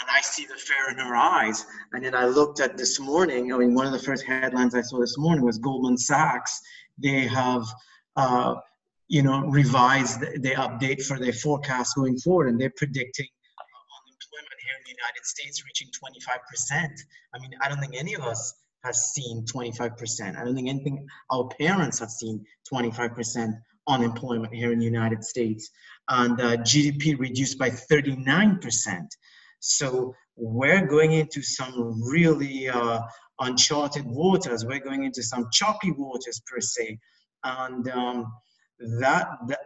[0.00, 1.64] and I see the fear in her eyes.
[1.92, 3.52] And then I looked at this morning.
[3.52, 6.60] I mean, one of the first headlines I saw this morning was Goldman Sachs.
[6.98, 7.64] They have
[8.16, 8.56] uh,
[9.08, 13.28] you know, revise the, the update for their forecast going forward, and they're predicting
[14.04, 16.90] unemployment here in the United States reaching 25%.
[17.34, 18.54] I mean, I don't think any of us
[18.84, 20.36] has seen 25%.
[20.36, 23.52] I don't think anything our parents have seen 25%
[23.88, 25.70] unemployment here in the United States,
[26.08, 29.06] and uh, GDP reduced by 39%.
[29.60, 33.00] So we're going into some really uh,
[33.40, 34.64] uncharted waters.
[34.64, 36.98] We're going into some choppy waters per se,
[37.44, 38.32] and um,
[38.78, 39.60] that, that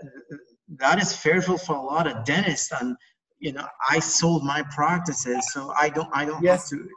[0.79, 2.97] that is fearful for a lot of dentists and
[3.39, 6.71] you know i sold my practices so i don't i don't yes.
[6.71, 6.89] have to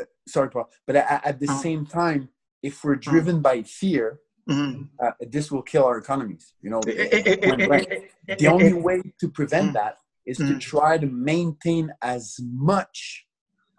[0.00, 2.28] uh, sorry paul but at, at the uh, same time
[2.62, 3.10] if we're uh-huh.
[3.10, 4.82] driven uh, by fear mm-hmm.
[5.04, 9.74] uh, this will kill our economies you know the only way to prevent mm-hmm.
[9.74, 10.58] that is to mm-hmm.
[10.58, 13.26] try to maintain as much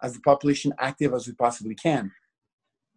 [0.02, 2.10] as the population active as we possibly can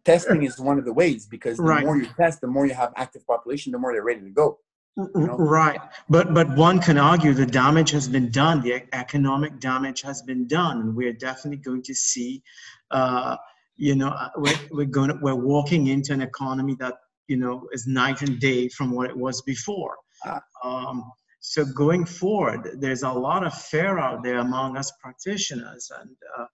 [0.08, 1.84] testing is one of the ways because the right.
[1.84, 4.58] more you test, the more you have active population, the more they're ready to go.
[4.96, 5.36] You know?
[5.36, 8.62] Right, but but one can argue the damage has been done.
[8.62, 12.42] The economic damage has been done, and we're definitely going to see.
[12.90, 13.36] Uh,
[13.76, 16.94] you know, uh, we're, we're going to, we're walking into an economy that
[17.28, 19.96] you know is night and day from what it was before.
[20.24, 20.42] Ah.
[20.64, 21.04] Um,
[21.40, 26.46] so going forward, there's a lot of fear out there among us practitioners, and uh,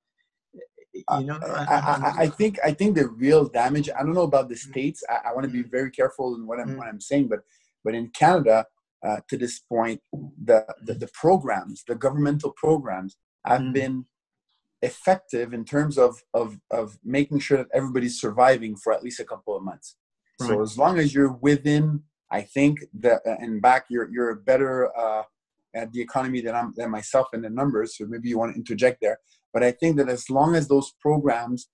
[1.19, 4.49] you know I, I, I, think i think the real damage i don't know about
[4.49, 4.71] the mm.
[4.71, 5.71] states i, I want to be mm.
[5.71, 6.79] very careful in what i'm, mm.
[6.79, 7.41] what I'm saying but
[7.85, 8.67] but in canada
[9.05, 13.73] uh, to this point the, the, the programs the governmental programs have mm.
[13.73, 14.07] been
[14.83, 19.25] effective in terms of, of of making sure that everybody's surviving for at least a
[19.25, 19.97] couple of months
[20.41, 20.49] right.
[20.49, 24.97] so as long as you're within i think that uh, and Bak you're you're better
[24.97, 25.23] uh,
[25.75, 27.97] at the economy than I'm than myself and the numbers.
[27.97, 29.19] So maybe you want to interject there.
[29.53, 31.69] But I think that as long as those programs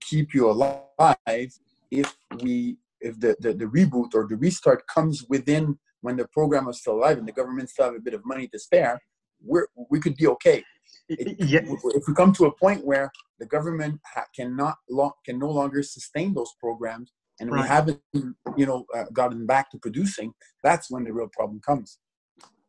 [0.00, 1.50] keep you alive,
[1.90, 6.68] if we if the, the, the reboot or the restart comes within when the program
[6.68, 9.00] is still alive and the government still have a bit of money to spare,
[9.42, 10.62] we're we could be okay.
[11.08, 11.60] It, yeah.
[11.64, 15.82] If we come to a point where the government ha- cannot lo- can no longer
[15.82, 17.62] sustain those programs and right.
[17.62, 20.32] we haven't you know uh, gotten back to producing,
[20.62, 21.98] that's when the real problem comes.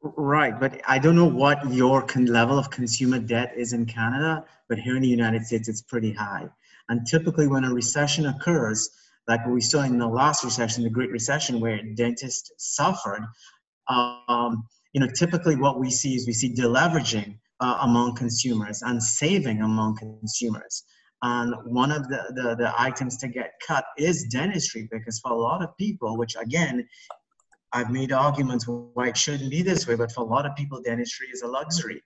[0.01, 4.45] Right, but I don't know what your con- level of consumer debt is in Canada,
[4.69, 6.47] but here in the United States, it's pretty high.
[6.87, 8.89] And typically, when a recession occurs,
[9.27, 13.25] like we saw in the last recession, the Great Recession, where dentists suffered,
[13.89, 19.01] um, you know, typically what we see is we see deleveraging uh, among consumers and
[19.01, 20.83] saving among consumers.
[21.21, 25.35] And one of the, the, the items to get cut is dentistry because for a
[25.35, 26.87] lot of people, which again
[27.73, 30.81] I've made arguments why it shouldn't be this way, but for a lot of people,
[30.81, 32.01] dentistry is a luxury.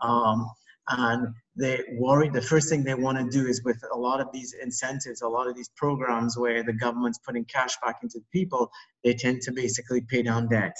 [0.00, 0.50] Um,
[0.90, 4.28] and they worry the first thing they want to do is with a lot of
[4.32, 8.24] these incentives, a lot of these programs where the government's putting cash back into the
[8.32, 8.70] people,
[9.04, 10.74] they tend to basically pay down debt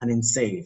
[0.00, 0.64] and then save.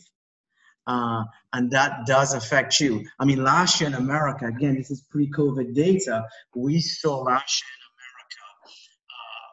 [0.89, 3.05] Uh, and that does affect you.
[3.21, 6.25] I mean, last year in America, again, this is pre COVID data,
[6.57, 9.53] we saw last year in America, uh,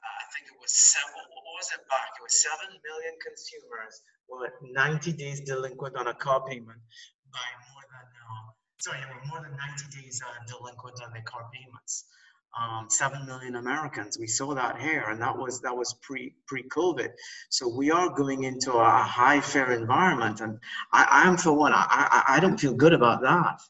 [0.00, 2.16] I think it was seven what was it Bak?
[2.16, 2.56] It was 7
[2.88, 4.00] million consumers
[4.32, 6.80] were 90 days delinquent on a car payment
[7.28, 8.48] by more than, uh,
[8.80, 12.08] sorry, were more than 90 days uh, delinquent on their car payments.
[12.60, 14.18] Um, seven million Americans.
[14.18, 17.10] We saw that here, and that was that was pre pre COVID.
[17.50, 20.58] So we are going into a high fare environment, and
[20.92, 23.60] I, am for one, I, I, don't feel good about that.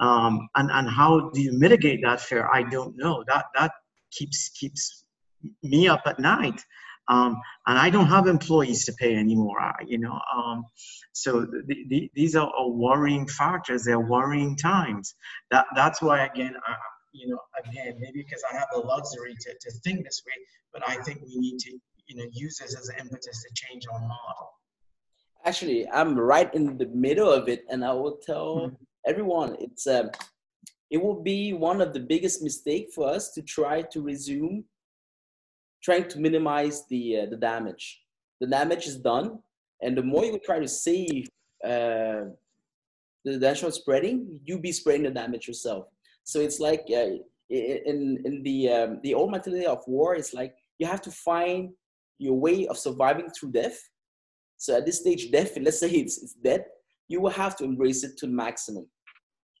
[0.00, 2.48] Um, and and how do you mitigate that fear?
[2.52, 3.24] I don't know.
[3.26, 3.72] That that
[4.10, 5.04] keeps keeps
[5.62, 6.60] me up at night.
[7.08, 9.60] Um, and I don't have employees to pay anymore.
[9.86, 10.64] You know, um,
[11.12, 13.84] so the, the, these are, are, worrying factors.
[13.84, 15.14] They're worrying times.
[15.52, 16.74] That that's why again, I,
[17.16, 20.34] you know, again, maybe because I have the luxury to, to think this way,
[20.72, 21.70] but I think we need to,
[22.06, 24.50] you know, use this as an impetus to change our model.
[25.44, 28.74] Actually, I'm right in the middle of it, and I will tell mm-hmm.
[29.06, 30.10] everyone it's um,
[30.90, 34.64] it will be one of the biggest mistake for us to try to resume
[35.82, 38.02] trying to minimize the uh, the damage.
[38.40, 39.38] The damage is done,
[39.80, 41.28] and the more you try to save
[41.64, 42.26] uh,
[43.24, 45.86] the national spreading, you be spreading the damage yourself.
[46.26, 50.52] So it's like uh, in in the um, the old mentality of war, it's like
[50.78, 51.70] you have to find
[52.18, 53.78] your way of surviving through death.
[54.58, 56.64] So at this stage, death, let's say it's, it's dead,
[57.08, 58.88] you will have to embrace it to the maximum.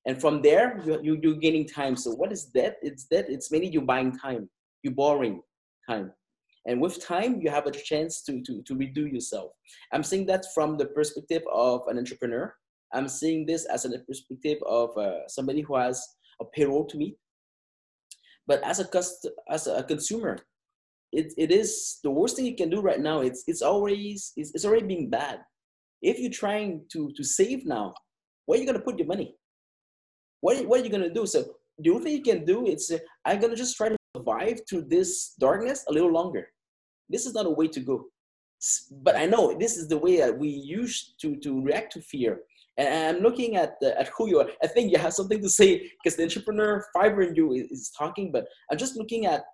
[0.06, 1.96] And from there, you, you, you're gaining time.
[1.96, 2.74] So what is death?
[2.82, 3.26] It's death.
[3.28, 4.48] It's mainly you buying time.
[4.82, 5.42] You're borrowing
[5.88, 6.12] time.
[6.66, 9.52] And with time, you have a chance to, to, to redo yourself.
[9.92, 12.54] I'm saying that from the perspective of an entrepreneur.
[12.94, 17.16] I'm seeing this as a perspective of uh, somebody who has a payroll to meet.
[18.46, 20.38] But as a cust- as a consumer,
[21.12, 23.20] it, it is the worst thing you can do right now.
[23.20, 25.40] It's it's always it's, it's already being bad.
[26.02, 27.94] If you're trying to to save now,
[28.44, 29.34] where are you gonna put your money?
[30.40, 31.26] What what are you gonna do?
[31.26, 31.44] So
[31.78, 34.82] the only thing you can do is uh, I'm gonna just try to survive through
[34.82, 36.48] this darkness a little longer.
[37.08, 38.06] This is not a way to go.
[38.90, 42.40] But I know this is the way that we used to, to react to fear.
[42.78, 44.48] And I'm looking at, the, at who you are.
[44.62, 47.92] I think you have something to say because the entrepreneur fiber in you is, is
[47.96, 49.44] talking, but I'm just looking at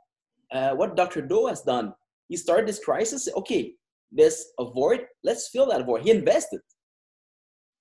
[0.53, 1.23] uh, what Dr.
[1.23, 1.93] Doug has done.
[2.29, 3.29] He started this crisis.
[3.37, 3.75] Okay,
[4.11, 5.07] there's a void.
[5.23, 6.03] Let's fill that void.
[6.03, 6.61] He invested.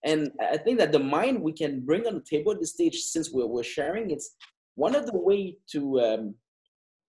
[0.04, 2.96] And I think that the mind we can bring on the table at this stage,
[2.98, 4.36] since we're, we're sharing, it's
[4.76, 6.36] one of the way to um,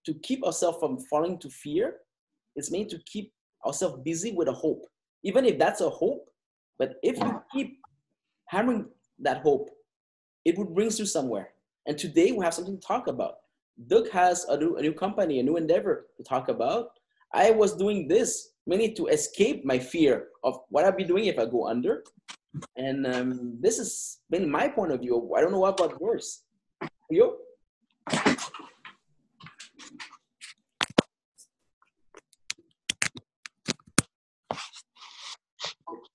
[0.05, 1.95] to keep ourselves from falling to fear
[2.55, 3.31] it's meant to keep
[3.65, 4.85] ourselves busy with a hope
[5.23, 6.25] even if that's a hope
[6.79, 7.77] but if you keep
[8.53, 8.85] hammering
[9.19, 9.69] that hope
[10.45, 11.49] it would bring you somewhere.
[11.87, 13.35] And today we have something to talk about.
[13.87, 16.89] Doug has a new, a new company a new endeavor to talk about.
[17.33, 21.39] I was doing this mainly to escape my fear of what i'd be doing if
[21.39, 22.03] i go under.
[22.77, 25.33] And um, this has been my point of view.
[25.35, 26.43] I don't know what about yours.
[27.09, 27.37] You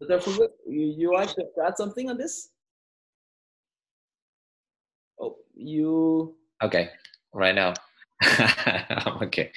[0.01, 2.51] You, you like to add something on this?
[5.20, 6.37] Oh, you.
[6.62, 6.91] Okay,
[7.33, 7.75] right now.
[9.23, 9.51] okay.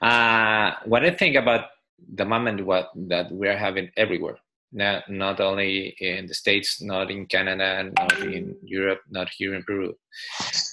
[0.00, 1.66] Uh, what I think about
[2.14, 4.38] the moment what that we're having everywhere,
[4.72, 9.62] not, not only in the States, not in Canada, not in Europe, not here in
[9.62, 9.94] Peru.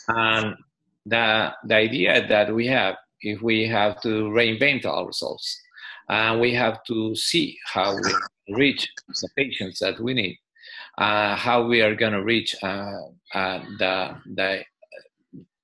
[0.08, 0.56] And
[1.06, 5.60] the, the idea that we have, if we have to reinvent ourselves,
[6.08, 8.14] and we have to see how we
[8.50, 10.38] reach the patients that we need,
[10.98, 13.02] uh, how we are going to reach uh,
[13.34, 14.64] uh, the, the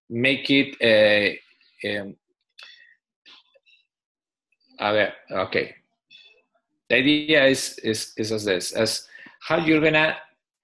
[0.10, 1.40] make it a,
[1.84, 2.14] a
[5.32, 5.76] okay.
[6.90, 9.08] The idea is, is, is as this, as
[9.40, 10.16] how you're to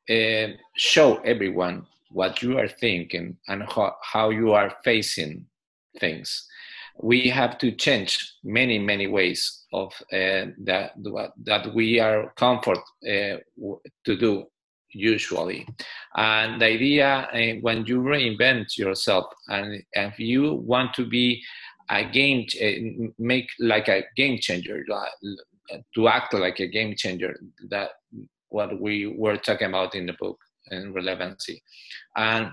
[0.10, 5.46] uh, show everyone what you are thinking and how, how you are facing
[6.00, 6.48] things
[6.98, 10.92] we have to change many many ways of uh, that
[11.44, 13.38] that we are comfort uh,
[14.06, 14.46] to do
[14.94, 15.66] usually.
[16.16, 21.42] And the idea uh, when you reinvent yourself and if you want to be
[21.90, 22.46] a game
[23.18, 24.84] make like a game changer
[25.96, 27.40] to act like a game changer
[27.70, 27.92] that
[28.50, 30.38] what we were talking about in the book
[30.70, 31.64] and relevancy.
[32.16, 32.52] And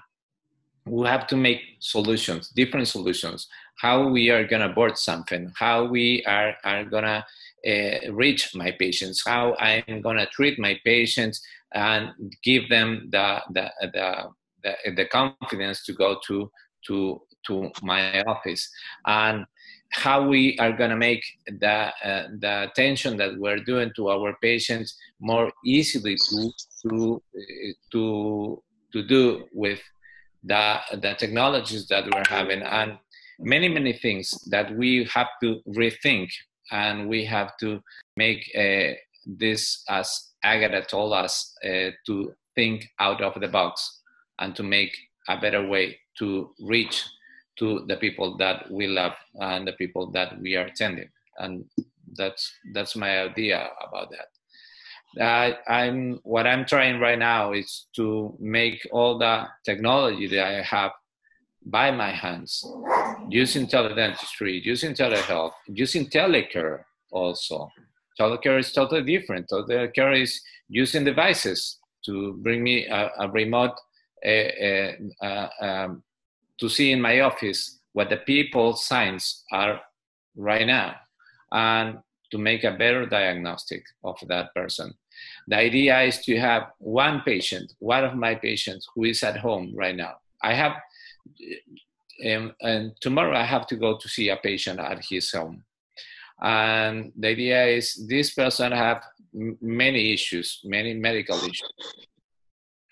[0.86, 3.47] we have to make solutions different solutions
[3.78, 7.24] how we are going to board something, how we are, are going to
[7.66, 11.40] uh, reach my patients, how I'm going to treat my patients
[11.74, 12.10] and
[12.42, 14.24] give them the, the, the,
[14.62, 16.50] the, the confidence to go to,
[16.86, 18.68] to, to my office.
[19.06, 19.44] And
[19.90, 24.36] how we are going to make the, uh, the attention that we're doing to our
[24.42, 26.52] patients more easily to,
[26.82, 27.22] to,
[27.92, 29.80] to, to do with
[30.44, 32.62] the, the technologies that we're having.
[32.62, 32.98] And
[33.39, 36.28] many many things that we have to rethink
[36.70, 37.81] and we have to
[38.16, 38.93] make uh,
[39.27, 44.01] this as Agata told us uh, to think out of the box
[44.39, 44.97] and to make
[45.28, 47.05] a better way to reach
[47.59, 51.09] to the people that we love and the people that we are attending.
[51.39, 51.65] And
[52.16, 54.28] that's that's my idea about that.
[55.69, 60.93] I'm what I'm trying right now is to make all the technology that I have
[61.64, 62.64] by my hands,
[63.28, 67.70] using teledentistry, using telehealth, using telecare also.
[68.18, 69.48] Telecare is totally different.
[69.48, 73.72] Telecare is using devices to bring me a, a remote
[74.24, 76.02] uh, uh, um,
[76.59, 79.80] to see in my office what the people signs are
[80.36, 80.94] right now
[81.52, 81.98] and
[82.30, 84.93] to make a better diagnostic of that person.
[85.48, 89.72] The idea is to have one patient, one of my patients who is at home
[89.74, 90.16] right now.
[90.43, 90.72] I have,
[92.26, 95.64] um, and tomorrow I have to go to see a patient at his home.
[96.40, 99.02] And the idea is this person have
[99.32, 101.72] many issues, many medical issues.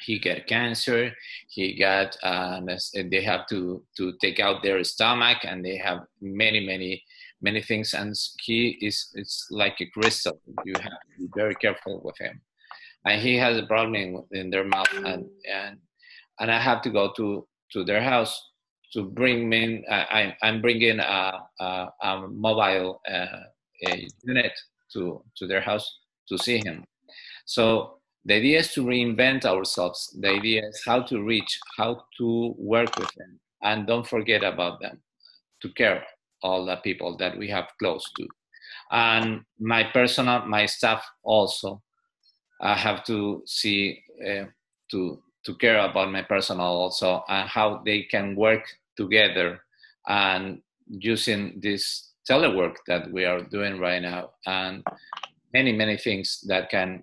[0.00, 1.12] He got cancer.
[1.48, 2.60] He got uh,
[2.94, 7.02] they have to to take out their stomach, and they have many many
[7.40, 7.94] many things.
[7.94, 10.40] And he is it's like a crystal.
[10.64, 12.40] You have to be very careful with him.
[13.04, 15.78] And he has a problem in their mouth, and and
[16.40, 18.51] and I have to go to to their house
[18.93, 19.84] to bring in.
[19.90, 23.26] I, I'm bringing a, a, a mobile uh,
[23.88, 24.52] a unit
[24.93, 25.98] to to their house
[26.28, 26.84] to see him.
[27.44, 30.16] So the idea is to reinvent ourselves.
[30.20, 34.80] The idea is how to reach, how to work with them, and don't forget about
[34.80, 35.01] them,
[35.62, 36.05] to care
[36.43, 38.26] all the people that we have close to.
[38.90, 41.82] And my personal, my staff also,
[42.60, 44.44] I have to see uh,
[44.90, 48.64] to to care about my personal also and how they can work
[48.97, 49.60] together
[50.09, 54.82] and using this telework that we are doing right now and
[55.55, 57.02] many many things that can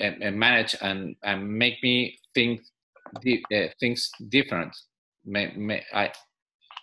[0.00, 2.60] uh, manage and, and make me think
[3.22, 4.74] di- uh, things different.
[5.24, 6.12] May, may, I,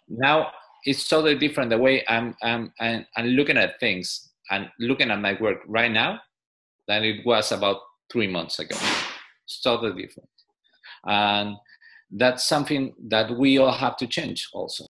[0.08, 0.52] now
[0.84, 5.20] it's totally different the way I'm, I'm, I'm, I'm looking at things and looking at
[5.20, 6.20] my work right now
[6.88, 7.78] than it was about
[8.12, 8.76] three months ago.
[9.46, 10.30] It's totally different
[11.06, 11.56] and
[12.12, 14.86] that's something that we all have to change also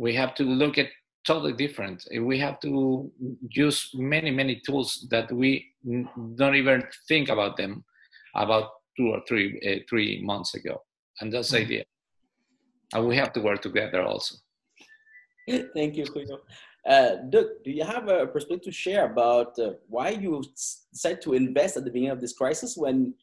[0.00, 0.88] we have to look at
[1.26, 2.04] totally different.
[2.20, 3.10] We have to
[3.50, 5.66] use many, many tools that we
[6.36, 7.84] don't even think about them
[8.34, 10.82] about two or three uh, three months ago,
[11.20, 11.66] and that's the mm-hmm.
[11.66, 11.84] idea.
[12.94, 14.36] And we have to work together also.
[15.74, 16.38] Thank you, Julio.
[16.86, 20.42] Uh, Doug, do you have a perspective to share about uh, why you
[20.92, 23.14] decided to invest at the beginning of this crisis when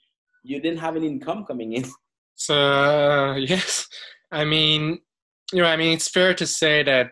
[0.44, 1.86] you didn't have any income coming in?
[2.38, 3.88] So uh, yes,
[4.32, 5.00] I mean,
[5.52, 7.12] you know, I mean, it's fair to say that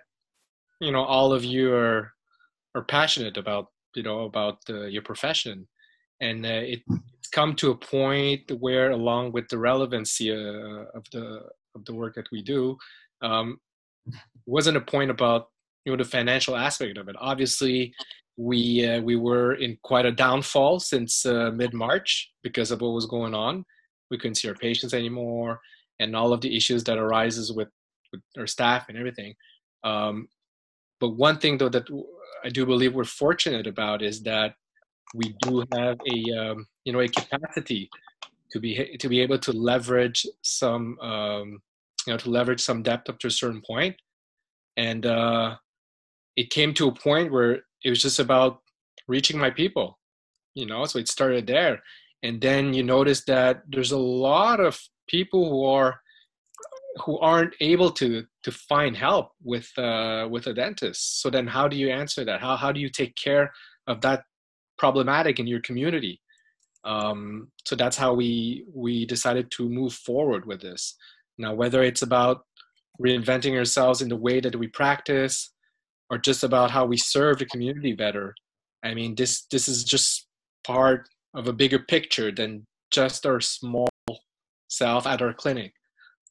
[0.80, 2.14] you know all of you are
[2.76, 5.68] are passionate about you know about uh, your profession.
[6.22, 11.04] And uh, it, it's come to a point where along with the relevancy uh, of
[11.12, 11.42] the
[11.76, 12.78] of the work that we do
[13.22, 13.58] um,
[14.46, 15.48] wasn't a point about
[15.84, 17.16] you know the financial aspect of it.
[17.20, 17.94] Obviously
[18.38, 22.94] we uh, we were in quite a downfall since uh, mid march because of what
[22.94, 23.66] was going on
[24.10, 25.60] we couldn't see our patients anymore
[26.00, 27.70] and all of the issues that arises with
[28.12, 29.34] with our staff and everything
[29.84, 30.28] um,
[31.00, 31.88] but one thing though that
[32.44, 34.54] I do believe we're fortunate about is that
[35.14, 37.90] we do have a um, you know a capacity
[38.52, 41.62] to be to be able to leverage some um,
[42.06, 43.96] you know to leverage some depth up to a certain point,
[44.78, 45.56] and uh,
[46.36, 48.62] it came to a point where it was just about
[49.08, 50.00] reaching my people,
[50.54, 50.86] you know.
[50.86, 51.82] So it started there,
[52.26, 56.02] and then you notice that there's a lot of people who are
[57.04, 61.22] who aren't able to to find help with uh, with a dentist.
[61.22, 62.42] So then, how do you answer that?
[62.42, 63.52] How how do you take care
[63.88, 64.24] of that
[64.78, 66.22] problematic in your community?
[66.84, 70.96] Um, so that's how we we decided to move forward with this.
[71.38, 72.38] Now, whether it's about
[73.06, 75.52] reinventing ourselves in the way that we practice,
[76.10, 78.34] or just about how we serve the community better,
[78.84, 80.28] I mean, this this is just
[80.66, 83.90] part of a bigger picture than just our small
[84.68, 85.74] self at our clinic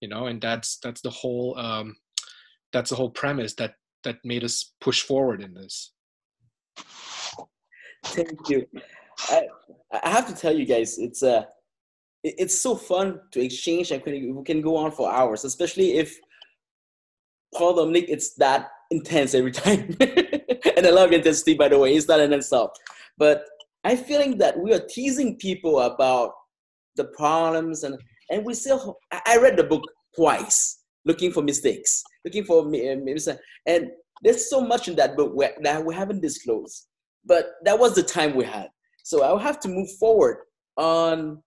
[0.00, 1.96] you know and that's that's the whole um
[2.72, 5.92] that's the whole premise that that made us push forward in this.
[8.04, 8.66] Thank you.
[9.30, 9.42] I
[10.02, 11.44] i have to tell you guys it's uh
[12.24, 16.18] it's so fun to exchange and we can go on for hours especially if
[17.54, 19.96] paul dominic it's that intense every time.
[20.76, 21.94] And i love intensity by the way.
[21.94, 22.76] It's not an insult
[23.16, 23.46] but
[23.84, 26.32] i'm feeling that we are teasing people about
[26.96, 27.96] the problems and
[28.30, 29.82] and we still i read the book
[30.16, 33.34] twice looking for mistakes looking for uh,
[33.66, 33.90] and
[34.22, 35.32] there's so much in that book
[35.62, 36.86] that we haven't disclosed
[37.24, 38.68] but that was the time we had
[39.02, 40.38] so i'll have to move forward
[40.76, 41.42] on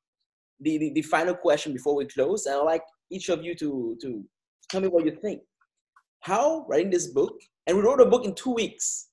[0.62, 3.98] the, the, the final question before we close and i'd like each of you to
[4.02, 4.24] to
[4.70, 5.42] tell me what you think
[6.22, 9.08] how writing this book, and we wrote a book in two weeks.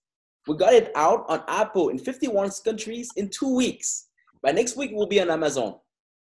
[0.46, 4.08] We got it out on Apple in 51 countries in two weeks.
[4.42, 5.76] By next week, we'll be on Amazon.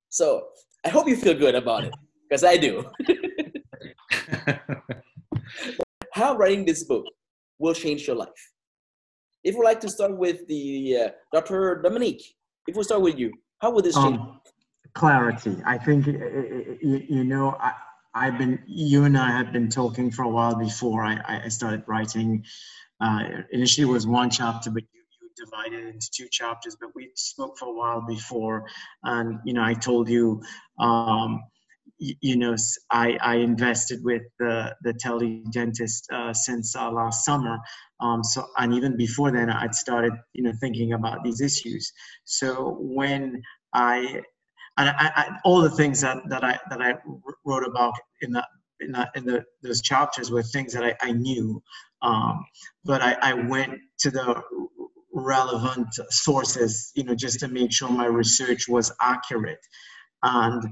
[0.09, 0.47] So
[0.85, 1.93] I hope you feel good about it,
[2.27, 2.85] because I do.
[6.13, 7.05] how writing this book
[7.59, 8.51] will change your life.
[9.43, 11.81] If we like to start with the uh, Dr.
[11.81, 12.23] Dominique,
[12.67, 14.19] if we start with you, how would this change?
[14.19, 14.41] Um,
[14.93, 15.55] clarity.
[15.65, 17.73] I think you, you know I,
[18.13, 21.83] I've been you and I have been talking for a while before I, I started
[21.87, 22.43] writing.
[23.01, 26.77] Uh, initially, it was one chapter, but you, you divided it into two chapters.
[26.79, 28.65] But we spoke for a while before,
[29.03, 30.41] and you know I told you.
[30.79, 31.41] Um,
[31.97, 32.55] you know,
[32.89, 37.59] I, I invested with the, the tele dentist uh, since uh, last summer.
[37.99, 41.91] Um, so, and even before then, I'd started, you know, thinking about these issues.
[42.25, 43.41] So when
[43.73, 44.23] I,
[44.77, 46.95] and I, I, all the things that, that I that I
[47.45, 48.43] wrote about in the
[48.81, 51.61] in, the, in the, those chapters were things that I, I knew,
[52.01, 52.45] um,
[52.83, 54.41] but I, I went to the
[55.13, 59.59] relevant sources, you know, just to make sure my research was accurate,
[60.23, 60.63] and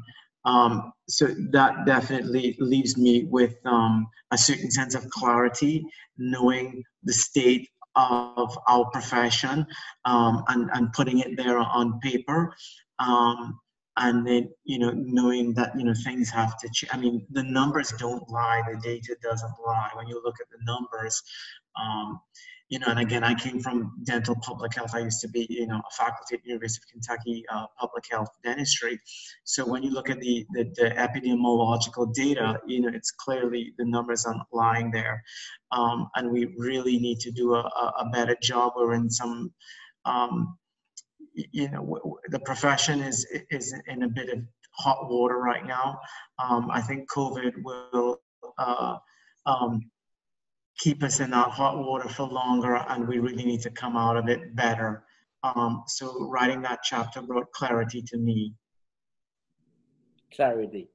[0.46, 5.86] um, so that definitely leaves me with um, a certain sense of clarity,
[6.18, 9.66] knowing the state of our profession
[10.06, 12.54] um, and, and putting it there on paper.
[13.00, 13.60] Um,
[13.98, 16.90] and then, you know, knowing that, you know, things have to change.
[16.94, 19.90] I mean, the numbers don't lie, the data doesn't lie.
[19.96, 21.22] When you look at the numbers,
[21.80, 22.20] um,
[22.70, 24.92] you know, and again, I came from dental public health.
[24.94, 28.30] I used to be, you know, a faculty at University of Kentucky uh, public health
[28.44, 29.00] dentistry.
[29.44, 33.86] So when you look at the, the, the, epidemiological data, you know, it's clearly the
[33.86, 35.24] numbers are lying there.
[35.72, 38.74] Um, and we really need to do a, a better job.
[38.76, 39.52] We're in some,
[40.06, 40.56] um,
[41.34, 44.40] you know, the profession is, is in a bit of
[44.72, 46.00] hot water right now.
[46.38, 48.22] Um, I think COVID will,
[48.58, 48.98] uh,
[49.46, 49.90] um,
[50.78, 54.16] keep us in that hot water for longer and we really need to come out
[54.16, 55.04] of it better.
[55.44, 58.54] Um, so writing that chapter brought clarity to me.
[60.34, 60.88] Clarity.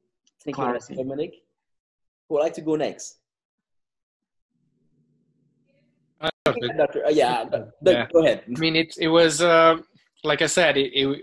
[0.45, 0.95] Thank clarity.
[0.95, 1.35] you, Dominic.
[2.29, 3.19] Who would like to go next?
[6.21, 6.31] Uh,
[6.77, 7.45] Doctor, yeah,
[7.83, 8.45] yeah, go ahead.
[8.47, 9.79] I mean, it, it was, uh,
[10.25, 11.21] like I said, it, it,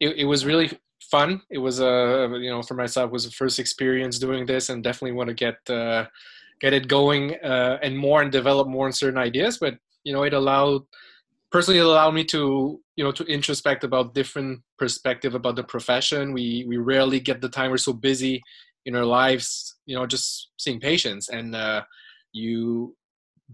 [0.00, 0.70] it, it was really
[1.10, 1.42] fun.
[1.50, 5.12] It was, uh, you know, for myself, was the first experience doing this and definitely
[5.12, 6.06] want to get, uh,
[6.60, 9.58] get it going uh, and more and develop more in certain ideas.
[9.58, 10.82] But you know, it allowed
[11.50, 16.32] personally it allowed me to you know to introspect about different perspective about the profession.
[16.32, 17.70] We we rarely get the time.
[17.70, 18.42] We're so busy
[18.86, 21.82] in our lives, you know, just seeing patients and uh,
[22.32, 22.96] you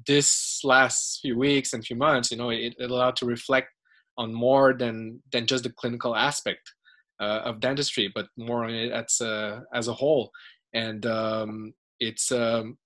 [0.07, 3.69] this last few weeks and few months, you know, it, it allowed to reflect
[4.17, 6.73] on more than than just the clinical aspect
[7.21, 10.31] uh, of dentistry, but more on it as a, as a whole.
[10.73, 12.77] And um, it's um,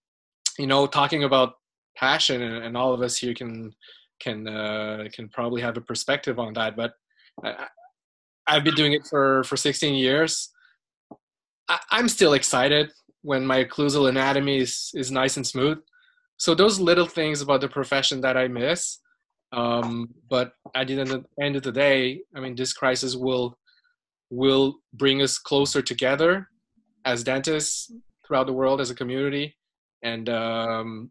[0.59, 1.55] you know talking about
[1.97, 3.73] passion and, and all of us here can
[4.21, 6.93] can uh, can probably have a perspective on that but
[7.45, 7.67] I,
[8.47, 10.51] i've been doing it for for 16 years
[11.69, 12.91] I, i'm still excited
[13.23, 15.79] when my occlusal anatomy is is nice and smooth
[16.37, 18.99] so those little things about the profession that i miss
[19.53, 23.57] um, but at the end of the day i mean this crisis will
[24.31, 26.49] will bring us closer together
[27.05, 27.91] as dentists
[28.27, 29.57] throughout the world as a community
[30.03, 31.11] and um,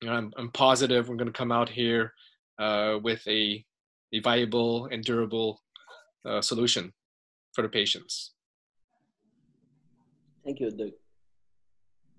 [0.00, 2.12] you know, I'm, I'm positive we're going to come out here
[2.58, 3.64] uh, with a,
[4.12, 5.62] a viable and durable
[6.28, 6.92] uh, solution
[7.54, 8.32] for the patients.
[10.44, 10.90] Thank you, Doug.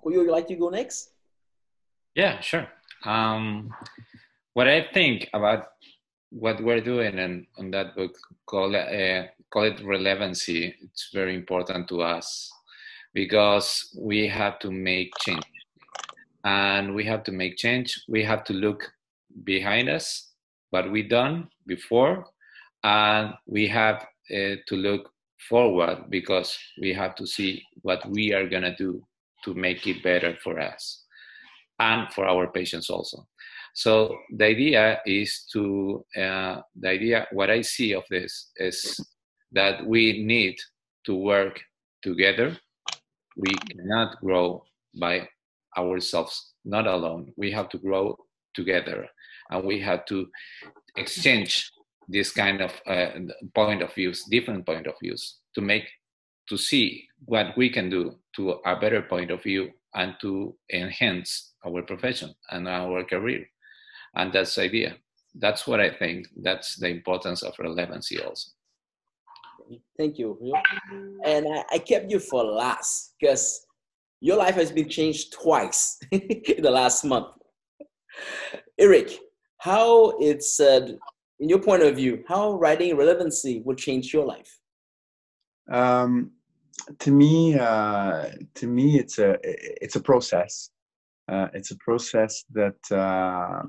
[0.03, 1.11] Would you like to go next?
[2.15, 2.67] Yeah, sure.
[3.03, 3.71] Um,
[4.55, 5.67] what I think about
[6.31, 8.11] what we're doing in, in that book,
[8.45, 12.49] call, uh, call it relevancy, it's very important to us
[13.13, 15.43] because we have to make change
[16.45, 18.01] and we have to make change.
[18.07, 18.89] We have to look
[19.43, 20.31] behind us,
[20.69, 22.25] what we done before,
[22.83, 25.11] and we have uh, to look
[25.49, 29.05] forward because we have to see what we are gonna do
[29.43, 31.03] to make it better for us
[31.79, 33.27] and for our patients also.
[33.75, 37.27] So the idea is to uh, the idea.
[37.31, 38.99] What I see of this is
[39.51, 40.55] that we need
[41.05, 41.59] to work
[42.01, 42.57] together.
[43.35, 44.63] We cannot grow
[44.97, 45.27] by
[45.77, 47.33] ourselves, not alone.
[47.35, 48.17] We have to grow
[48.53, 49.09] together
[49.49, 50.27] and we have to
[50.95, 51.69] exchange
[52.07, 53.09] this kind of uh,
[53.53, 55.89] point of views, different point of views to make,
[56.47, 61.55] to see what we can do to a better point of view and to enhance
[61.65, 63.45] our profession and our career.
[64.15, 64.95] And that's the idea.
[65.35, 66.27] That's what I think.
[66.41, 68.49] That's the importance of relevancy also.
[69.97, 70.37] Thank you.
[71.25, 73.65] And I, I kept you for last because
[74.21, 77.27] your life has been changed twice in the last month.
[78.77, 79.17] Eric,
[79.57, 80.87] how it's uh,
[81.39, 84.59] in your point of view, how writing relevancy will change your life?
[85.71, 86.31] Um,
[86.99, 90.69] to me, uh, to me, it's a it's a process.
[91.27, 93.63] Uh, it's a process that uh,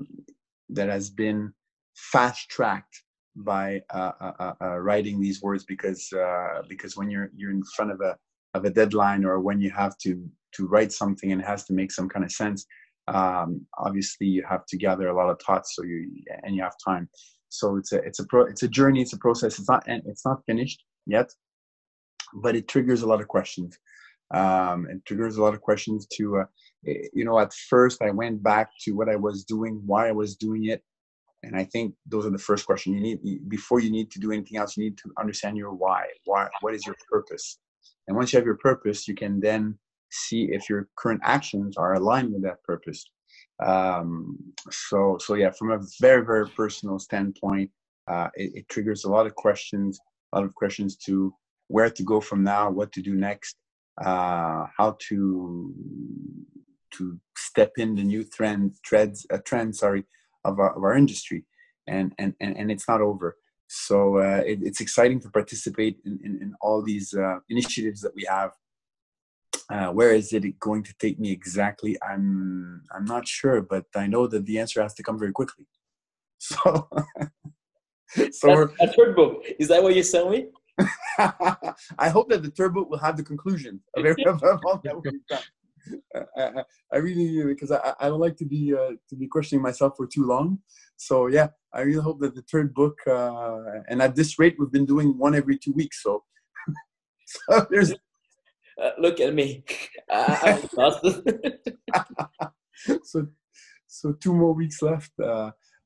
[0.69, 1.53] that has been
[1.95, 3.03] fast tracked
[3.35, 6.11] by uh, uh, uh, uh, writing these words because
[6.67, 8.15] because when you're you're in front of a
[8.53, 11.73] of a deadline or when you have to to write something and it has to
[11.73, 12.65] make some kind of sense
[13.07, 16.09] um, obviously you have to gather a lot of thoughts so you
[16.43, 17.09] and you have time.
[17.49, 19.59] So it's a it's a pro it's a journey it's a process.
[19.59, 21.31] It's not it's not finished yet
[22.33, 23.77] but it triggers a lot of questions
[24.31, 26.45] um, it triggers a lot of questions to uh,
[27.13, 30.35] you know at first i went back to what i was doing why i was
[30.35, 30.83] doing it.
[31.43, 34.31] And i think those are the first questions you need before you need to do
[34.31, 37.59] anything else you need to understand your why why what is your purpose?
[38.07, 39.77] And once you have your purpose you can then
[40.09, 43.05] see if your current actions are aligned with that purpose.
[43.63, 44.37] Um,
[44.71, 47.69] so so yeah from a very very personal standpoint
[48.07, 49.99] uh, it, it, triggers a lot of questions
[50.31, 51.33] a lot of questions to
[51.67, 53.55] where to go from now what to do next
[54.03, 55.73] uh, how to
[56.91, 60.03] to step in the new trend trends uh, trend sorry
[60.45, 61.45] of our, of our industry
[61.87, 63.37] and, and and and it's not over
[63.67, 68.15] so uh, it, it's exciting to participate in, in, in all these uh, initiatives that
[68.15, 68.51] we have
[69.69, 71.97] uh, where is it going to take me exactly?
[72.01, 75.65] I'm I'm not sure, but I know that the answer has to come very quickly.
[76.39, 76.87] So,
[78.31, 79.43] so a third book.
[79.59, 80.51] Is that what you're selling?
[81.97, 85.01] I hope that the third book will have the conclusion of, every, of all that
[85.01, 85.39] we've done.
[86.37, 89.93] I, I, really because I, I don't like to be uh, to be questioning myself
[89.95, 90.59] for too long.
[90.97, 94.71] So yeah, I really hope that the third book uh, and at this rate we've
[94.71, 96.03] been doing one every two weeks.
[96.03, 96.23] So,
[97.25, 97.93] so there's
[98.83, 99.63] uh, look at me.
[103.03, 103.27] So,
[103.87, 105.11] so two more weeks left.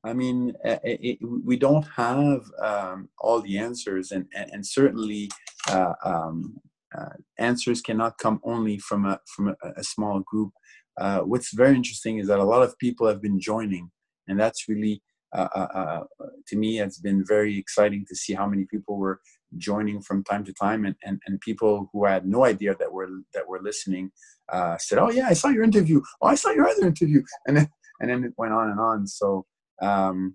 [0.04, 4.66] Uh, I mean, uh, it, we don't have um, all the answers, and and, and
[4.66, 5.30] certainly
[5.68, 6.56] uh, um,
[6.96, 10.52] uh, answers cannot come only from a from a, a small group.
[11.00, 13.90] Uh, what's very interesting is that a lot of people have been joining,
[14.28, 15.02] and that's really
[15.34, 19.18] to me it's been very exciting to see how many people were
[19.56, 23.08] joining from time to time and, and, and people who had no idea that were
[23.32, 24.10] that were listening
[24.52, 26.02] uh, said oh yeah i saw your interview.
[26.20, 27.22] Oh i saw your other interview.
[27.46, 27.68] And then
[28.02, 29.06] and then it went on and on.
[29.06, 29.46] So
[29.82, 30.34] um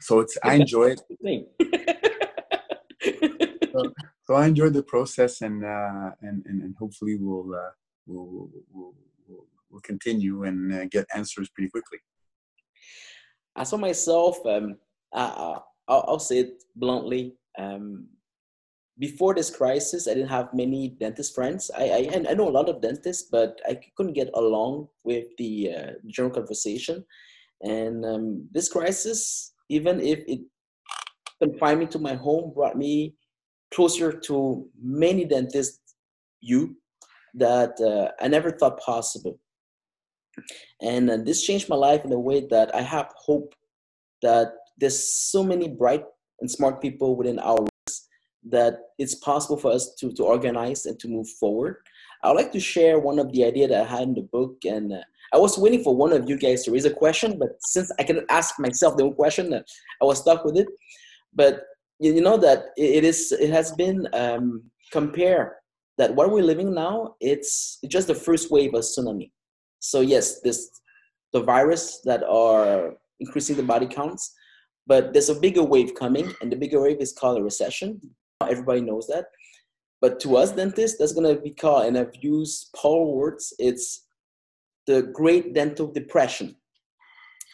[0.00, 1.00] so it's i enjoy it
[3.72, 3.92] so,
[4.26, 7.70] so, i enjoyed the process and uh and and, and hopefully we'll uh
[8.06, 8.94] we'll we'll,
[9.26, 11.98] we'll, we'll continue and uh, get answers pretty quickly
[13.56, 14.76] as for myself um
[15.12, 15.58] uh,
[15.88, 18.06] I'll, I'll say it bluntly um,
[18.98, 21.70] before this crisis, I didn't have many dentist friends.
[21.76, 25.72] I, I, I know a lot of dentists, but I couldn't get along with the
[25.72, 27.04] uh, general conversation.
[27.62, 30.40] And um, this crisis, even if it
[31.42, 33.14] confined me to my home, brought me
[33.72, 35.80] closer to many dentists,
[36.40, 36.76] you,
[37.34, 39.38] that uh, I never thought possible.
[40.80, 43.54] And uh, this changed my life in a way that I have hope
[44.22, 46.04] that there's so many bright
[46.40, 47.66] and smart people within our
[48.50, 51.76] that it's possible for us to, to organize and to move forward.
[52.22, 54.56] I would like to share one of the idea that I had in the book,
[54.64, 55.02] and uh,
[55.32, 58.02] I was waiting for one of you guys to raise a question, but since I
[58.02, 60.68] can ask myself the question, I was stuck with it.
[61.34, 61.62] But
[62.00, 65.56] you know that it is it has been um, compare
[65.98, 69.30] that what we're living now it's just the first wave of tsunami.
[69.80, 70.70] So yes, this
[71.32, 74.32] the virus that are increasing the body counts,
[74.86, 78.00] but there's a bigger wave coming, and the bigger wave is called a recession
[78.46, 79.26] everybody knows that.
[80.00, 84.06] But to us dentists, that's gonna be called, and I've used Paul words, it's
[84.88, 86.56] the Great Dental Depression.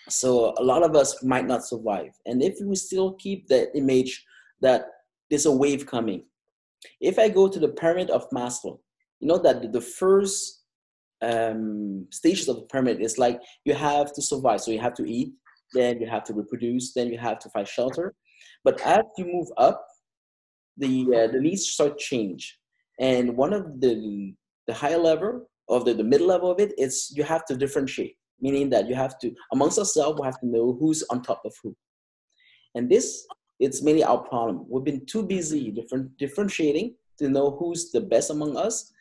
[0.09, 2.12] So a lot of us might not survive.
[2.27, 4.24] And if we still keep that image
[4.61, 4.86] that
[5.28, 6.23] there's a wave coming,
[7.01, 8.78] if I go to the pyramid of Maslow,
[9.19, 10.62] you know that the first
[11.23, 14.61] um, stages of the pyramid is like you have to survive.
[14.61, 15.32] So you have to eat,
[15.73, 18.15] then you have to reproduce, then you have to find shelter.
[18.62, 19.85] But as you move up,
[20.77, 22.59] the uh, the needs start change
[23.01, 24.35] and one of the
[24.66, 27.57] the higher level of the, the middle level of it, it is you have to
[27.57, 31.43] differentiate meaning that you have to amongst ourselves we have to know who's on top
[31.45, 31.74] of who.
[32.74, 33.27] And this
[33.61, 34.66] it's mainly our problem.
[34.69, 38.93] We've been too busy different differentiating to know who's the best among us.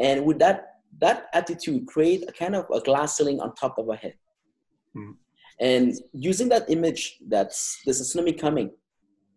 [0.00, 0.58] And with that
[1.00, 4.14] that attitude create a kind of a glass ceiling on top of our head.
[4.96, 5.14] Mm.
[5.60, 8.70] and using that image that's there's a tsunami coming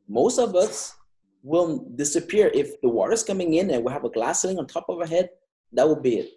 [0.07, 0.95] most of us
[1.43, 2.49] will disappear.
[2.53, 5.07] If the water's coming in and we have a glass ceiling on top of our
[5.07, 5.29] head
[5.73, 6.29] that will be it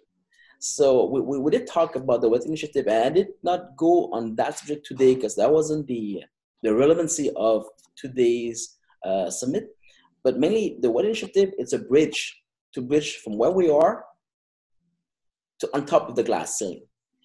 [0.59, 4.11] So we, we, we did talk about the Ouellette Initiative, and I did not go
[4.13, 6.23] on that subject today because that wasn't the
[6.63, 7.65] the relevancy of
[7.95, 9.69] today's uh, summit.
[10.23, 12.41] But mainly, the Ouellette Initiative it's a bridge
[12.73, 14.05] to bridge from where we are
[15.59, 16.83] to on top of the glass ceiling.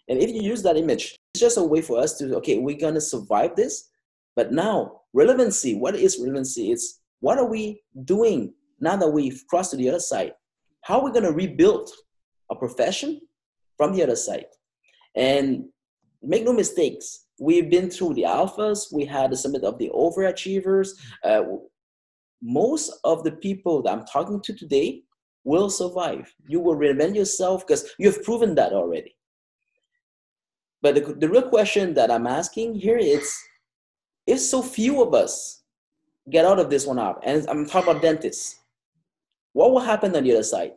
[0.09, 2.78] And if you use that image, it's just a way for us to okay, we're
[2.78, 3.90] gonna survive this.
[4.36, 5.74] But now, relevancy.
[5.74, 6.73] What is relevancy?
[6.73, 10.32] It's what are we doing now that we've crossed to the other side?
[10.82, 11.90] How are we gonna rebuild
[12.51, 13.21] a profession
[13.77, 14.47] from the other side.
[15.15, 15.65] And
[16.23, 20.91] make no mistakes, we've been through the alphas, we had the summit of the overachievers.
[21.25, 21.43] Uh,
[22.43, 25.03] most of the people that I'm talking to today
[25.45, 26.33] will survive.
[26.47, 29.17] You will reinvent yourself because you've proven that already.
[30.83, 33.35] But the, the real question that I'm asking here is
[34.27, 35.63] if so few of us
[36.31, 38.61] get out of this one up, and I'm talking about dentists,
[39.53, 40.73] what will happen on the other side?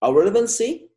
[0.00, 0.88] Our relevancy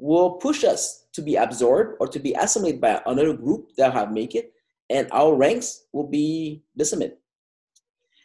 [0.00, 4.10] will push us to be absorbed or to be assimilated by another group that have
[4.10, 4.52] make it,
[4.88, 7.18] and our ranks will be decimated.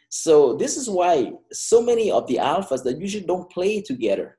[0.08, 4.38] So this is why so many of the alphas that usually don't play together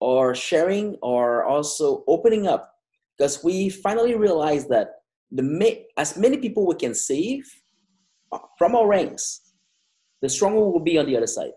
[0.00, 2.74] or sharing or also opening up
[3.16, 7.44] because we finally realize that the as many people we can save
[8.32, 9.52] uh, from our ranks,
[10.22, 11.52] the stronger we'll be on the other side.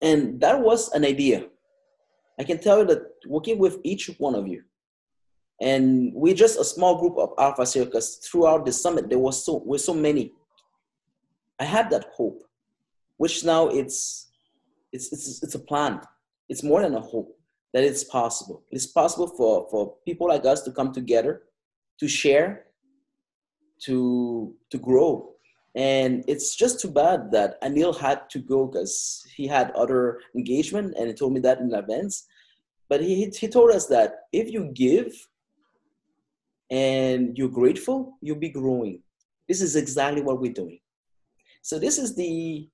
[0.00, 1.46] And that was an idea
[2.38, 4.62] I can tell you that working with each one of you,
[5.60, 9.08] and we're just a small group of Alpha Circus throughout the summit.
[9.08, 10.32] There was so were so many.
[11.58, 12.42] I had that hope,
[13.16, 14.30] which now it's
[14.92, 16.00] it's it's it's a plan.
[16.48, 17.36] It's more than a hope
[17.74, 18.62] that it's possible.
[18.70, 21.42] It's possible for for people like us to come together,
[21.98, 22.66] to share,
[23.82, 25.34] to to grow,
[25.78, 30.96] and it's just too bad that Anil had to go because he had other engagement
[30.98, 32.26] and he told me that in advance.
[32.88, 35.12] But he, he told us that if you give
[36.68, 39.02] and you're grateful, you'll be growing.
[39.46, 40.80] This is exactly what we're doing.
[41.62, 42.68] So this is the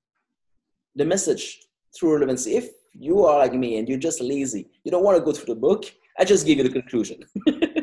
[0.97, 1.60] the message
[1.94, 2.56] through relevancy.
[2.56, 5.55] If you are like me and you're just lazy, you don't want to go through
[5.55, 5.85] the book,
[6.18, 7.22] I just give you the conclusion.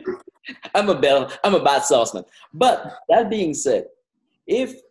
[0.74, 2.24] I'm a bell, I'm a bad salesman.
[2.54, 3.86] But that being said,
[4.48, 4.82] if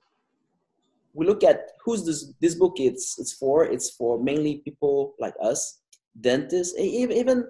[1.15, 5.35] we look at who's this this book it's it's for it's for mainly people like
[5.43, 5.81] us
[6.21, 7.45] dentists even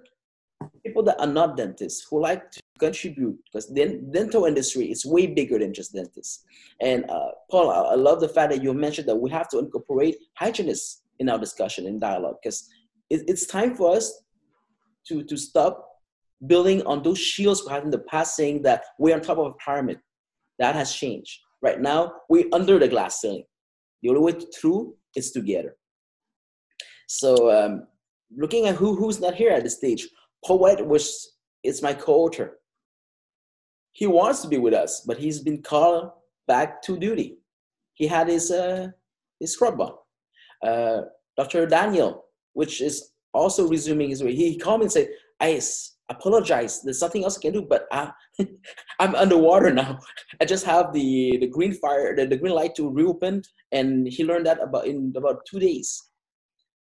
[0.85, 5.27] people that are not dentists who like to contribute because the dental industry is way
[5.27, 6.45] bigger than just dentists.
[6.81, 10.16] And uh, paul I, love the fact that you mentioned that we have to incorporate
[10.35, 12.69] hygienists in our discussion and dialogue because
[13.11, 14.23] it, it's time for us
[15.09, 15.87] to to stop
[16.47, 19.47] building on those shields we had in the past saying that we're on top of
[19.47, 20.01] a pyramid.
[20.59, 21.39] That has changed.
[21.62, 23.45] Right now we're under the glass ceiling
[24.02, 25.77] the only way to through is together.
[27.06, 27.86] So um,
[28.36, 30.09] looking at who who's not here at the stage,
[30.44, 32.59] Poet was is my co-author.
[33.93, 36.12] He wants to be with us, but he's been called
[36.47, 37.39] back to duty.
[37.94, 38.89] He had his uh,
[39.39, 39.81] his scrub.
[40.62, 41.02] Uh,
[41.36, 41.66] Dr.
[41.66, 44.35] Daniel, which is also resuming his way.
[44.35, 45.09] He called me and said,
[45.40, 45.48] "I
[46.11, 46.82] apologize.
[46.82, 48.12] There's nothing else I can do, but I,
[48.99, 50.01] I'm underwater now.
[50.41, 53.43] I just have the, the green fire, the, the green light to reopen,
[53.73, 56.11] and he learned that about in about two days.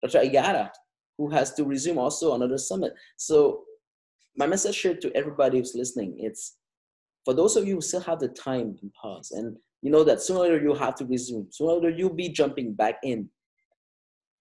[0.03, 0.19] Dr.
[0.19, 0.71] Igata,
[1.17, 2.93] who has to resume also another summit.
[3.17, 3.63] So
[4.37, 6.57] my message here to everybody who's listening, it's
[7.25, 10.21] for those of you who still have the time and pause, and you know that
[10.21, 13.29] sooner or later you'll have to resume, sooner or later you'll be jumping back in.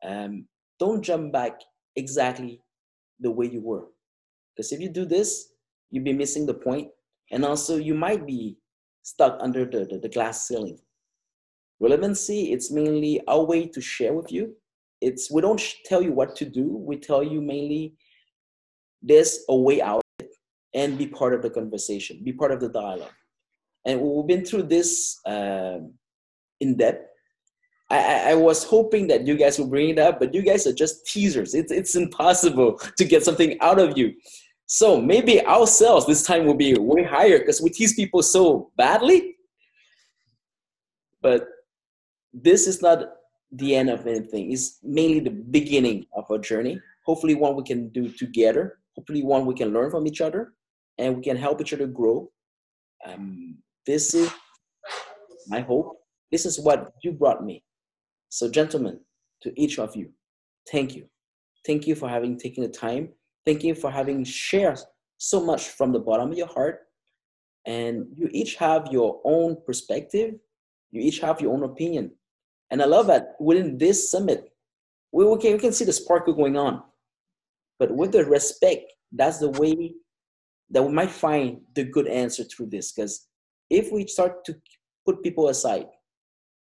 [0.03, 0.48] Um,
[0.80, 1.60] don't jump back
[1.95, 2.60] exactly
[3.20, 3.86] the way you were
[4.61, 5.53] because if you do this,
[5.89, 6.89] you'll be missing the point,
[7.31, 8.59] and also you might be
[9.01, 10.77] stuck under the, the, the glass ceiling.
[11.79, 14.55] Relevancy, it's mainly our way to share with you.
[15.01, 16.77] It's we don't tell you what to do.
[16.77, 17.95] We tell you mainly
[19.01, 20.03] there's a way out
[20.75, 23.17] and be part of the conversation, be part of the dialogue.
[23.85, 25.95] And we've been through this um,
[26.59, 27.07] in depth.
[27.89, 30.73] I, I, was hoping that you guys would bring it up, but you guys are
[30.73, 31.53] just teasers.
[31.53, 34.13] It's, it's impossible to get something out of you.
[34.73, 38.72] So maybe our sales this time will be way higher because we tease people so
[38.77, 39.35] badly.
[41.22, 41.45] But
[42.34, 43.03] this is not
[43.52, 44.53] the end of anything.
[44.53, 46.80] It's mainly the beginning of our journey.
[47.06, 48.80] Hopefully, one we can do together.
[48.95, 50.53] Hopefully, one we can learn from each other
[50.98, 52.31] and we can help each other grow.
[53.06, 54.31] Um, this is
[55.49, 55.98] my hope.
[56.31, 57.61] This is what you brought me.
[58.30, 59.02] So, gentlemen,
[59.41, 60.14] to each of you,
[60.72, 61.10] thank you.
[61.68, 63.10] Thank you for having taken the time
[63.45, 64.80] Thank you for having shared
[65.18, 66.81] so much from the bottom of your heart.
[67.65, 70.35] And you each have your own perspective,
[70.91, 72.11] you each have your own opinion.
[72.72, 74.51] And I love that within this summit,
[75.11, 76.81] we, can, we can see the sparkle going on.
[77.80, 79.93] but with the respect, that's the way
[80.69, 82.91] that we might find the good answer through this.
[82.91, 83.27] Because
[83.69, 84.55] if we start to
[85.05, 85.88] put people aside,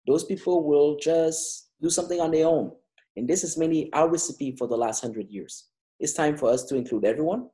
[0.06, 2.72] those people will just do something on their own.
[3.16, 5.68] And this is mainly our recipe for the last hundred years.
[6.00, 7.48] It's time for us to include everyone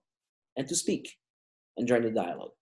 [0.56, 1.16] and to speak
[1.76, 2.52] and join the dialogue.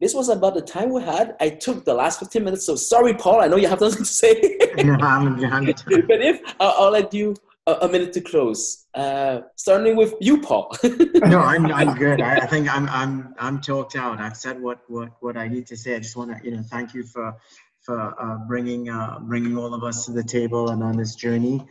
[0.00, 1.36] This was about the time we had.
[1.40, 3.42] I took the last 15 minutes, so sorry, Paul.
[3.42, 4.58] I know you have nothing to say.
[4.78, 5.66] no, I'm, I'm
[6.08, 7.36] but if I'll, I'll let you
[7.66, 10.74] a, a, minute to close, uh, starting with you, Paul.
[10.82, 12.22] no, I'm, I'm good.
[12.22, 14.20] I, I, think I'm I'm I'm talked out.
[14.20, 15.96] I've said what what what I need to say.
[15.96, 17.36] I just want to you know thank you for
[17.82, 21.66] for uh, bringing uh, bringing all of us to the table and on this journey.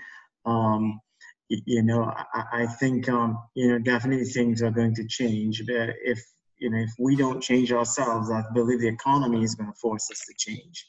[0.46, 1.02] Um,
[1.50, 2.04] you know,
[2.34, 5.64] I, I think um, you know definitely things are going to change.
[5.66, 6.24] But if
[6.58, 10.10] you know, if we don't change ourselves, I believe the economy is going to force
[10.12, 10.86] us to change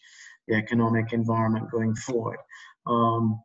[0.49, 2.39] the economic environment going forward.
[2.87, 3.41] Um,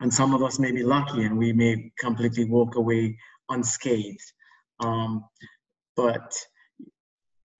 [0.00, 3.16] and some of us may be lucky and we may completely walk away
[3.48, 4.32] unscathed.
[4.80, 5.24] Um,
[5.96, 6.34] but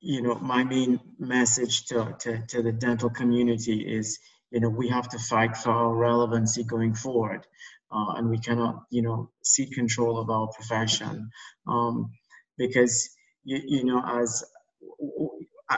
[0.01, 4.19] you know, my main message to, to, to the dental community is,
[4.51, 7.47] you know, we have to fight for our relevancy going forward.
[7.93, 11.31] Uh, and we cannot, you know, seek control of our profession.
[11.67, 12.11] Um,
[12.57, 13.11] because
[13.45, 14.45] you, you know, as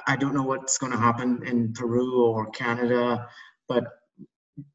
[0.06, 3.28] I don't know what's going to happen in Peru or Canada,
[3.68, 3.84] but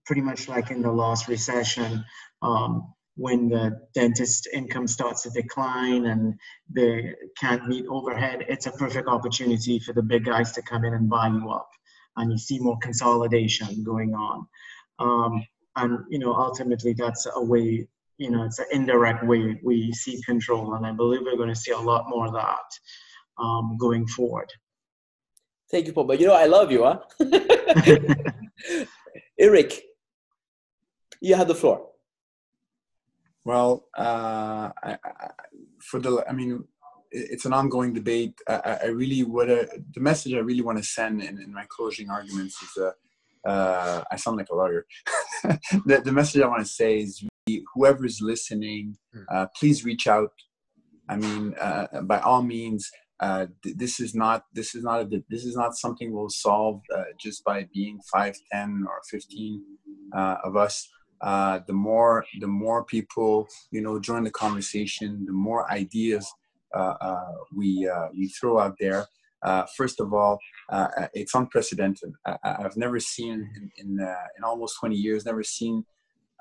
[0.06, 2.06] pretty much like in the last recession,
[2.42, 6.36] um, when the dentist income starts to decline and
[6.74, 10.94] they can't meet overhead, it's a perfect opportunity for the big guys to come in
[10.94, 11.70] and buy you up.
[12.16, 14.48] And you see more consolidation going on.
[15.00, 15.46] Um,
[15.80, 17.88] and, you know, ultimately that's a way
[18.20, 20.76] you know, it's an indirect way we see control.
[20.76, 22.70] And I believe we're going to see a lot more of that
[23.42, 24.52] um, going forward.
[25.72, 26.04] Thank you, Paul.
[26.04, 27.00] But you know, I love you, huh?
[29.40, 29.82] Eric,
[31.22, 31.88] you have the floor.
[33.46, 35.28] Well, uh, I, I,
[35.80, 36.66] for the, I mean,
[37.12, 38.38] it's an ongoing debate.
[38.48, 42.10] I, I really would, the message I really want to send in, in my closing
[42.10, 42.92] arguments is, uh,
[43.48, 44.86] uh, I sound like a lawyer.
[45.44, 47.24] the, the message I want to say is
[47.74, 49.24] whoever is listening, hmm.
[49.32, 50.32] uh, please reach out.
[51.08, 52.90] I mean, uh, by all means,
[53.20, 56.82] uh, th- this is not this is not a, this is not something we'll solve
[56.96, 59.64] uh, just by being five, ten, or fifteen
[60.16, 60.88] uh, of us.
[61.22, 66.32] Uh, the more the more people you know join the conversation, the more ideas
[67.54, 69.06] we we throw out there.
[69.76, 70.40] First of all,
[71.14, 72.14] it's unprecedented.
[72.26, 74.00] I, have never seen in in,
[74.38, 75.86] in almost 20 years, never seen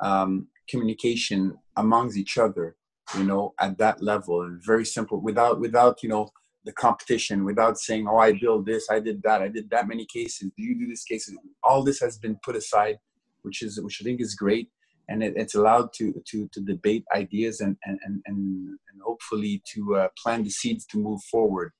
[0.00, 2.76] um, communication amongst each other
[3.16, 4.42] you know at that level.
[4.42, 6.28] And very simple without without you know
[6.64, 10.04] the competition without saying oh i built this i did that i did that many
[10.04, 11.36] cases do you do this cases.
[11.62, 12.98] All this has been put aside
[13.42, 14.68] which is which i think is great.
[15.10, 19.96] And it, it's allowed to to to debate ideas and and and, and hopefully to
[19.96, 21.72] uh, plant the seeds to move forward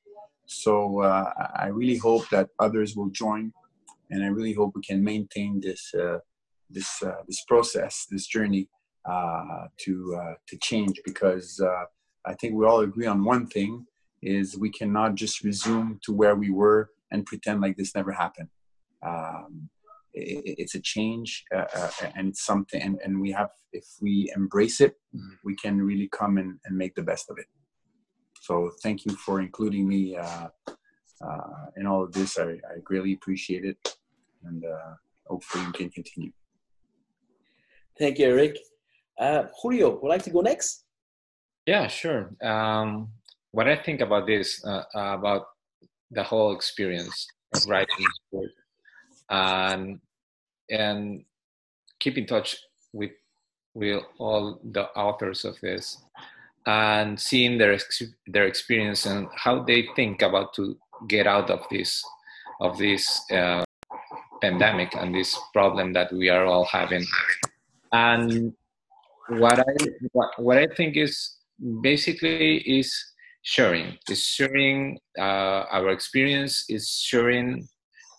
[0.48, 3.52] so uh, i really hope that others will join
[4.10, 6.18] and i really hope we can maintain this uh,
[6.70, 8.68] this uh, this process this journey
[9.08, 11.84] uh, to uh, to change because uh,
[12.26, 13.86] I think we all agree on one thing
[14.22, 18.48] is we cannot just resume to where we were and pretend like this never happened.
[19.02, 19.70] Um,
[20.12, 21.44] it, it's a change
[22.14, 25.34] and it's something and, and we have if we embrace it mm-hmm.
[25.44, 27.46] we can really come and, and make the best of it
[28.40, 30.48] so thank you for including me uh,
[31.76, 33.96] in all of this I, I greatly appreciate it
[34.44, 34.64] and
[35.26, 36.32] hopefully we can continue
[37.98, 38.56] thank you eric
[39.18, 40.84] uh, Julio, would like to go next?
[41.66, 42.30] Yeah, sure.
[42.42, 43.08] Um,
[43.50, 45.46] what I think about this, uh, about
[46.10, 48.50] the whole experience of writing this book,
[49.30, 50.00] and
[50.70, 51.24] and
[51.98, 52.56] keep in touch
[52.92, 53.10] with
[53.74, 55.98] with all the authors of this,
[56.68, 57.78] and seeing their
[58.26, 60.76] their experience and how they think about to
[61.08, 62.04] get out of this
[62.60, 63.64] of this uh,
[64.42, 67.06] pandemic and this problem that we are all having,
[67.92, 68.52] and
[69.28, 69.72] what I
[70.12, 71.36] what, what I think is
[71.80, 72.92] basically is
[73.42, 77.66] sharing is sharing uh, our experience is sharing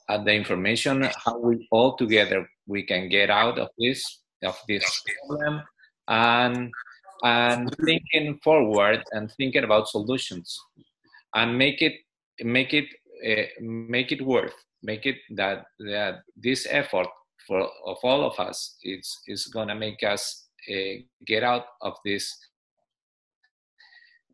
[0.09, 4.01] uh, the information how we all together we can get out of this
[4.43, 5.61] of this problem.
[6.07, 6.71] And
[7.23, 10.59] and thinking forward and thinking about solutions
[11.35, 11.93] and make it
[12.41, 12.85] make it
[13.27, 17.07] uh, make it worth make it that that this effort
[17.47, 22.37] for of all of us is is gonna make us uh, get out of this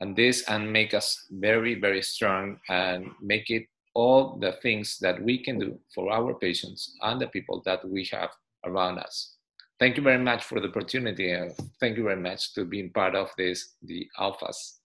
[0.01, 5.21] and this and make us very very strong and make it all the things that
[5.23, 8.29] we can do for our patients and the people that we have
[8.65, 9.34] around us
[9.79, 11.31] thank you very much for the opportunity.
[11.31, 14.79] and thank you very much to being part of this, the Alphas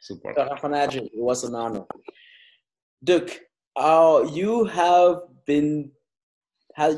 [0.00, 0.36] support.
[0.38, 1.84] it was an honor.
[3.04, 3.30] Doug,
[3.76, 5.90] uh, you have been,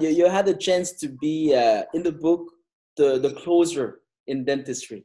[0.00, 2.50] you, had a chance to be uh, in the book,
[2.96, 5.04] the, the closer in dentistry.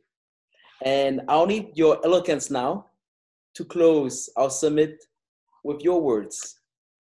[0.84, 2.88] And I'll need your eloquence now
[3.56, 5.04] to close our summit
[5.64, 6.60] with your words,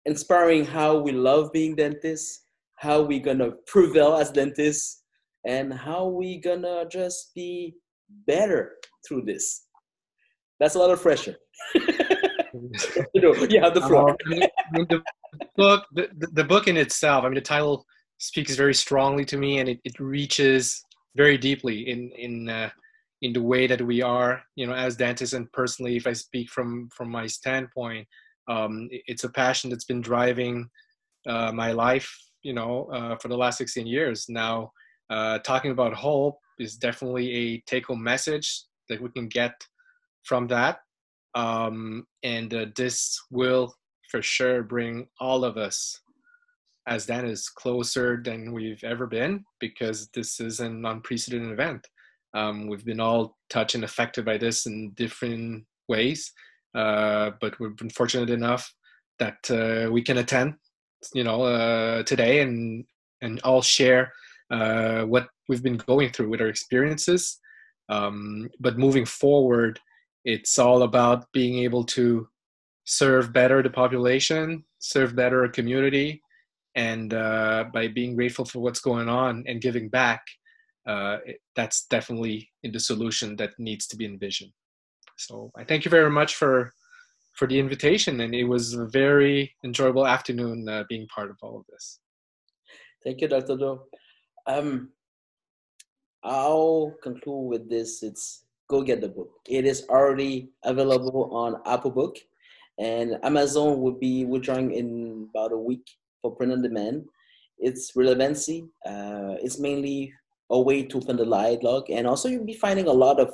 [0.06, 2.45] inspiring how we love being dentists,
[2.77, 4.98] how we're gonna prevail as dentists,
[5.45, 7.75] and how we gonna just be
[8.27, 8.75] better
[9.07, 9.65] through this.
[10.59, 11.35] That's a lot of pressure.
[13.61, 14.17] have the floor.
[14.25, 15.01] Mean, the
[15.55, 17.23] book, the, the book in itself.
[17.23, 17.85] I mean, the title
[18.17, 20.83] speaks very strongly to me, and it, it reaches
[21.15, 22.69] very deeply in in uh,
[23.21, 25.33] in the way that we are, you know, as dentists.
[25.33, 28.07] And personally, if I speak from from my standpoint,
[28.47, 30.69] um, it's a passion that's been driving
[31.27, 32.09] uh, my life,
[32.41, 34.25] you know, uh, for the last 16 years.
[34.29, 34.71] Now,
[35.10, 39.53] uh, talking about hope is definitely a take-home message that we can get
[40.23, 40.80] from that,
[41.36, 43.73] um, and uh, this will
[44.10, 45.99] for sure bring all of us
[46.88, 51.88] as dentists closer than we've ever been because this is an unprecedented event.
[52.34, 56.31] Um, we've been all touched and affected by this in different ways,
[56.76, 58.73] uh, but we've been fortunate enough
[59.19, 60.56] that uh, we can attend,
[61.14, 62.86] you know, uh, today and
[63.22, 64.14] and all share
[64.51, 67.39] uh, what we've been going through with our experiences.
[67.89, 69.80] Um, but moving forward,
[70.26, 72.27] it's all about being able to
[72.85, 76.21] serve better the population, serve better a community,
[76.76, 80.21] and uh, by being grateful for what's going on and giving back
[80.85, 81.17] uh,
[81.55, 84.51] that's definitely in the solution that needs to be envisioned.
[85.17, 86.73] So I thank you very much for
[87.34, 91.57] for the invitation, and it was a very enjoyable afternoon uh, being part of all
[91.59, 91.99] of this.
[93.03, 93.55] Thank you, Dr.
[93.55, 93.80] Do.
[94.49, 94.89] Um,
[96.23, 98.01] I'll conclude with this.
[98.01, 99.30] It's go get the book.
[99.47, 102.17] It is already available on Apple Book,
[102.80, 105.85] and Amazon will be withdrawing in about a week
[106.21, 107.05] for print on demand.
[107.59, 110.13] Its relevancy, uh, it's mainly
[110.49, 113.31] a way to open the dialogue and also you'll be finding a lot of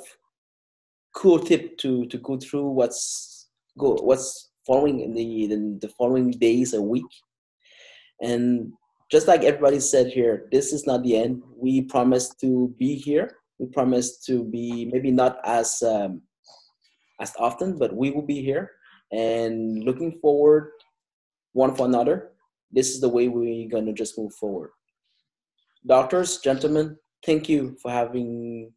[1.14, 3.48] cool tip to to go through what's
[3.78, 7.06] go what's following in the, the the following days a week
[8.20, 8.72] and
[9.10, 11.42] just like everybody said here this is not the end.
[11.56, 13.30] We promise to be here.
[13.58, 16.22] We promise to be maybe not as um,
[17.20, 18.72] as often but we will be here.
[19.12, 20.72] And looking forward
[21.52, 22.32] one for another
[22.72, 24.70] this is the way we're to just move forward.
[25.86, 28.72] Doctors gentlemen thank you for having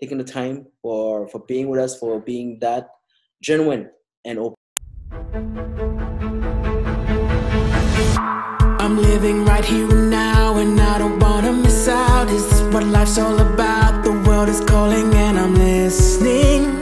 [0.00, 2.90] taken the time for for being with us for being that
[3.42, 3.90] genuine
[4.24, 5.69] and open
[8.90, 12.28] i'm living right here and now and i don't want to miss out.
[12.28, 14.02] Is this what life's all about?
[14.02, 16.79] The world is calling and i'm listening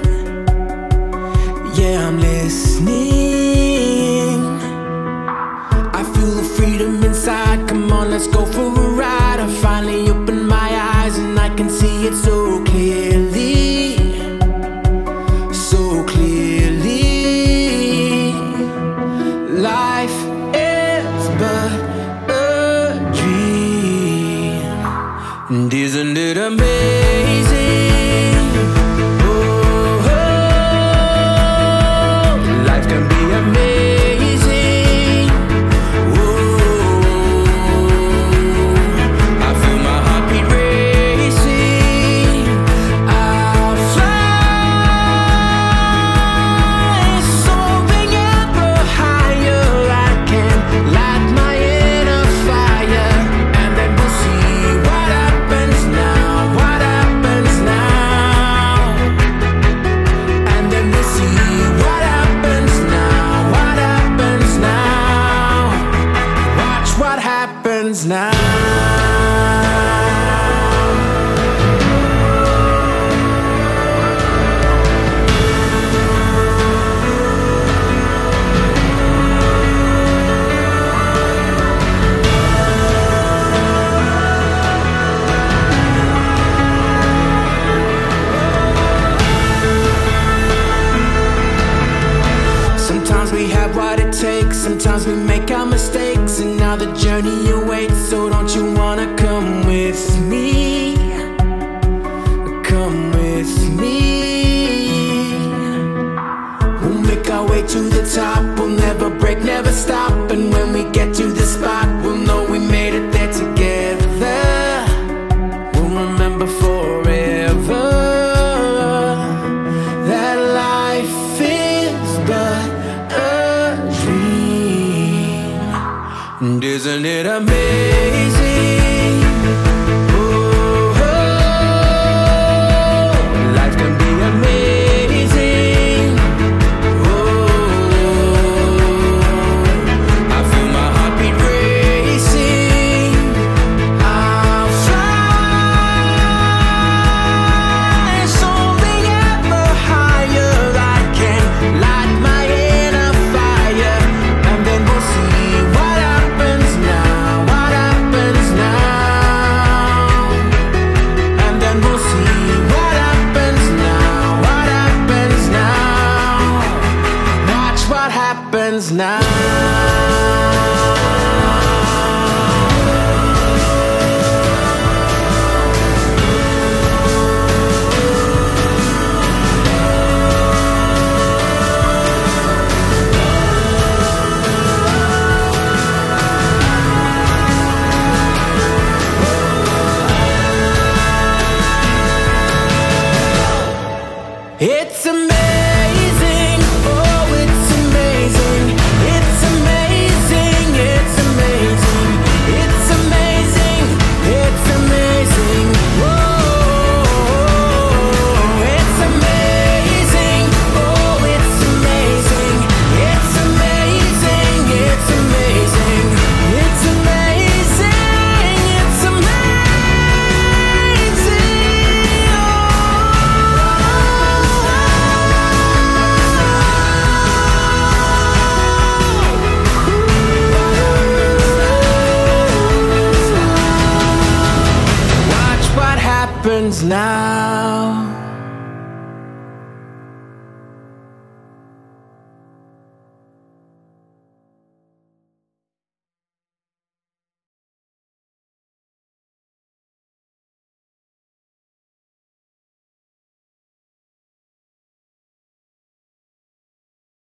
[25.50, 26.18] And isn't